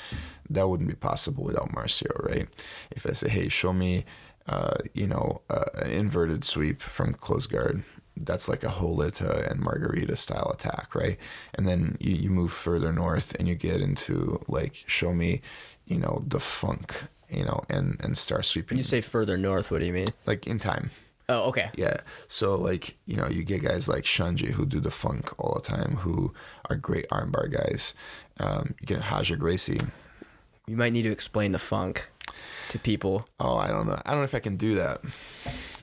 That 0.49 0.69
wouldn't 0.69 0.89
be 0.89 0.97
possible 0.97 1.45
without 1.45 1.73
Marcio, 1.73 2.13
right? 2.29 2.49
If 2.91 3.07
I 3.07 3.13
say, 3.13 3.29
hey, 3.29 3.49
show 3.49 3.73
me 3.73 4.05
uh, 4.47 4.77
you 4.93 5.07
know, 5.07 5.41
uh, 5.49 5.65
an 5.77 5.91
inverted 5.91 6.45
sweep 6.45 6.83
from 6.83 7.15
close 7.15 7.47
guard. 7.47 7.83
That's 8.17 8.49
like 8.49 8.63
a 8.63 8.69
Roleta 8.69 9.51
and 9.51 9.61
Margarida 9.61 10.17
style 10.17 10.51
attack, 10.53 10.95
right? 10.95 11.19
And 11.55 11.67
then 11.67 11.97
you, 11.99 12.15
you 12.15 12.31
move 12.31 12.53
further 12.53 12.93
north 12.93 13.35
and 13.39 13.49
you 13.49 13.55
get 13.55 13.81
into 13.81 14.41
like 14.47 14.85
show 14.87 15.13
me, 15.13 15.41
you 15.87 15.99
know, 15.99 16.23
the 16.27 16.41
funk, 16.41 17.05
you 17.29 17.45
know, 17.45 17.63
and 17.69 18.01
and 18.05 18.17
start 18.17 18.45
sweeping 18.45 18.79
you 18.79 18.85
say 18.85 19.01
further 19.01 19.37
north, 19.37 19.71
what 19.71 19.81
do 19.81 19.87
you 19.87 19.93
mean? 19.93 20.09
like 20.27 20.47
in 20.47 20.59
time. 20.59 20.91
Oh, 21.29 21.49
okay. 21.49 21.71
Yeah. 21.75 21.97
So 22.29 22.55
like, 22.55 22.99
you 23.07 23.17
know, 23.17 23.27
you 23.29 23.45
get 23.45 23.63
guys 23.63 23.89
like 23.89 24.05
Xande 24.05 24.51
who 24.51 24.67
do 24.67 24.79
the 24.79 24.91
funk 24.91 25.33
all 25.39 25.55
the 25.55 25.63
time, 25.63 25.97
who 25.97 26.35
are 26.69 26.77
great 26.77 27.09
armbar 27.09 27.51
guys. 27.51 27.95
Um, 28.41 28.75
you 28.79 28.87
get 28.87 29.11
Roger 29.11 29.37
Gracie. 29.37 29.81
You 30.67 30.77
might 30.77 30.93
need 30.93 31.03
to 31.03 31.11
explain 31.13 31.53
the 31.53 31.59
funk 31.59 32.11
to 32.69 32.79
people. 32.79 33.27
Oh, 33.41 33.57
I 33.57 33.69
don't 33.69 33.87
know. 33.87 33.99
I 34.05 34.11
don't 34.11 34.21
know 34.21 34.25
if 34.25 34.35
I 34.35 34.39
can 34.41 34.57
do 34.59 34.75
that. 34.75 35.01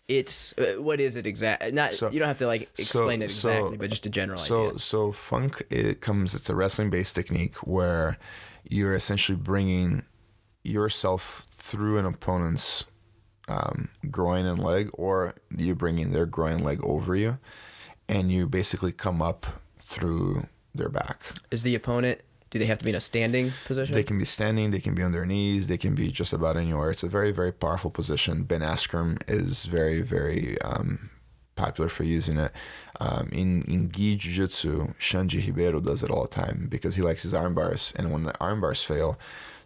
It's 0.08 0.54
uh, 0.58 0.82
what 0.82 1.00
is 1.00 1.16
it 1.16 1.26
exactly? 1.26 1.72
Not 1.72 1.94
So- 1.94 2.12
you 2.12 2.20
don't 2.20 2.28
have 2.28 2.38
to 2.40 2.48
like 2.48 2.64
explain 2.78 3.20
so- 3.22 3.26
it 3.26 3.30
so- 3.32 3.50
exactly, 3.50 3.78
but 3.78 3.90
just 3.90 4.06
a 4.06 4.10
general 4.10 4.38
So 4.38 4.68
idea. 4.68 4.80
so 4.80 5.12
funk 5.12 5.64
it 5.70 6.02
comes 6.02 6.36
it's 6.36 6.50
a 6.50 6.56
wrestling 6.56 6.90
based 6.90 7.16
technique 7.16 7.56
where 7.66 8.18
you're 8.64 8.94
essentially 8.94 9.38
bringing 9.38 10.04
yourself 10.64 11.46
through 11.50 11.98
an 11.98 12.06
opponent's 12.06 12.86
um, 13.48 13.90
groin 14.10 14.46
and 14.46 14.60
leg, 14.64 14.90
or 14.94 15.36
you 15.56 15.76
bringing 15.76 16.12
their 16.12 16.26
groin 16.26 16.60
leg 16.60 16.80
over 16.84 17.16
you, 17.16 17.38
and 18.08 18.32
you 18.32 18.48
basically 18.48 18.92
come 18.92 19.22
up 19.22 19.46
through 19.80 20.48
their 20.74 20.90
back. 20.90 21.34
Is 21.50 21.64
the 21.64 21.76
opponent? 21.76 22.22
Do 22.50 22.60
they 22.60 22.66
have 22.66 22.80
to 22.80 22.84
be 22.84 22.92
in 22.92 22.96
a 22.96 23.02
standing 23.02 23.54
position? 23.66 23.96
They 23.96 24.04
can 24.04 24.20
be 24.20 24.26
standing, 24.26 24.72
they 24.72 24.82
can 24.82 24.94
be 24.94 25.04
on 25.04 25.14
their 25.14 25.26
knees, 25.26 25.68
they 25.68 25.78
can 25.78 25.96
be 25.96 26.12
just 26.12 26.34
about 26.34 26.58
anywhere. 26.58 26.92
It's 26.92 27.04
a 27.04 27.08
very, 27.08 27.32
very 27.32 27.54
powerful 27.54 27.90
position. 27.90 28.44
Ben 28.44 28.60
Askren 28.60 29.22
is 29.30 29.64
very, 29.64 30.02
very 30.02 30.62
um, 30.62 31.10
popular 31.56 31.90
for 31.90 32.04
using 32.04 32.38
it. 32.38 32.52
Um, 33.00 33.30
in 33.32 33.64
in 33.64 33.90
gi 33.90 34.18
jiu-jitsu, 34.18 34.94
Xande 35.00 35.46
Ribeiro 35.48 35.80
does 35.80 36.04
it 36.04 36.12
all 36.12 36.24
the 36.24 36.28
time 36.28 36.68
because 36.70 36.96
he 36.96 37.02
likes 37.02 37.24
his 37.24 37.34
arm 37.34 37.54
bars, 37.54 37.94
and 37.96 38.12
when 38.12 38.24
the 38.24 38.38
arm 38.40 38.60
bars 38.62 38.84
fail, 38.84 39.18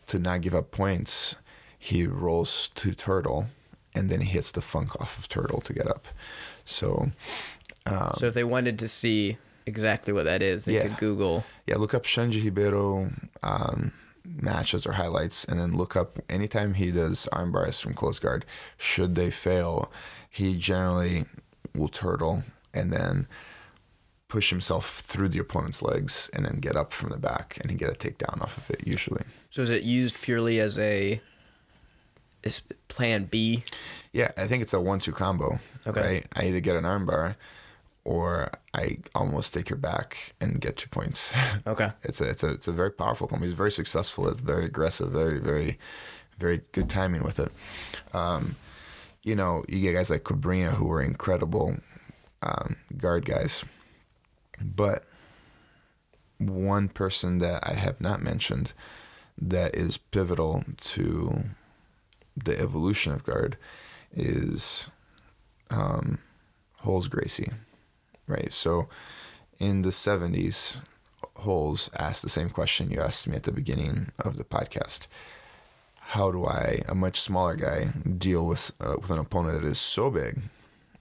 to 0.08 0.20
not 0.20 0.42
give 0.42 0.54
up 0.56 0.72
points, 0.72 1.36
he 1.78 2.06
rolls 2.08 2.70
to 2.76 2.94
turtle, 2.94 3.48
and 3.94 4.10
then 4.10 4.22
he 4.22 4.30
hits 4.32 4.52
the 4.52 4.62
funk 4.62 5.00
off 5.02 5.18
of 5.18 5.28
turtle 5.30 5.62
to 5.62 5.74
get 5.74 5.88
up. 5.88 6.08
So 6.66 7.12
so 8.18 8.26
if 8.28 8.34
they 8.34 8.44
wanted 8.44 8.80
to 8.80 8.88
see 8.88 9.38
exactly 9.68 10.12
what 10.14 10.26
that 10.26 10.42
is, 10.42 10.66
they 10.66 10.76
Yeah. 10.76 10.88
could 10.88 10.98
Google. 10.98 11.44
yeah, 11.68 11.76
look 11.76 11.94
up 11.94 12.04
Xande 12.04 12.44
Ribeiro 12.44 13.12
um, 13.44 13.94
matches 14.26 14.86
or 14.88 14.94
highlights, 14.94 15.44
and 15.46 15.60
then 15.60 15.76
look 15.78 15.96
up 15.96 16.18
anytime 16.30 16.74
he 16.76 16.92
does 16.92 17.28
arm 17.32 17.52
bars 17.52 17.80
from 17.80 17.94
close 17.94 18.18
guard. 18.20 18.44
Should 18.78 19.14
they 19.16 19.30
fail, 19.32 19.92
he 20.30 20.56
generally 20.58 21.26
will 21.76 21.88
turtle 21.90 22.44
and 22.74 22.92
then 22.92 23.28
push 24.36 24.50
himself 24.50 25.00
through 25.00 25.30
the 25.30 25.40
opponent's 25.40 25.82
legs 25.82 26.30
and 26.34 26.44
then 26.44 26.60
get 26.60 26.76
up 26.76 26.92
from 26.92 27.08
the 27.08 27.18
back 27.18 27.58
and 27.62 27.80
get 27.80 27.90
a 27.90 27.94
takedown 27.94 28.42
off 28.42 28.58
of 28.58 28.70
it 28.70 28.86
usually. 28.86 29.24
So 29.50 29.62
is 29.62 29.70
it 29.70 29.84
used 29.84 30.22
purely 30.22 30.60
as 30.60 30.78
a 30.78 31.22
is 32.44 32.62
plan 32.90 33.30
B? 33.32 33.64
Yeah, 34.12 34.32
I 34.36 34.46
think 34.46 34.62
it's 34.62 34.74
a 34.74 34.82
one-two 34.82 35.14
combo. 35.14 35.60
Okay. 35.88 36.02
Right? 36.02 36.26
I 36.36 36.48
either 36.48 36.60
get 36.60 36.76
an 36.76 36.84
armbar 36.84 37.38
or 38.04 38.52
I 38.74 38.98
almost 39.16 39.54
take 39.54 39.70
your 39.70 39.80
back 39.80 40.34
and 40.42 40.60
get 40.60 40.76
two 40.76 40.90
points. 40.90 41.32
Okay. 41.66 41.92
it's 42.04 42.20
a 42.20 42.30
it's 42.30 42.44
a 42.44 42.50
it's 42.50 42.68
a 42.68 42.74
very 42.74 42.92
powerful 42.92 43.26
combo. 43.30 43.46
He's 43.46 43.56
very 43.56 43.72
successful. 43.72 44.28
It's 44.28 44.42
very 44.42 44.66
aggressive. 44.66 45.12
Very 45.12 45.40
very 45.40 45.80
very 46.38 46.60
good 46.74 46.90
timing 46.90 47.24
with 47.24 47.40
it. 47.40 47.54
Um, 48.14 48.58
you 49.24 49.34
know, 49.34 49.64
you 49.70 49.80
get 49.80 49.94
guys 49.94 50.10
like 50.10 50.24
Cobrinha 50.24 50.74
who 50.74 50.92
are 50.92 51.02
incredible 51.02 51.78
um, 52.44 52.76
guard 52.98 53.26
guys, 53.26 53.64
but 54.62 55.04
one 56.38 56.90
person 56.90 57.40
that 57.40 57.68
I 57.68 57.74
have 57.74 58.02
not 58.02 58.22
mentioned 58.22 58.74
that 59.38 59.76
is 59.76 59.98
pivotal 59.98 60.64
to 60.82 61.46
the 62.36 62.60
evolution 62.60 63.14
of 63.14 63.24
guard 63.24 63.58
is 64.14 64.90
um, 65.70 66.20
Rolls 66.84 67.08
Gracie, 67.08 67.52
right? 68.28 68.52
So 68.52 68.88
in 69.60 69.82
the 69.82 69.90
70s, 69.90 70.80
Rolls 71.44 71.90
asked 71.98 72.22
the 72.22 72.30
same 72.30 72.50
question 72.50 72.92
you 72.92 73.02
asked 73.02 73.28
me 73.28 73.36
at 73.36 73.44
the 73.44 73.52
beginning 73.52 74.12
of 74.20 74.38
the 74.38 74.44
podcast. 74.44 75.08
How 76.10 76.32
do 76.32 76.46
I, 76.46 76.82
a 76.88 76.96
much 76.96 77.20
smaller 77.20 77.56
guy, 77.56 77.90
deal 78.18 78.46
with 78.46 78.72
uh, 78.80 78.96
with 79.02 79.10
an 79.10 79.18
opponent 79.18 79.62
that 79.62 79.68
is 79.68 79.80
so 79.80 80.12
big 80.12 80.40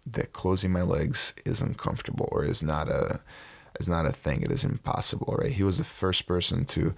that 0.06 0.32
closing 0.32 0.72
my 0.72 0.82
legs 0.82 1.34
is 1.44 1.60
uncomfortable 1.60 2.28
or 2.30 2.44
is 2.44 2.62
not 2.62 2.88
a 2.88 3.20
is 3.78 3.88
not 3.88 4.06
a 4.06 4.12
thing. 4.12 4.42
It 4.42 4.52
is 4.52 4.64
impossible, 4.64 5.36
right? 5.38 5.52
He 5.52 5.64
was 5.64 5.78
the 5.78 5.84
first 5.84 6.26
person 6.26 6.64
to 6.66 6.94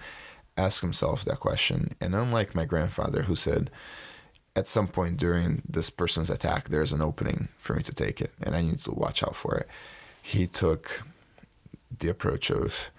ask 0.57 0.83
himself 0.83 1.25
that 1.25 1.41
question. 1.41 1.95
And 2.01 2.15
unlike 2.15 2.55
my 2.55 2.65
grandfather 2.65 3.23
who 3.23 3.35
said, 3.35 3.71
at 4.55 4.67
some 4.67 4.89
point 4.89 5.19
during 5.19 5.63
this 5.69 5.91
person's 5.91 6.31
attack, 6.31 6.69
there's 6.69 6.93
an 6.93 7.03
opening 7.03 7.49
for 7.59 7.75
me 7.75 7.83
to 7.83 7.93
take 7.93 8.21
it, 8.21 8.33
and 8.43 8.55
I 8.57 8.63
need 8.63 8.81
to 8.81 8.91
watch 8.93 9.23
out 9.23 9.37
for 9.37 9.55
it. 9.57 9.69
He 10.23 10.47
took 10.47 11.03
the 11.97 12.09
approach 12.09 12.51
of, 12.51 12.91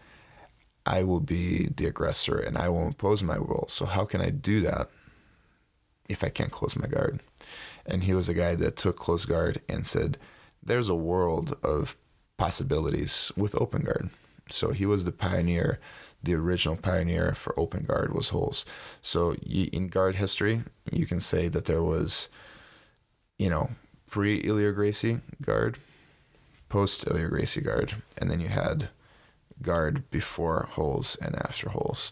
I 0.86 1.03
will 1.03 1.20
be 1.20 1.68
the 1.76 1.88
aggressor 1.88 2.38
and 2.38 2.58
I 2.58 2.70
will 2.70 2.86
impose 2.86 3.22
my 3.22 3.38
will. 3.38 3.66
So, 3.70 3.86
how 3.86 4.05
can 4.05 4.22
I 4.22 4.30
do 4.30 4.62
that 4.62 4.89
if 6.08 6.24
I 6.24 6.30
can't 6.30 6.51
close 6.51 6.76
my 6.76 6.88
guard? 6.88 7.22
And 7.88 8.03
he 8.03 8.13
was 8.13 8.27
a 8.27 8.33
guy 8.33 8.55
that 8.55 8.75
took 8.75 8.97
close 8.97 9.25
guard 9.25 9.61
and 9.69 9.85
said, 9.88 10.17
There's 10.61 10.89
a 10.89 10.95
world 10.95 11.57
of 11.63 11.95
possibilities 12.38 13.31
with 13.35 13.55
open 13.55 13.83
guard. 13.83 14.09
So, 14.51 14.71
he 14.71 14.85
was 14.85 15.05
the 15.05 15.11
pioneer 15.11 15.79
the 16.23 16.35
original 16.35 16.75
pioneer 16.75 17.33
for 17.33 17.57
open 17.59 17.83
guard 17.83 18.13
was 18.13 18.33
Rolls. 18.33 18.65
So 19.01 19.33
in 19.35 19.88
guard 19.88 20.15
history, 20.15 20.63
you 20.91 21.05
can 21.05 21.19
say 21.19 21.47
that 21.47 21.65
there 21.65 21.83
was, 21.83 22.27
you 23.38 23.49
know, 23.49 23.71
pre 24.09 24.41
Helio 24.41 24.71
Gracie 24.71 25.21
guard, 25.41 25.77
post 26.69 27.05
Helio 27.05 27.29
Gracie 27.29 27.61
guard, 27.61 28.01
and 28.17 28.29
then 28.29 28.39
you 28.39 28.49
had 28.49 28.89
guard 29.61 30.09
before 30.09 30.69
Rolls 30.77 31.17
and 31.21 31.35
after 31.35 31.69
Rolls, 31.69 32.11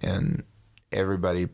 and 0.00 0.44
everybody 0.90 1.48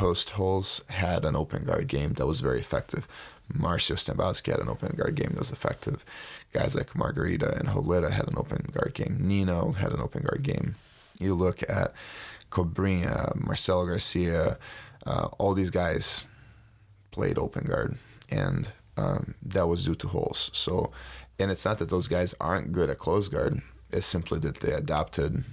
post 0.00 0.36
Rolls 0.38 0.82
had 0.88 1.24
an 1.24 1.36
open 1.36 1.64
guard 1.64 1.86
game 1.88 2.12
that 2.14 2.26
was 2.26 2.40
very 2.40 2.60
effective. 2.60 3.06
Marcio 3.52 3.96
Stambowsky 3.96 4.50
had 4.52 4.60
an 4.60 4.68
open 4.68 4.94
guard 4.96 5.14
game 5.16 5.30
that 5.30 5.38
was 5.38 5.52
effective. 5.52 6.04
Guys 6.52 6.74
like 6.74 6.94
Margarita 6.94 7.56
and 7.58 7.68
Holita 7.68 8.10
had 8.10 8.28
an 8.28 8.36
open 8.36 8.70
guard 8.72 8.94
game. 8.94 9.18
Nino 9.20 9.72
had 9.72 9.92
an 9.92 10.00
open 10.00 10.22
guard 10.22 10.42
game 10.42 10.76
you 11.20 11.34
look 11.34 11.62
at 11.70 11.92
Cobrinha, 12.50 13.36
Marcelo 13.36 13.86
Garcia, 13.86 14.58
uh, 15.06 15.28
all 15.38 15.54
these 15.54 15.70
guys 15.70 16.26
played 17.12 17.38
open 17.38 17.64
guard, 17.64 17.96
and 18.28 18.72
um, 18.96 19.34
that 19.42 19.68
was 19.68 19.84
due 19.84 19.94
to 19.94 20.08
Rolls. 20.08 20.50
So, 20.52 20.90
and 21.38 21.50
it's 21.50 21.64
not 21.64 21.78
that 21.78 21.90
those 21.90 22.08
guys 22.08 22.34
aren't 22.40 22.72
good 22.72 22.90
at 22.90 22.98
close 22.98 23.28
guard. 23.28 23.62
It's 23.92 24.06
simply 24.06 24.38
that 24.40 24.56
they 24.56 24.72
adopted 24.72 25.44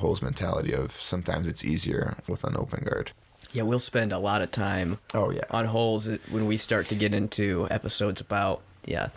Rolls 0.00 0.20
mentality 0.20 0.74
of 0.74 0.92
sometimes 0.92 1.48
it's 1.48 1.64
easier 1.64 2.16
with 2.28 2.44
an 2.44 2.56
open 2.56 2.84
guard. 2.84 3.12
Yeah, 3.56 3.62
we'll 3.62 3.78
spend 3.78 4.12
a 4.12 4.18
lot 4.18 4.42
of 4.42 4.50
time 4.50 4.98
Oh 5.14 5.30
yeah, 5.30 5.44
on 5.50 5.66
Rolls 5.66 6.08
when 6.30 6.46
we 6.46 6.56
start 6.58 6.88
to 6.88 6.94
get 6.94 7.14
into 7.14 7.66
episodes 7.70 8.20
about 8.20 8.60
yeah 8.84 9.08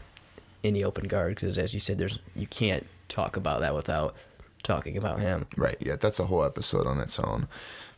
any 0.63 0.83
open 0.83 1.07
guard 1.07 1.35
because 1.35 1.57
as 1.57 1.73
you 1.73 1.79
said, 1.79 1.97
there's 1.97 2.19
you 2.35 2.47
can't 2.47 2.85
talk 3.09 3.35
about 3.35 3.59
that 3.59 3.75
without 3.75 4.15
talking 4.63 4.97
about 4.97 5.19
him. 5.19 5.45
right. 5.57 5.75
Yeah, 5.79 5.97
that's 5.97 6.19
a 6.19 6.25
whole 6.25 6.43
episode 6.45 6.87
on 6.87 6.99
its 6.99 7.19
own. 7.19 7.47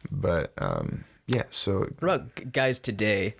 But 0.10 0.52
um, 0.58 1.04
yeah, 1.28 1.44
so 1.52 1.84
about 2.00 2.52
guys 2.52 2.80
today? 2.80 3.36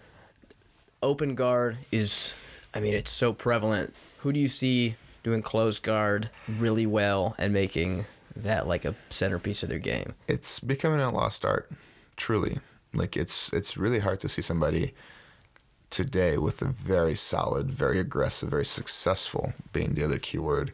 Open 1.04 1.34
guard 1.34 1.78
is, 1.92 2.34
I 2.76 2.80
mean, 2.80 2.94
it's 2.94 3.12
so 3.12 3.34
prevalent. 3.34 3.96
Who 4.20 4.32
do 4.32 4.40
you 4.40 4.48
see 4.48 4.96
doing 5.24 5.42
close 5.42 5.80
guard 5.80 6.30
really 6.48 6.86
well 6.86 7.34
and 7.40 7.52
making 7.52 8.06
that 8.36 8.68
like 8.68 8.86
a 8.86 8.94
centerpiece 9.10 9.64
of 9.64 9.70
their 9.70 9.80
game? 9.80 10.14
it's 10.28 10.60
becoming 10.60 11.00
a 11.00 11.10
lost 11.12 11.44
art 11.44 11.72
truly 12.18 12.60
like 12.94 13.16
it's 13.16 13.52
it's 13.54 13.78
really 13.78 14.00
hard 14.00 14.20
to 14.20 14.28
see 14.28 14.42
somebody 14.42 14.94
today 15.90 16.38
with 16.38 16.62
a 16.62 16.66
very 16.66 17.16
solid 17.16 17.72
very 17.72 18.00
aggressive 18.00 18.50
very 18.50 18.66
successful 18.66 19.54
being 19.74 19.94
the 19.94 20.04
other 20.04 20.18
keyword 20.18 20.72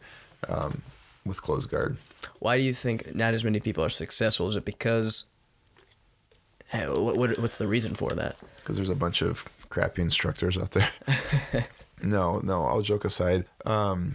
um, 0.48 0.82
with 1.24 1.42
close 1.42 1.66
guard 1.66 1.96
Why 2.38 2.56
do 2.56 2.62
you 2.62 2.74
think 2.74 3.14
not 3.14 3.34
as 3.34 3.44
many 3.44 3.60
people 3.60 3.84
are 3.84 3.90
successful? 3.90 4.48
Is 4.48 4.56
it 4.56 4.64
because 4.64 5.24
eh, 6.72 6.86
what, 6.86 7.16
what 7.16 7.38
what's 7.38 7.58
the 7.58 7.66
reason 7.66 7.94
for 7.94 8.10
that? 8.10 8.36
because 8.56 8.76
there's 8.76 8.88
a 8.88 8.94
bunch 8.94 9.22
of 9.22 9.44
crappy 9.70 10.02
instructors 10.02 10.58
out 10.58 10.72
there 10.72 10.90
no 12.02 12.38
no 12.40 12.62
all 12.62 12.82
joke 12.82 13.04
aside 13.04 13.44
um, 13.64 14.14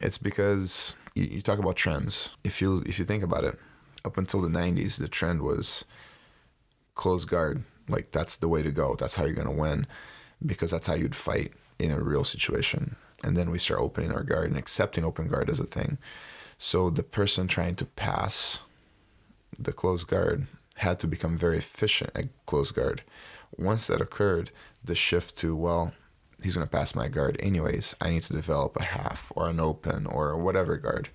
it's 0.00 0.18
because 0.18 0.94
you, 1.14 1.24
you 1.24 1.40
talk 1.40 1.58
about 1.58 1.76
trends 1.76 2.30
if 2.44 2.60
you 2.62 2.82
if 2.86 2.98
you 2.98 3.04
think 3.04 3.22
about 3.22 3.44
it 3.44 3.58
up 4.04 4.16
until 4.16 4.40
the 4.40 4.48
90s 4.48 4.98
the 4.98 5.08
trend 5.08 5.42
was 5.42 5.84
close 6.98 7.24
guard 7.24 7.62
like 7.88 8.10
that's 8.10 8.36
the 8.36 8.48
way 8.48 8.62
to 8.62 8.70
go. 8.70 8.96
That's 8.98 9.14
how 9.14 9.24
you're 9.24 9.32
going 9.32 9.48
to 9.48 9.62
win 9.62 9.86
because 10.44 10.70
that's 10.72 10.88
how 10.88 10.94
you'd 10.94 11.14
fight 11.14 11.52
in 11.78 11.90
a 11.90 12.02
real 12.02 12.24
situation. 12.24 12.96
And 13.24 13.36
then 13.36 13.50
we 13.50 13.58
start 13.58 13.80
opening 13.80 14.12
our 14.12 14.22
guard 14.22 14.50
and 14.50 14.58
accepting 14.58 15.04
open 15.04 15.28
guard 15.28 15.48
as 15.48 15.60
a 15.60 15.64
thing. 15.64 15.96
So 16.58 16.90
the 16.90 17.02
person 17.02 17.46
trying 17.46 17.76
to 17.76 17.86
pass 17.86 18.58
the 19.58 19.72
close 19.72 20.04
guard 20.04 20.48
had 20.76 21.00
to 21.00 21.06
become 21.06 21.38
very 21.38 21.58
efficient 21.58 22.10
at 22.14 22.26
close 22.46 22.72
guard. 22.72 23.02
Once 23.56 23.86
that 23.86 24.00
occurred 24.00 24.50
the 24.84 24.94
shift 24.94 25.38
to 25.38 25.56
well 25.56 25.92
he's 26.42 26.54
going 26.54 26.66
to 26.66 26.70
pass 26.70 26.94
my 26.94 27.08
guard 27.08 27.36
anyways. 27.40 27.96
I 28.00 28.10
need 28.10 28.22
to 28.24 28.32
develop 28.32 28.76
a 28.76 28.84
half 28.84 29.32
or 29.34 29.48
an 29.48 29.60
open 29.60 30.06
or 30.06 30.36
whatever 30.36 30.76
guard. 30.76 31.08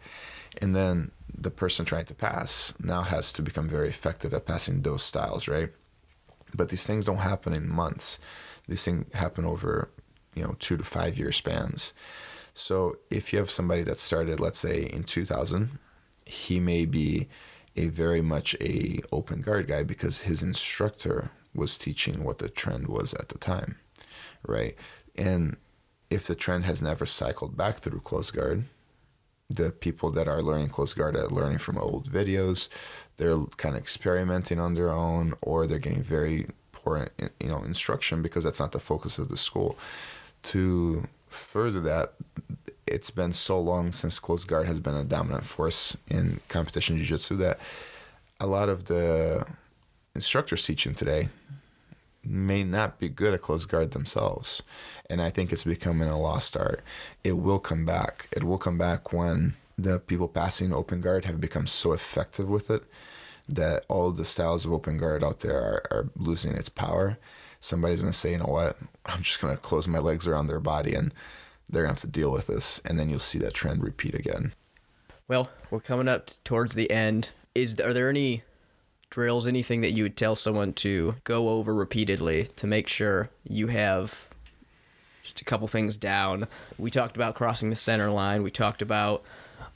And 0.62 0.76
then 0.76 1.12
the 1.36 1.52
person 1.52 1.86
trying 1.86 2.06
to 2.06 2.14
pass 2.14 2.74
now 2.80 3.02
has 3.02 3.34
to 3.34 3.42
become 3.42 3.68
very 3.68 3.90
effective 3.90 4.34
at 4.34 4.46
passing 4.46 4.82
those 4.82 5.04
styles 5.04 5.48
right? 5.48 5.70
But 6.56 6.70
these 6.70 6.86
things 6.86 7.06
don't 7.06 7.18
happen 7.18 7.54
in 7.54 7.68
months. 7.68 8.20
These 8.68 8.84
things 8.84 9.14
happen 9.14 9.46
over 9.46 9.90
you 10.36 10.44
know 10.44 10.56
two 10.60 10.78
to 10.78 10.84
five 10.84 11.18
year 11.18 11.32
spans. 11.32 11.94
So 12.54 12.98
if 13.10 13.34
you 13.34 13.40
have 13.40 13.50
somebody 13.50 13.84
that 13.84 14.00
started 14.00 14.40
let's 14.40 14.60
say 14.60 14.84
in 14.84 15.04
2000 15.04 15.80
he 16.26 16.60
may 16.60 16.86
be 16.86 17.28
a 17.76 17.88
very 17.88 18.22
much 18.22 18.56
a 18.62 19.00
open 19.12 19.42
guard 19.42 19.68
guy 19.68 19.84
because 19.84 20.22
his 20.22 20.44
instructor 20.44 21.32
was 21.56 21.78
teaching 21.78 22.24
what 22.24 22.40
the 22.40 22.50
trend 22.50 22.88
was 22.88 23.14
at 23.16 23.30
the 23.30 23.38
time, 23.38 23.78
right? 24.46 24.76
And 25.16 25.58
if 26.10 26.26
the 26.26 26.36
trend 26.36 26.66
has 26.66 26.82
never 26.82 27.06
cycled 27.06 27.58
back 27.58 27.80
through 27.80 28.02
closed 28.02 28.36
guard, 28.36 28.66
the 29.50 29.72
people 29.72 30.10
that 30.12 30.28
are 30.28 30.42
learning 30.42 30.70
close 30.70 30.94
guard 30.94 31.16
are 31.16 31.28
learning 31.28 31.60
from 31.60 31.78
old 31.78 32.12
videos. 32.12 32.70
They're 33.18 33.38
kind 33.58 33.76
of 33.76 33.82
experimenting 33.82 34.60
on 34.60 34.74
their 34.74 34.90
own, 34.90 35.34
or 35.42 35.68
they're 35.68 35.80
getting 35.80 36.02
very 36.02 36.48
poor, 36.72 37.10
you 37.40 37.48
know, 37.48 37.64
instruction 37.64 38.22
because 38.22 38.44
that's 38.44 38.60
not 38.60 38.72
the 38.72 38.80
focus 38.80 39.18
of 39.18 39.30
the 39.30 39.38
school. 39.38 39.78
To 40.44 41.04
further 41.30 41.80
that, 41.82 42.14
it's 42.86 43.10
been 43.10 43.34
so 43.34 43.60
long 43.60 43.94
since 43.94 44.20
close 44.20 44.44
guard 44.46 44.68
has 44.68 44.80
been 44.80 44.96
a 44.96 45.04
dominant 45.04 45.46
force 45.46 45.96
in 46.10 46.40
competition 46.50 46.98
jiu-jitsu 46.98 47.38
that 47.38 47.60
a 48.40 48.48
lot 48.48 48.70
of 48.70 48.86
the 48.86 49.46
instructors 50.16 50.66
teaching 50.66 50.94
today 50.94 51.30
may 52.24 52.64
not 52.64 53.00
be 53.00 53.10
good 53.10 53.34
at 53.34 53.42
close 53.42 53.66
guard 53.66 53.92
themselves. 53.92 54.64
And 55.10 55.22
I 55.22 55.30
think 55.30 55.52
it's 55.52 55.64
becoming 55.64 56.08
a 56.08 56.20
lost 56.20 56.56
art. 56.56 56.82
It 57.24 57.34
will 57.34 57.60
come 57.60 57.86
back. 57.86 58.28
It 58.32 58.44
will 58.44 58.58
come 58.58 58.78
back 58.78 59.12
when 59.12 59.56
the 59.78 60.00
people 60.00 60.28
passing 60.28 60.74
open 60.74 61.02
guard 61.02 61.26
have 61.26 61.42
become 61.42 61.68
so 61.68 61.94
effective 61.94 62.48
with 62.48 62.70
it 62.70 62.84
that 63.48 63.86
all 63.90 64.12
the 64.12 64.26
styles 64.26 64.66
of 64.66 64.72
open 64.72 64.98
guard 64.98 65.24
out 65.24 65.40
there 65.40 65.58
are, 65.58 65.84
are 65.92 66.10
losing 66.16 66.54
its 66.54 66.70
power. 66.70 67.18
Somebody's 67.60 68.02
going 68.02 68.12
to 68.12 68.18
say, 68.18 68.32
you 68.32 68.38
know 68.38 68.46
what? 68.46 68.78
I'm 69.06 69.22
just 69.22 69.42
going 69.42 69.54
to 69.54 69.62
close 69.62 69.88
my 69.88 70.00
legs 70.00 70.28
around 70.28 70.48
their 70.48 70.60
body 70.60 70.94
and 70.94 71.14
they're 71.70 71.84
going 71.84 71.96
to 71.96 72.02
have 72.02 72.12
to 72.12 72.20
deal 72.20 72.32
with 72.32 72.48
this. 72.48 72.80
And 72.86 72.98
then 72.98 73.10
you'll 73.10 73.20
see 73.20 73.40
that 73.40 73.54
trend 73.54 73.84
repeat 73.84 74.16
again. 74.16 74.54
Well, 75.28 75.50
we're 75.70 75.80
coming 75.80 76.08
up 76.08 76.30
towards 76.44 76.76
the 76.76 76.90
end. 76.92 77.30
Is 77.56 77.80
Are 77.80 77.94
there 77.94 78.10
any 78.10 78.44
drills, 79.14 79.46
anything 79.46 79.82
that 79.82 79.92
you 79.92 80.02
would 80.02 80.18
tell 80.18 80.34
someone 80.34 80.74
to 80.74 81.16
go 81.24 81.50
over 81.50 81.72
repeatedly 81.72 82.46
to 82.56 82.66
make 82.66 82.88
sure 82.88 83.30
you 83.48 83.68
have 83.68 84.28
just 85.22 85.40
a 85.40 85.46
couple 85.46 85.68
things 85.68 85.96
down? 85.96 86.48
We 86.80 86.90
talked 86.90 87.16
about 87.16 87.36
crossing 87.36 87.70
the 87.70 87.76
center 87.76 88.10
line. 88.10 88.42
We 88.42 88.50
talked 88.50 88.82
about 88.82 89.24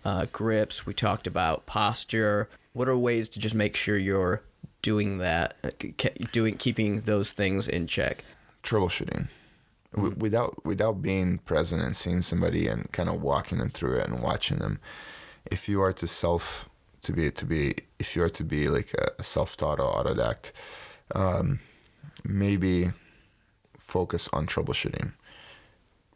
uh, 0.04 0.26
grips. 0.32 0.88
We 0.88 0.96
talked 0.96 1.28
about 1.28 1.68
posture. 1.68 2.50
What 2.74 2.90
are 2.90 2.98
ways 2.98 3.30
to 3.30 3.40
just 3.40 3.54
make 3.54 3.76
sure 3.76 3.96
you're 3.96 4.42
doing 4.82 5.20
that, 5.20 5.56
uh, 5.64 5.70
doing 6.32 6.58
keeping 6.58 7.02
those 7.02 7.32
things 7.32 7.68
in 7.68 7.86
check? 7.86 8.24
Troubleshooting. 8.64 9.28
Mm-hmm. 9.96 10.20
Without 10.20 10.66
without 10.66 11.04
being 11.04 11.38
present 11.40 11.84
and 11.84 11.96
seeing 11.96 12.24
somebody 12.24 12.68
and 12.68 12.92
kind 12.92 13.08
of 13.08 13.22
walking 13.22 13.60
them 13.60 13.70
through 13.70 13.98
it 14.00 14.08
and 14.08 14.24
watching 14.24 14.58
them, 14.58 14.80
if 15.46 15.70
you 15.70 15.80
are 15.80 15.94
to 15.94 16.08
self 16.08 16.68
to 17.08 17.14
be 17.14 17.32
to 17.32 17.46
be 17.46 17.74
if 18.00 18.16
you 18.16 18.24
are 18.24 18.30
to 18.30 18.44
be 18.44 18.68
like 18.68 18.94
a 18.94 19.24
self-taught 19.24 19.80
or 19.80 20.04
autodidact, 20.04 20.52
um, 21.16 21.60
maybe 22.24 22.92
focus 23.80 24.30
on 24.34 24.46
troubleshooting. 24.46 25.14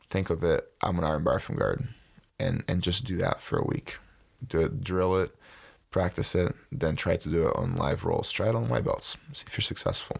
Think 0.09 0.29
of 0.29 0.43
it. 0.43 0.69
I'm 0.83 0.99
an 0.99 1.05
armbar 1.05 1.39
from 1.39 1.55
guard, 1.55 1.87
and 2.37 2.63
and 2.67 2.83
just 2.83 3.05
do 3.05 3.15
that 3.17 3.39
for 3.39 3.57
a 3.57 3.65
week. 3.65 3.99
Do 4.45 4.59
it, 4.59 4.83
drill 4.83 5.17
it, 5.17 5.33
practice 5.91 6.35
it, 6.35 6.53
then 6.71 6.95
try 6.97 7.15
to 7.15 7.29
do 7.29 7.47
it 7.47 7.55
on 7.55 7.75
live 7.75 8.03
rolls. 8.03 8.31
Try 8.31 8.49
it 8.49 8.55
on 8.55 8.67
white 8.67 8.83
belts. 8.83 9.15
See 9.31 9.45
if 9.47 9.57
you're 9.57 9.63
successful. 9.63 10.17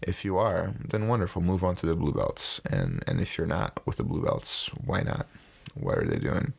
If 0.00 0.24
you 0.24 0.36
are, 0.36 0.74
then 0.90 1.06
wonderful. 1.06 1.42
Move 1.42 1.62
on 1.62 1.76
to 1.76 1.86
the 1.86 1.94
blue 1.94 2.12
belts. 2.12 2.60
And 2.66 3.04
and 3.06 3.20
if 3.20 3.38
you're 3.38 3.46
not 3.46 3.80
with 3.86 3.98
the 3.98 4.04
blue 4.04 4.22
belts, 4.22 4.68
why 4.84 5.02
not? 5.02 5.28
What 5.74 5.98
are 5.98 6.06
they 6.06 6.18
doing? 6.18 6.52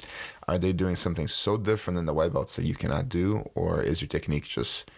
Are 0.47 0.57
they 0.57 0.73
doing 0.73 0.95
something 0.95 1.27
so 1.27 1.57
different 1.57 1.95
than 1.97 2.05
the 2.05 2.13
white 2.13 2.33
belts 2.33 2.55
that 2.55 2.65
you 2.65 2.75
cannot 2.75 3.09
do, 3.09 3.49
or 3.55 3.81
is 3.81 4.01
your 4.01 4.07
technique 4.07 4.47
just 4.47 4.89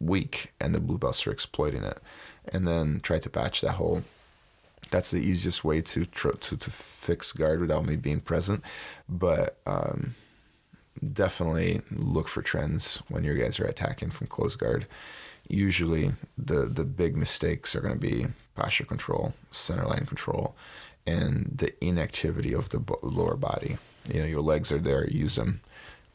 weak 0.00 0.52
and 0.60 0.74
the 0.74 0.80
blue 0.80 0.98
belts 0.98 1.26
are 1.26 1.32
exploiting 1.32 1.82
it? 1.82 1.98
And 2.52 2.66
then 2.66 3.00
try 3.02 3.18
to 3.18 3.30
patch 3.30 3.60
that 3.60 3.72
hole. 3.72 4.04
That's 4.90 5.10
the 5.10 5.20
easiest 5.20 5.64
way 5.64 5.80
to 5.80 6.04
tr- 6.04 6.30
to 6.30 6.56
to 6.56 6.70
fix 6.70 7.32
guard 7.32 7.60
without 7.60 7.86
me 7.86 7.96
being 7.96 8.20
present. 8.20 8.62
But 9.08 9.56
um, 9.66 10.14
definitely 11.12 11.82
look 11.90 12.28
for 12.28 12.42
trends 12.42 13.02
when 13.08 13.24
your 13.24 13.34
guys 13.34 13.58
are 13.58 13.64
attacking 13.64 14.10
from 14.10 14.26
close 14.26 14.56
guard. 14.56 14.86
Usually, 15.48 16.12
the 16.36 16.66
the 16.66 16.84
big 16.84 17.16
mistakes 17.16 17.74
are 17.74 17.80
going 17.80 17.94
to 17.94 18.00
be 18.00 18.26
posture 18.54 18.84
control, 18.84 19.34
center 19.50 19.86
line 19.86 20.04
control, 20.06 20.54
and 21.06 21.52
the 21.54 21.72
inactivity 21.84 22.52
of 22.52 22.68
the 22.70 22.82
lower 23.02 23.36
body. 23.36 23.78
You 24.12 24.20
know, 24.20 24.26
your 24.26 24.42
legs 24.42 24.72
are 24.72 24.78
there, 24.78 25.08
use 25.08 25.36
them, 25.36 25.60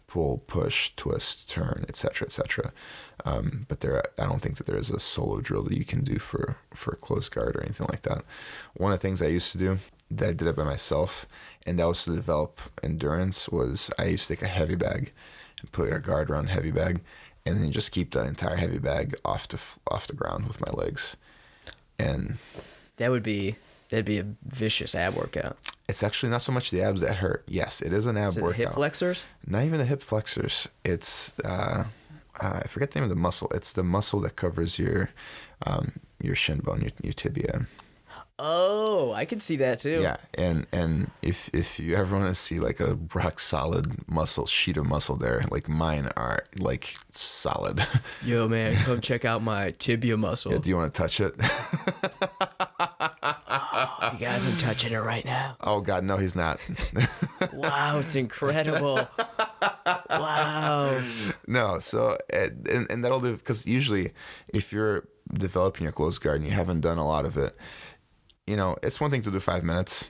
pull, 0.08 0.40
push, 0.48 0.92
twist, 0.96 1.50
turn, 1.50 1.86
etc., 1.88 2.28
etc. 2.28 2.72
Um, 3.26 3.66
but 3.68 3.82
there, 3.82 4.04
I 4.18 4.26
don't 4.26 4.42
think 4.42 4.58
that 4.58 4.68
there 4.68 4.78
is 4.78 4.90
a 4.90 5.00
solo 5.00 5.42
drill 5.42 5.64
that 5.64 5.78
you 5.78 5.86
can 5.86 6.04
do 6.04 6.18
for 6.20 6.58
for 6.74 6.94
a 6.94 6.98
close 6.98 7.30
guard 7.30 7.56
or 7.56 7.64
anything 7.64 7.88
like 7.90 8.04
that. 8.04 8.24
One 8.74 8.94
of 8.94 9.00
the 9.00 9.08
things 9.08 9.22
I 9.22 9.28
used 9.28 9.52
to 9.52 9.58
do 9.58 9.80
that 10.10 10.30
I 10.30 10.34
did 10.34 10.48
it 10.48 10.56
by 10.56 10.64
myself, 10.64 11.26
and 11.66 11.80
that 11.80 11.88
was 11.88 12.04
to 12.06 12.16
develop 12.16 12.62
endurance. 12.82 13.50
Was 13.50 13.92
I 14.00 14.06
used 14.06 14.28
to 14.28 14.36
take 14.36 14.44
a 14.44 14.48
heavy 14.48 14.76
bag 14.76 15.12
and 15.60 15.72
put 15.72 15.92
a 15.92 16.00
guard 16.00 16.30
around 16.30 16.50
heavy 16.50 16.72
bag, 16.72 17.02
and 17.46 17.58
then 17.58 17.72
just 17.72 17.92
keep 17.92 18.12
the 18.12 18.24
entire 18.24 18.56
heavy 18.56 18.80
bag 18.80 19.16
off 19.26 19.48
the 19.48 19.60
off 19.92 20.08
the 20.08 20.16
ground 20.16 20.48
with 20.48 20.62
my 20.62 20.72
legs, 20.72 21.18
and 22.00 22.38
that 22.96 23.12
would 23.12 23.24
be 23.24 23.58
that'd 23.90 24.06
be 24.06 24.20
a 24.20 24.26
vicious 24.46 24.96
ab 24.96 25.16
workout. 25.16 25.58
It's 25.88 26.04
actually 26.04 26.30
not 26.30 26.42
so 26.42 26.52
much 26.52 26.72
the 26.72 26.82
abs 26.82 27.02
that 27.02 27.18
hurt. 27.18 27.44
Yes, 27.48 27.82
it 27.82 27.94
is 27.94 28.06
an 28.06 28.18
ab 28.18 28.30
is 28.30 28.38
workout. 28.38 28.58
hip 28.58 28.74
flexors? 28.74 29.24
Not 29.46 29.64
even 29.64 29.80
the 29.80 29.86
hip 29.86 30.02
flexors. 30.02 30.68
It's 30.84 31.34
uh, 31.44 31.86
uh, 32.40 32.62
I 32.64 32.68
forget 32.68 32.92
the 32.92 33.00
name 33.00 33.04
of 33.04 33.10
the 33.10 33.22
muscle. 33.22 33.50
It's 33.54 33.72
the 33.72 33.84
muscle 33.84 34.20
that 34.22 34.36
covers 34.36 34.78
your 34.78 35.10
um, 35.66 35.94
your 36.22 36.36
shin 36.36 36.60
bone, 36.60 36.82
your, 36.82 36.92
your 37.02 37.14
tibia. 37.14 37.68
Oh, 38.40 39.14
I 39.14 39.26
can 39.26 39.40
see 39.40 39.56
that 39.58 39.80
too. 39.80 40.02
Yeah, 40.02 40.18
and 40.36 40.68
and 40.72 41.10
if 41.24 41.50
if 41.54 41.80
you 41.80 41.96
ever 41.96 42.16
want 42.16 42.30
to 42.30 42.36
see 42.36 42.60
like 42.60 42.80
a 42.80 42.96
rock 43.16 43.40
solid 43.40 44.08
muscle 44.08 44.46
sheet 44.46 44.78
of 44.78 44.86
muscle 44.86 45.16
there, 45.16 45.46
like 45.50 45.68
mine 45.68 46.10
are 46.16 46.44
like 46.60 46.96
solid. 47.12 47.84
Yo, 48.24 48.48
man, 48.48 48.76
come 48.84 49.02
check 49.02 49.26
out 49.26 49.42
my 49.42 49.72
tibia 49.72 50.18
muscle. 50.18 50.52
Yeah, 50.52 50.60
do 50.60 50.70
you 50.70 50.78
want 50.78 50.94
to 50.94 51.02
touch 51.02 51.20
it? 51.20 51.34
you 54.20 54.26
guys, 54.26 54.46
I'm 54.46 54.58
touching 54.58 54.94
it 54.94 54.98
right 54.98 55.26
now. 55.26 55.58
Oh 55.62 55.82
God, 55.82 56.04
no, 56.04 56.18
he's 56.18 56.36
not. 56.36 56.60
wow, 57.54 58.00
it's 58.00 58.16
incredible. 58.16 59.08
wow. 60.10 61.02
No, 61.48 61.80
so 61.80 62.18
and 62.32 62.90
and 62.90 63.04
that'll 63.04 63.22
do 63.22 63.36
because 63.36 63.66
usually 63.66 64.14
if 64.50 64.72
you're 64.72 65.08
developing 65.34 65.84
your 65.84 65.92
closed 65.92 66.22
guard 66.22 66.38
and 66.42 66.50
you 66.50 66.56
haven't 66.56 66.82
done 66.82 66.98
a 66.98 67.08
lot 67.08 67.26
of 67.26 67.38
it 67.38 67.58
you 68.48 68.56
know, 68.56 68.78
it's 68.82 69.00
one 69.00 69.12
thing 69.12 69.22
to 69.24 69.32
do 69.32 69.40
five 69.40 69.64
minutes. 69.64 70.10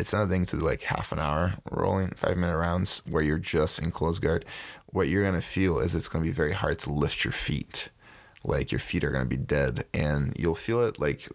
It's 0.00 0.12
another 0.12 0.30
thing 0.30 0.46
to 0.46 0.58
do 0.58 0.64
like 0.64 0.82
half 0.82 1.12
an 1.12 1.20
hour 1.20 1.54
rolling 1.70 2.14
five 2.16 2.36
minute 2.36 2.56
rounds 2.56 3.02
where 3.08 3.22
you're 3.22 3.38
just 3.38 3.80
in 3.80 3.92
close 3.92 4.18
guard. 4.18 4.44
What 4.86 5.08
you're 5.08 5.22
gonna 5.22 5.42
feel 5.42 5.78
is 5.78 5.94
it's 5.94 6.08
gonna 6.08 6.24
be 6.24 6.32
very 6.32 6.52
hard 6.52 6.78
to 6.80 6.92
lift 6.92 7.24
your 7.24 7.32
feet. 7.32 7.90
Like 8.42 8.72
your 8.72 8.80
feet 8.80 9.04
are 9.04 9.10
gonna 9.10 9.26
be 9.26 9.36
dead, 9.36 9.84
and 9.94 10.34
you'll 10.36 10.56
feel 10.56 10.80
it 10.80 10.98
like 10.98 11.28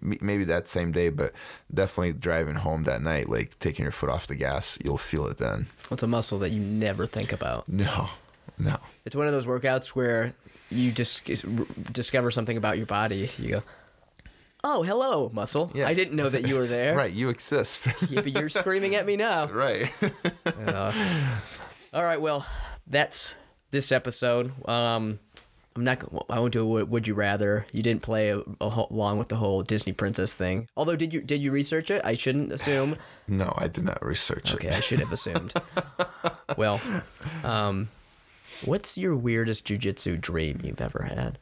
maybe 0.00 0.44
that 0.44 0.68
same 0.68 0.92
day, 0.92 1.08
but 1.10 1.32
definitely 1.72 2.12
driving 2.12 2.56
home 2.56 2.84
that 2.84 3.02
night, 3.02 3.28
like 3.28 3.58
taking 3.58 3.84
your 3.84 3.92
foot 3.92 4.10
off 4.10 4.26
the 4.26 4.34
gas, 4.34 4.78
you'll 4.84 4.98
feel 4.98 5.26
it 5.26 5.38
then. 5.38 5.66
It's 5.90 6.02
a 6.02 6.06
muscle 6.06 6.38
that 6.40 6.50
you 6.50 6.60
never 6.60 7.06
think 7.06 7.32
about. 7.32 7.68
No, 7.68 8.08
no. 8.58 8.76
It's 9.04 9.16
one 9.16 9.26
of 9.26 9.32
those 9.32 9.46
workouts 9.46 9.88
where 9.88 10.34
you 10.70 10.92
just 10.92 11.24
discover 11.92 12.30
something 12.30 12.56
about 12.56 12.76
your 12.76 12.86
body. 12.86 13.30
You 13.38 13.48
go, 13.50 13.62
oh, 14.62 14.82
hello, 14.82 15.30
muscle. 15.32 15.70
Yes. 15.74 15.88
I 15.88 15.94
didn't 15.94 16.14
know 16.16 16.28
that 16.28 16.46
you 16.46 16.54
were 16.56 16.66
there. 16.78 16.94
right, 16.96 17.12
you 17.12 17.28
exist. 17.28 17.88
yeah, 18.08 18.20
but 18.22 18.32
you're 18.32 18.48
screaming 18.48 18.94
at 18.94 19.06
me 19.06 19.16
now. 19.16 19.46
Right. 19.52 19.90
uh, 20.46 20.92
all 21.92 22.02
right, 22.04 22.20
well, 22.20 22.46
that's 22.86 23.34
this 23.72 23.90
episode. 23.92 24.52
Um, 24.68 25.18
I'm 25.76 25.84
not. 25.84 26.02
I 26.28 26.40
won't 26.40 26.52
do 26.52 26.78
a 26.78 26.84
would 26.84 27.06
you 27.06 27.14
rather. 27.14 27.66
You 27.72 27.82
didn't 27.82 28.02
play 28.02 28.30
a, 28.30 28.42
a 28.60 28.68
whole, 28.68 28.88
along 28.90 29.18
with 29.18 29.28
the 29.28 29.36
whole 29.36 29.62
Disney 29.62 29.92
princess 29.92 30.34
thing. 30.34 30.68
Although, 30.76 30.96
did 30.96 31.14
you 31.14 31.20
did 31.20 31.40
you 31.40 31.52
research 31.52 31.90
it? 31.90 32.02
I 32.04 32.14
shouldn't 32.14 32.52
assume. 32.52 32.96
no, 33.28 33.52
I 33.56 33.68
did 33.68 33.84
not 33.84 34.04
research 34.04 34.52
okay, 34.54 34.66
it. 34.66 34.70
Okay, 34.70 34.76
I 34.76 34.80
should 34.80 34.98
have 34.98 35.12
assumed. 35.12 35.54
well, 36.56 36.80
um, 37.44 37.88
what's 38.64 38.98
your 38.98 39.14
weirdest 39.14 39.66
jujitsu 39.66 40.20
dream 40.20 40.60
you've 40.64 40.80
ever 40.80 41.04
had? 41.04 41.38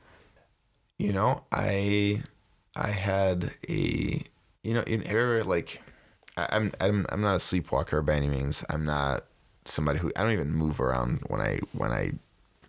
You 0.99 1.13
know, 1.13 1.45
I 1.51 2.23
I 2.77 2.89
had 2.89 3.53
a 3.69 4.23
you 4.63 4.75
know 4.75 4.83
in 4.83 5.05
area 5.05 5.43
like 5.43 5.81
I'm 6.37 6.73
I'm 6.81 7.07
I'm 7.09 7.23
not 7.23 7.37
a 7.37 7.41
sleepwalker 7.41 8.03
by 8.03 8.15
any 8.15 8.29
means. 8.29 8.63
I'm 8.69 8.85
not 8.85 9.25
somebody 9.65 9.99
who 9.99 10.13
I 10.17 10.23
don't 10.23 10.33
even 10.33 10.53
move 10.53 10.81
around 10.81 11.23
when 11.29 11.41
I 11.41 11.61
when 11.73 11.93
I 11.93 12.13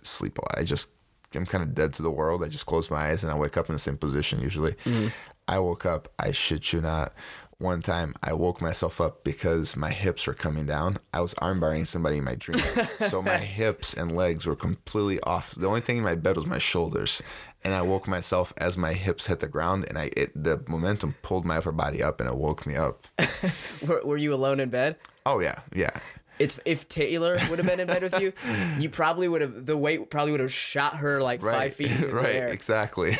sleep 0.01 0.37
a 0.37 0.41
lot. 0.41 0.57
I 0.57 0.63
just 0.63 0.89
I'm 1.35 1.45
kind 1.45 1.63
of 1.63 1.75
dead 1.75 1.93
to 1.93 2.01
the 2.01 2.11
world. 2.11 2.43
I 2.43 2.47
just 2.47 2.65
close 2.65 2.89
my 2.89 3.09
eyes 3.09 3.23
and 3.23 3.31
I 3.31 3.37
wake 3.37 3.57
up 3.57 3.69
in 3.69 3.73
the 3.73 3.79
same 3.79 3.97
position 3.97 4.41
usually. 4.41 4.73
Mm-hmm. 4.85 5.07
I 5.47 5.59
woke 5.59 5.85
up, 5.85 6.09
I 6.19 6.31
shit 6.31 6.73
you 6.73 6.81
not. 6.81 7.13
One 7.57 7.81
time 7.81 8.15
I 8.23 8.31
woke 8.33 8.61
myself 8.61 9.01
up 9.01 9.25
because 9.25 9.75
my 9.75 9.89
hips 9.89 10.27
were 10.27 10.33
coming 10.33 10.65
down. 10.65 10.97
I 11.13 11.19
was 11.19 11.33
armbarring 11.35 11.87
somebody 11.87 12.17
in 12.17 12.23
my 12.23 12.35
dream. 12.35 12.63
so 13.09 13.21
my 13.21 13.37
hips 13.37 13.93
and 13.93 14.15
legs 14.15 14.45
were 14.45 14.55
completely 14.55 15.19
off. 15.21 15.53
The 15.55 15.67
only 15.67 15.81
thing 15.81 15.97
in 15.97 16.03
my 16.03 16.15
bed 16.15 16.37
was 16.37 16.45
my 16.45 16.57
shoulders 16.57 17.21
and 17.63 17.73
I 17.73 17.81
woke 17.81 18.07
myself 18.07 18.53
as 18.57 18.77
my 18.77 18.93
hips 18.93 19.27
hit 19.27 19.39
the 19.39 19.47
ground, 19.47 19.85
and 19.87 19.97
I 19.97 20.11
it, 20.15 20.31
the 20.41 20.63
momentum 20.67 21.15
pulled 21.21 21.45
my 21.45 21.57
upper 21.57 21.71
body 21.71 22.01
up, 22.01 22.19
and 22.19 22.29
it 22.29 22.35
woke 22.35 22.65
me 22.65 22.75
up. 22.75 23.05
Were, 23.85 24.01
were 24.03 24.17
you 24.17 24.33
alone 24.33 24.59
in 24.59 24.69
bed? 24.69 24.95
Oh 25.25 25.39
yeah, 25.39 25.59
yeah. 25.73 25.99
It's 26.39 26.59
if 26.65 26.87
Taylor 26.87 27.37
would 27.49 27.59
have 27.59 27.67
been 27.67 27.79
in 27.81 27.87
bed 27.87 28.01
with 28.01 28.19
you, 28.19 28.31
you 28.79 28.89
probably 28.89 29.27
would 29.27 29.41
have 29.41 29.65
the 29.65 29.75
weight 29.77 30.09
probably 30.09 30.31
would 30.31 30.39
have 30.39 30.53
shot 30.53 30.97
her 30.97 31.21
like 31.21 31.41
five 31.41 31.73
feet 31.73 31.91
into 31.91 32.09
right, 32.13 32.23
the 32.27 32.35
air. 32.35 32.47
exactly. 32.47 33.17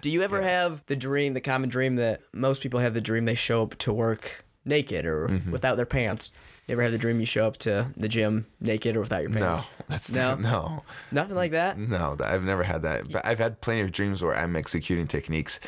Do 0.00 0.10
you 0.10 0.22
ever 0.22 0.40
have 0.42 0.82
the 0.86 0.96
dream, 0.96 1.34
the 1.34 1.40
common 1.40 1.68
dream 1.68 1.96
that 1.96 2.22
most 2.32 2.62
people 2.62 2.80
have 2.80 2.94
the 2.94 3.00
dream 3.00 3.24
they 3.24 3.34
show 3.34 3.62
up 3.62 3.76
to 3.78 3.92
work 3.92 4.44
naked 4.64 5.04
or 5.06 5.28
Mm-hmm. 5.28 5.50
without 5.52 5.76
their 5.76 5.86
pants? 5.86 6.32
You 6.66 6.72
ever 6.72 6.82
have 6.82 6.92
the 6.92 6.98
dream 6.98 7.18
you 7.20 7.26
show 7.26 7.46
up 7.46 7.56
to 7.58 7.90
the 7.96 8.08
gym 8.08 8.46
naked 8.60 8.96
or 8.96 9.00
without 9.00 9.22
your 9.22 9.30
pants? 9.30 9.60
no, 9.62 9.66
that's 9.88 10.12
No? 10.12 10.34
no, 10.40 10.82
Nothing 11.10 11.34
like 11.36 11.50
that. 11.50 11.78
no. 11.78 12.16
I've 12.22 12.44
never 12.44 12.62
had 12.62 12.82
that, 12.82 13.10
but 13.12 13.26
I've 13.26 13.38
had 13.40 13.60
plenty 13.60 13.80
of 13.80 13.90
dreams 13.92 14.22
where 14.22 14.36
I'm 14.36 14.54
executing 14.56 15.06
techniques, 15.08 15.58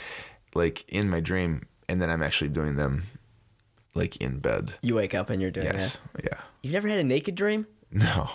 like 0.55 0.85
in 0.89 1.11
my 1.11 1.21
dream, 1.21 1.67
and 1.89 2.01
then 2.01 2.09
I'm 2.11 2.23
actually 2.23 2.51
doing 2.51 2.77
them, 2.77 3.05
like 3.95 4.17
in 4.17 4.39
bed. 4.39 4.75
You 4.83 4.95
wake 4.97 5.15
up 5.15 5.31
and 5.31 5.41
you're 5.41 5.51
doing 5.51 5.67
it. 5.67 5.75
Yes, 5.75 5.99
that. 6.15 6.25
yeah. 6.25 6.41
You've 6.63 6.73
never 6.73 6.89
had 6.89 6.99
a 6.99 7.05
naked 7.05 7.35
dream? 7.35 7.67
No. 7.91 8.29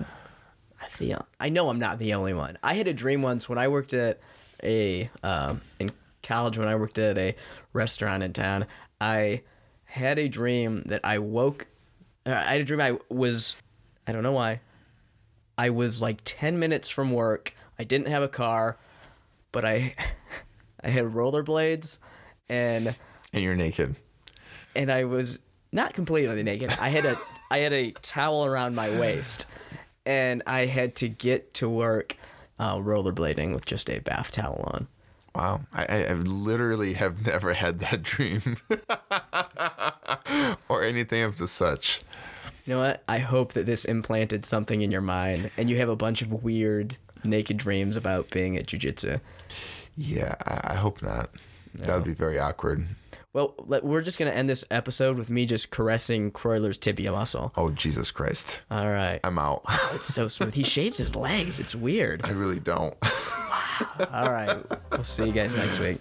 I 0.00 0.88
feel 0.88 1.26
I 1.38 1.48
know 1.48 1.68
I'm 1.68 1.78
not 1.78 1.98
the 1.98 2.14
only 2.14 2.34
one. 2.34 2.58
I 2.62 2.74
had 2.74 2.88
a 2.88 2.94
dream 2.94 3.22
once 3.22 3.48
when 3.48 3.58
I 3.58 3.68
worked 3.68 3.94
at 3.94 4.20
a 4.62 5.08
um, 5.22 5.60
in 5.78 5.92
college 6.22 6.58
when 6.58 6.68
I 6.68 6.74
worked 6.74 6.98
at 6.98 7.16
a 7.18 7.34
restaurant 7.72 8.22
in 8.22 8.32
town. 8.32 8.66
I 9.00 9.42
had 9.84 10.18
a 10.18 10.28
dream 10.28 10.82
that 10.86 11.00
I 11.04 11.18
woke. 11.18 11.66
uh, 12.26 12.30
I 12.30 12.52
had 12.52 12.60
a 12.60 12.64
dream 12.64 12.80
I 12.80 12.98
was. 13.08 13.54
I 14.06 14.12
don't 14.12 14.22
know 14.22 14.32
why. 14.32 14.60
I 15.56 15.70
was 15.70 16.02
like 16.02 16.20
ten 16.24 16.58
minutes 16.58 16.88
from 16.88 17.12
work. 17.12 17.54
I 17.78 17.84
didn't 17.84 18.08
have 18.08 18.22
a 18.22 18.28
car, 18.28 18.78
but 19.52 19.64
I 19.64 19.94
I 20.82 20.88
had 20.88 21.04
rollerblades, 21.04 21.98
and 22.48 22.96
And 23.32 23.42
you're 23.42 23.54
naked. 23.54 23.94
And 24.74 24.90
I 24.90 25.04
was 25.04 25.38
not 25.72 25.94
completely 25.94 26.42
naked. 26.42 26.70
I 26.80 26.88
had 26.88 27.04
a 27.04 27.16
I 27.50 27.58
had 27.58 27.72
a 27.72 27.90
towel 28.02 28.44
around 28.44 28.74
my 28.74 28.88
waist, 28.98 29.46
and 30.06 30.42
I 30.46 30.66
had 30.66 30.94
to 30.96 31.08
get 31.08 31.54
to 31.54 31.68
work 31.68 32.16
uh, 32.58 32.76
rollerblading 32.76 33.52
with 33.54 33.66
just 33.66 33.90
a 33.90 33.98
bath 34.00 34.32
towel 34.32 34.62
on. 34.72 34.88
Wow, 35.34 35.62
I, 35.72 36.04
I 36.04 36.12
literally 36.12 36.92
have 36.94 37.26
never 37.26 37.54
had 37.54 37.78
that 37.78 38.02
dream, 38.02 38.58
or 40.68 40.82
anything 40.82 41.22
of 41.22 41.38
the 41.38 41.48
such. 41.48 42.02
You 42.66 42.74
know 42.74 42.80
what? 42.80 43.02
I 43.08 43.18
hope 43.18 43.54
that 43.54 43.66
this 43.66 43.84
implanted 43.84 44.44
something 44.44 44.82
in 44.82 44.92
your 44.92 45.00
mind, 45.00 45.50
and 45.56 45.70
you 45.70 45.78
have 45.78 45.88
a 45.88 45.96
bunch 45.96 46.22
of 46.22 46.44
weird 46.44 46.96
naked 47.24 47.56
dreams 47.56 47.96
about 47.96 48.30
being 48.30 48.56
at 48.56 48.66
jujitsu. 48.66 49.20
Yeah, 49.96 50.34
I, 50.46 50.72
I 50.72 50.74
hope 50.74 51.02
not. 51.02 51.30
That 51.74 51.94
would 51.94 52.04
be 52.04 52.12
very 52.12 52.38
awkward. 52.38 52.86
Well, 53.34 53.54
let, 53.64 53.82
we're 53.82 54.02
just 54.02 54.18
gonna 54.18 54.30
end 54.30 54.48
this 54.48 54.62
episode 54.70 55.16
with 55.16 55.30
me 55.30 55.46
just 55.46 55.70
caressing 55.70 56.30
Croyler's 56.32 56.76
tibia 56.76 57.12
muscle. 57.12 57.50
Oh 57.56 57.70
Jesus 57.70 58.10
Christ, 58.10 58.60
All 58.70 58.90
right, 58.90 59.20
I'm 59.24 59.38
out. 59.38 59.62
Oh, 59.68 59.92
it's 59.94 60.12
so 60.12 60.28
smooth. 60.28 60.52
He 60.52 60.64
shaves 60.64 60.98
his 60.98 61.16
legs. 61.16 61.58
It's 61.58 61.74
weird. 61.74 62.20
I 62.24 62.30
really 62.30 62.60
don't. 62.60 62.94
All 64.12 64.30
right, 64.30 64.62
we'll 64.90 65.02
see 65.02 65.24
you 65.26 65.32
guys 65.32 65.54
next 65.56 65.78
week. 65.78 65.98